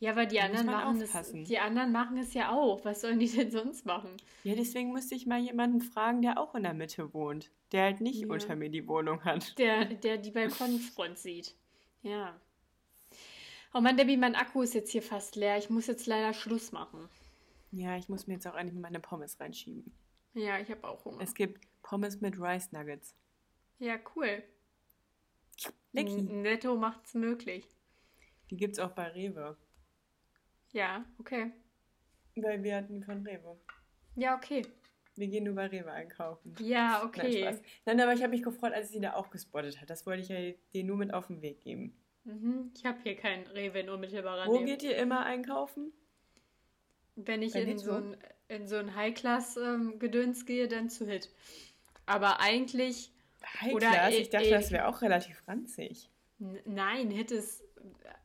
Ja, 0.00 0.12
aber 0.12 0.24
die 0.26 0.36
Da 0.36 0.44
anderen 0.44 0.66
machen 0.66 0.96
es, 1.00 1.10
aufpassen. 1.10 1.44
die 1.44 1.58
anderen 1.58 1.92
machen 1.92 2.16
es 2.16 2.32
ja 2.34 2.50
auch. 2.50 2.84
Was 2.86 3.02
sollen 3.02 3.18
die 3.18 3.28
denn 3.28 3.50
sonst 3.50 3.84
machen? 3.84 4.10
Ja, 4.44 4.54
deswegen 4.54 4.92
müsste 4.92 5.14
ich 5.14 5.26
mal 5.26 5.38
jemanden 5.40 5.82
fragen, 5.82 6.22
der 6.22 6.38
auch 6.38 6.54
in 6.54 6.62
der 6.62 6.72
Mitte 6.74 7.12
wohnt, 7.12 7.50
der 7.72 7.82
halt 7.84 8.00
nicht 8.00 8.20
Ja. 8.22 8.28
unter 8.28 8.56
mir 8.56 8.70
die 8.70 8.88
Wohnung 8.88 9.22
hat. 9.24 9.58
Der, 9.58 9.84
der 9.84 10.16
die 10.16 10.30
Balkonfront 10.30 11.18
sieht. 11.18 11.54
Ja. 12.02 12.34
Oh 13.74 13.80
Mann, 13.80 13.96
Debbie, 13.98 14.16
mein 14.16 14.34
Akku 14.34 14.62
ist 14.62 14.74
jetzt 14.74 14.90
hier 14.90 15.02
fast 15.02 15.36
leer. 15.36 15.58
Ich 15.58 15.68
muss 15.70 15.86
jetzt 15.86 16.06
leider 16.06 16.32
Schluss 16.32 16.72
machen. 16.72 17.08
Ja, 17.70 17.96
ich 17.96 18.08
muss 18.08 18.26
mir 18.26 18.34
jetzt 18.34 18.46
auch 18.46 18.54
mal 18.54 18.64
meine 18.72 19.00
Pommes 19.00 19.38
reinschieben. 19.38 19.92
Ja, 20.34 20.58
ich 20.58 20.70
habe 20.70 20.82
auch 20.88 21.04
Hunger. 21.04 21.20
Es 21.22 21.34
gibt 21.34 21.60
Pommes 21.82 22.20
mit 22.22 22.40
Rice 22.40 22.72
Nuggets. 22.72 23.14
Ja, 23.78 23.96
cool. 24.16 24.42
Lecky. 25.92 26.22
Netto 26.22 26.74
macht's 26.76 27.14
möglich. 27.14 27.66
Die 28.50 28.56
gibt's 28.56 28.78
auch 28.78 28.90
bei 28.92 29.08
Rewe. 29.08 29.56
Ja, 30.72 31.04
okay. 31.18 31.50
Weil 32.36 32.62
wir 32.62 32.76
hatten 32.76 32.94
die 33.00 33.02
von 33.04 33.26
Rewe. 33.26 33.56
Ja, 34.16 34.36
okay. 34.36 34.62
Wir 35.16 35.26
gehen 35.28 35.44
nur 35.44 35.54
bei 35.54 35.66
Rewe 35.66 35.90
einkaufen. 35.90 36.54
Ja, 36.60 36.98
Nein, 36.98 37.06
okay. 37.06 37.42
Spaß. 37.42 37.62
Nein, 37.86 38.00
aber 38.00 38.12
ich 38.14 38.22
habe 38.22 38.30
mich 38.30 38.42
gefreut, 38.42 38.72
als 38.72 38.90
sie 38.90 39.00
da 39.00 39.14
auch 39.14 39.30
gespottet 39.30 39.80
hat. 39.80 39.90
Das 39.90 40.06
wollte 40.06 40.22
ich 40.22 40.28
ja 40.28 40.36
dir 40.72 40.84
nur 40.84 40.96
mit 40.96 41.12
auf 41.12 41.26
den 41.26 41.42
Weg 41.42 41.60
geben. 41.60 41.94
Mhm. 42.24 42.70
Ich 42.76 42.84
habe 42.84 42.98
hier 43.02 43.16
kein 43.16 43.46
Rewe 43.48 43.80
in 43.80 43.90
unmittelbarer 43.90 44.46
Wo 44.46 44.56
Nähe. 44.58 44.66
geht 44.66 44.82
ihr 44.82 44.96
immer 44.96 45.24
einkaufen? 45.26 45.92
Wenn 47.16 47.42
ich 47.42 47.52
Bei 47.52 47.62
in 47.62 47.78
so 47.78 47.92
ein, 47.92 48.16
in 48.48 48.66
so 48.68 48.76
ein 48.76 48.94
High-Class-Gedöns 48.94 50.46
gehe, 50.46 50.68
dann 50.68 50.88
zu 50.88 51.06
Hit. 51.06 51.30
Aber 52.06 52.40
eigentlich, 52.40 53.12
High 53.60 53.74
Oder 53.74 53.90
Class? 53.90 54.14
eh- 54.14 54.18
Ich 54.20 54.30
dachte, 54.30 54.46
eh- 54.46 54.50
das 54.50 54.70
wäre 54.70 54.86
auch 54.86 55.02
relativ 55.02 55.46
ranzig. 55.48 56.08
nein, 56.64 57.10
Hit 57.10 57.30
ist 57.32 57.62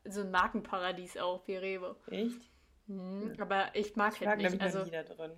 so 0.05 0.21
ein 0.21 0.31
Markenparadies 0.31 1.17
auch 1.17 1.47
wie 1.47 1.55
Rewe. 1.55 1.95
Echt? 2.09 2.49
Mhm. 2.87 3.33
Aber 3.39 3.75
ich 3.75 3.95
mag 3.95 4.13
Ich 4.19 4.25
war, 4.25 4.37
glaube 4.37 4.51
nicht. 4.51 4.61
Also, 4.61 4.83
nie 4.83 4.91
da 4.91 5.03
drin. 5.03 5.31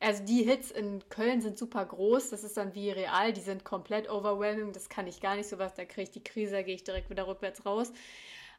also 0.00 0.24
die 0.24 0.44
Hits 0.44 0.70
in 0.70 1.08
Köln 1.08 1.40
sind 1.40 1.58
super 1.58 1.84
groß. 1.84 2.30
Das 2.30 2.44
ist 2.44 2.56
dann 2.56 2.74
wie 2.74 2.90
real. 2.90 3.32
Die 3.32 3.40
sind 3.40 3.64
komplett 3.64 4.08
overwhelming. 4.08 4.72
Das 4.72 4.88
kann 4.88 5.06
ich 5.06 5.20
gar 5.20 5.36
nicht 5.36 5.48
sowas. 5.48 5.74
Da 5.74 5.84
kriege 5.84 6.02
ich 6.02 6.10
die 6.10 6.22
Krise, 6.24 6.52
da 6.52 6.62
gehe 6.62 6.74
ich 6.74 6.84
direkt 6.84 7.10
wieder 7.10 7.26
rückwärts 7.26 7.66
raus. 7.66 7.92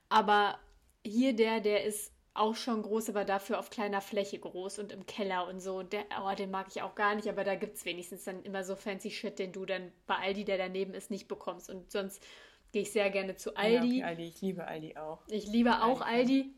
Aber 0.10 0.60
hier 1.06 1.34
der, 1.34 1.62
der 1.62 1.86
ist 1.86 2.14
auch 2.34 2.56
schon 2.56 2.84
groß, 2.84 3.10
aber 3.10 3.26
dafür 3.26 3.60
auf 3.60 3.70
kleiner 3.70 4.02
Fläche 4.02 4.40
groß 4.40 4.80
und 4.80 4.92
im 4.92 5.06
Keller 5.06 5.48
und 5.48 5.60
so. 5.60 5.78
Und 5.78 5.94
der, 5.94 6.06
oh, 6.22 6.34
den 6.36 6.52
mag 6.52 6.68
ich 6.70 6.82
auch 6.82 6.96
gar 6.96 7.16
nicht, 7.16 7.28
aber 7.28 7.44
da 7.44 7.56
gibt 7.56 7.76
es 7.76 7.86
wenigstens 7.86 8.24
dann 8.24 8.44
immer 8.44 8.64
so 8.64 8.76
fancy 8.76 9.12
Shit, 9.12 9.40
den 9.40 9.52
du 9.52 9.66
dann 9.66 9.92
bei 10.08 10.16
Aldi, 10.16 10.46
der 10.46 10.58
daneben 10.58 10.94
ist, 10.94 11.12
nicht 11.12 11.28
bekommst. 11.28 11.70
Und 11.70 11.92
sonst 11.92 12.26
gehe 12.72 12.84
ich 12.84 12.92
sehr 12.92 13.10
gerne 13.10 13.36
zu 13.36 13.50
Ja, 13.52 13.56
Aldi. 13.58 13.88
okay, 13.98 14.04
Aldi. 14.04 14.24
Ich 14.24 14.42
liebe 14.42 14.66
Aldi 14.66 14.98
auch. 14.98 15.20
Ich 15.30 15.48
liebe 15.48 15.82
auch 15.84 16.02
Aldi. 16.02 16.42
Aldi. 16.42 16.54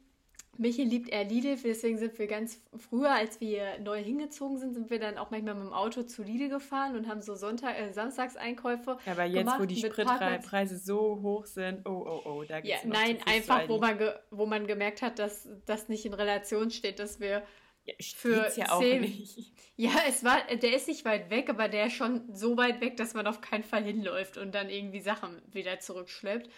Michi 0.57 0.83
liebt 0.83 1.09
eher 1.09 1.23
Lidl, 1.23 1.55
deswegen 1.63 1.97
sind 1.97 2.19
wir 2.19 2.27
ganz 2.27 2.61
früher, 2.75 3.11
als 3.11 3.39
wir 3.39 3.79
neu 3.79 4.03
hingezogen 4.03 4.57
sind, 4.59 4.73
sind 4.73 4.89
wir 4.89 4.99
dann 4.99 5.17
auch 5.17 5.31
manchmal 5.31 5.55
mit 5.55 5.63
dem 5.63 5.73
Auto 5.73 6.03
zu 6.03 6.23
Lidl 6.23 6.49
gefahren 6.49 6.95
und 6.97 7.07
haben 7.07 7.21
so 7.21 7.35
Sonntag, 7.35 7.79
äh, 7.79 7.91
Samstagseinkäufe 7.93 8.97
Aber 9.05 9.23
jetzt, 9.23 9.59
wo 9.59 9.65
die. 9.65 9.77
Spritpreise 9.77 10.77
so 10.77 11.19
hoch 11.21 11.45
sind, 11.45 11.87
oh, 11.87 12.05
oh, 12.05 12.21
oh, 12.29 12.43
da 12.43 12.55
Ja, 12.57 12.61
geht's 12.61 12.83
noch 12.83 12.93
nein, 12.93 13.17
einfach, 13.25 13.67
wo 13.69 13.79
man, 13.79 13.97
ge 13.97 14.11
wo 14.29 14.45
man 14.45 14.67
gemerkt 14.67 15.01
hat, 15.01 15.19
dass 15.19 15.47
das 15.65 15.87
nicht 15.89 16.05
in 16.05 16.13
Relation 16.13 16.69
steht, 16.69 16.99
dass 16.99 17.19
wir. 17.19 17.43
Ja, 17.85 17.93
für 18.15 18.51
ja 18.55 18.71
auch 18.71 18.81
zehn- 18.81 19.01
nicht. 19.01 19.51
Ja, 19.75 19.91
es 20.07 20.23
war, 20.23 20.39
der 20.45 20.75
ist 20.75 20.87
nicht 20.87 21.05
weit 21.05 21.29
weg, 21.31 21.49
aber 21.49 21.67
der 21.67 21.87
ist 21.87 21.93
schon 21.93 22.35
so 22.35 22.55
weit 22.57 22.81
weg, 22.81 22.97
dass 22.97 23.13
man 23.15 23.25
auf 23.25 23.41
keinen 23.41 23.63
Fall 23.63 23.83
hinläuft 23.83 24.37
und 24.37 24.53
dann 24.53 24.69
irgendwie 24.69 24.99
Sachen 24.99 25.41
wieder 25.51 25.79
zurückschleppt. 25.79 26.49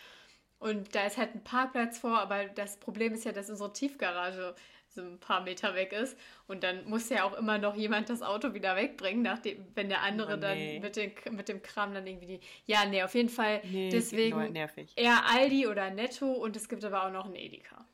Und 0.60 0.96
da 0.96 1.06
ist 1.06 1.18
halt 1.18 1.34
ein 1.36 1.44
Parkplatz 1.44 2.00
vor, 2.00 2.20
aber 2.20 2.46
das 2.46 2.78
Problem 2.78 3.14
ist 3.14 3.24
ja, 3.26 3.32
dass 3.32 3.50
unsere 3.50 3.72
Tiefgarage 3.72 4.56
so 4.90 5.02
ein 5.02 5.20
paar 5.20 5.42
Meter 5.42 5.74
weg 5.76 5.92
ist. 5.94 6.18
Und 6.48 6.64
dann 6.64 6.86
muss 6.88 7.10
ja 7.10 7.24
auch 7.24 7.34
immer 7.38 7.58
noch 7.58 7.76
jemand 7.76 8.10
das 8.10 8.22
Auto 8.22 8.54
wieder 8.54 8.76
wegbringen, 8.76 9.22
nachdem, 9.24 9.66
wenn 9.76 9.90
der 9.90 10.02
andere 10.02 10.34
Oh, 10.36 10.40
dann 10.40 10.58
nee. 10.58 10.80
mit, 10.80 10.96
den, 10.96 11.12
mit 11.32 11.50
dem 11.50 11.62
Kram 11.62 11.94
dann 11.94 12.06
irgendwie 12.06 12.28
die. 12.28 12.40
Ja, 12.66 12.86
nee, 12.86 13.02
auf 13.04 13.16
jeden 13.16 13.30
Fall. 13.30 13.62
Nee, 13.66 13.90
deswegen 13.90 14.52
nervig. 14.52 14.92
eher 14.96 15.26
Aldi 15.30 15.68
oder 15.68 15.90
Netto 15.90 16.32
und 16.32 16.56
es 16.56 16.70
gibt 16.70 16.84
aber 16.86 17.06
auch 17.06 17.12
noch 17.12 17.26
einen 17.26 17.36
Edeka. 17.36 17.86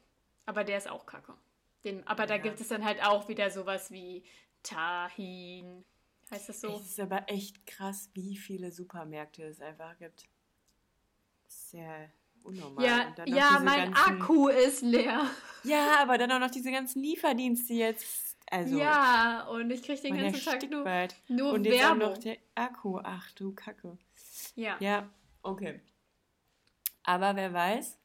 Aber 0.46 0.64
der 0.64 0.78
ist 0.78 0.90
auch 0.90 1.06
kacke. 1.06 1.34
Den, 1.84 2.06
aber 2.08 2.26
da 2.26 2.36
Ja. 2.36 2.42
gibt 2.42 2.60
es 2.60 2.68
dann 2.68 2.84
halt 2.84 3.02
auch 3.06 3.28
wieder 3.30 3.50
sowas 3.52 3.92
wie 3.92 4.24
Tahin. 4.64 5.86
Heißt 6.32 6.50
das 6.50 6.62
so? 6.62 6.68
Es 6.76 6.82
ist 6.88 7.00
aber 7.00 7.24
echt 7.28 7.66
krass, 7.66 8.10
wie 8.14 8.36
viele 8.38 8.72
Supermärkte 8.72 9.44
es 9.44 9.62
einfach 9.62 9.98
gibt. 9.98 10.26
Sehr 11.48 12.12
unnormal. 12.44 12.86
Ja, 12.86 13.08
Und 13.08 13.18
dann 13.20 13.30
noch 13.30 13.38
ja 13.38 13.60
mein 13.64 13.94
ganzen- 13.94 14.22
Akku 14.22 14.48
ist 14.50 14.82
leer. 14.82 15.26
Ja, 15.64 15.98
aber 16.02 16.18
dann 16.18 16.32
auch 16.32 16.40
noch 16.40 16.52
diese 16.52 16.72
ganzen 16.72 17.02
Lieferdienste 17.02 17.74
jetzt. 17.74 18.38
Also, 18.52 18.78
ja, 18.80 19.48
und 19.48 19.70
ich 19.72 19.84
kriege 19.84 20.02
den 20.02 20.18
ganzen 20.18 20.44
Tag 20.44 20.54
erstickt 20.56 20.72
nur, 20.74 20.86
nur 21.28 21.54
Und 21.54 21.66
jetzt 21.66 21.76
auch 21.84 21.90
Werbung. 21.90 22.00
noch 22.00 22.18
der 22.18 22.38
Akku. 22.56 23.00
Ach 23.04 23.32
du 23.34 23.54
Kacke. 23.54 23.98
ja. 24.56 24.76
Ja, 24.80 25.08
okay. 25.44 25.80
Aber 27.04 27.36
wer 27.36 27.54
weiß, 27.54 27.98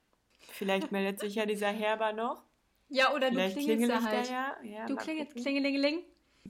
vielleicht 0.51 0.93
meldet 0.93 1.21
sich 1.21 1.35
ja 1.37 1.47
dieser 1.47 1.69
Herber 1.69 2.13
noch. 2.13 2.43
Ja, 2.89 3.13
oder 3.15 3.31
du 3.31 3.37
Vielleicht 3.37 3.57
klingelst 3.57 3.85
klingel 3.85 3.89
da 3.89 4.03
halt. 4.03 4.29
da 4.29 4.33
ja. 4.33 4.57
ja 4.63 4.87
Du 4.87 4.97
klingelst, 4.97 5.35
klingelingeling. 5.35 6.03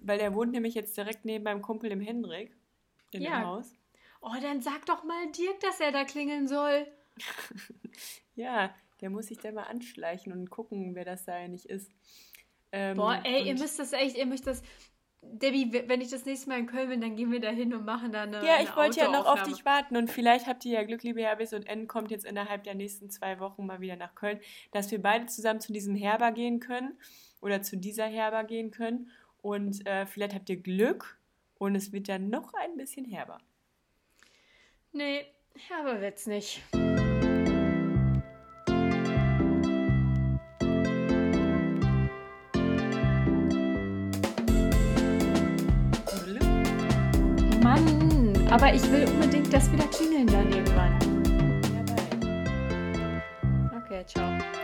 Weil 0.02 0.18
der 0.18 0.34
wohnt 0.34 0.52
nämlich 0.52 0.74
jetzt 0.74 0.96
direkt 0.96 1.24
neben 1.24 1.44
meinem 1.44 1.62
Kumpel, 1.62 1.88
dem 1.90 2.00
Hendrik, 2.00 2.54
in 3.12 3.22
Ja. 3.22 3.40
dem 3.40 3.46
Haus. 3.46 3.72
Oh, 4.20 4.32
dann 4.40 4.60
sag 4.62 4.86
doch 4.86 5.04
mal 5.04 5.30
Dirk, 5.32 5.60
dass 5.60 5.80
er 5.80 5.92
da 5.92 6.04
klingeln 6.04 6.48
soll. 6.48 6.86
Ja, 8.36 8.74
der 9.00 9.10
muss 9.10 9.26
sich 9.26 9.38
da 9.38 9.52
mal 9.52 9.62
anschleichen 9.62 10.32
und 10.32 10.50
gucken, 10.50 10.96
wer 10.96 11.04
das 11.04 11.24
da 11.24 11.34
eigentlich 11.34 11.68
ist. 11.68 11.92
Ähm, 12.72 12.96
Boah, 12.96 13.20
ey, 13.24 13.46
ihr 13.46 13.54
müsst 13.54 13.78
das 13.78 13.92
echt, 13.92 14.16
ihr 14.16 14.26
müsst 14.26 14.46
das. 14.48 14.60
Debbie, 15.32 15.84
wenn 15.86 16.00
ich 16.00 16.10
das 16.10 16.24
nächste 16.24 16.48
Mal 16.48 16.58
in 16.58 16.66
Köln 16.66 16.88
bin, 16.88 17.00
dann 17.00 17.16
gehen 17.16 17.32
wir 17.32 17.40
da 17.40 17.50
hin 17.50 17.74
und 17.74 17.84
machen 17.84 18.12
da 18.12 18.22
eine. 18.22 18.44
Ja, 18.44 18.54
eine 18.54 18.64
ich 18.64 18.76
wollte 18.76 19.00
ja 19.00 19.10
noch 19.10 19.26
auf 19.26 19.42
dich 19.42 19.64
warten 19.64 19.96
und 19.96 20.10
vielleicht 20.10 20.46
habt 20.46 20.64
ihr 20.64 20.72
ja 20.72 20.84
Glück, 20.84 21.02
liebe 21.02 21.20
Herbis 21.20 21.52
und 21.52 21.66
N 21.66 21.88
kommt 21.88 22.10
jetzt 22.10 22.24
innerhalb 22.24 22.64
der 22.64 22.74
nächsten 22.74 23.10
zwei 23.10 23.40
Wochen 23.40 23.66
mal 23.66 23.80
wieder 23.80 23.96
nach 23.96 24.14
Köln, 24.14 24.40
dass 24.72 24.90
wir 24.90 25.02
beide 25.02 25.26
zusammen 25.26 25.60
zu 25.60 25.72
diesem 25.72 25.94
Herber 25.94 26.32
gehen 26.32 26.60
können 26.60 26.98
oder 27.40 27.62
zu 27.62 27.76
dieser 27.76 28.06
Herber 28.06 28.44
gehen 28.44 28.70
können 28.70 29.10
und 29.42 29.86
äh, 29.86 30.06
vielleicht 30.06 30.34
habt 30.34 30.48
ihr 30.48 30.56
Glück 30.56 31.18
und 31.58 31.74
es 31.74 31.92
wird 31.92 32.08
dann 32.08 32.30
noch 32.30 32.54
ein 32.54 32.76
bisschen 32.76 33.04
herber. 33.04 33.38
Nee, 34.92 35.26
aber 35.80 36.00
wird's 36.00 36.26
nicht. 36.26 36.62
Aber 48.54 48.72
ich 48.72 48.88
will 48.92 49.04
unbedingt 49.08 49.52
das 49.52 49.70
wieder 49.72 49.82
klingeln 49.88 50.28
dann 50.28 50.52
irgendwann. 50.52 50.96
Okay, 53.76 54.04
ciao. 54.06 54.63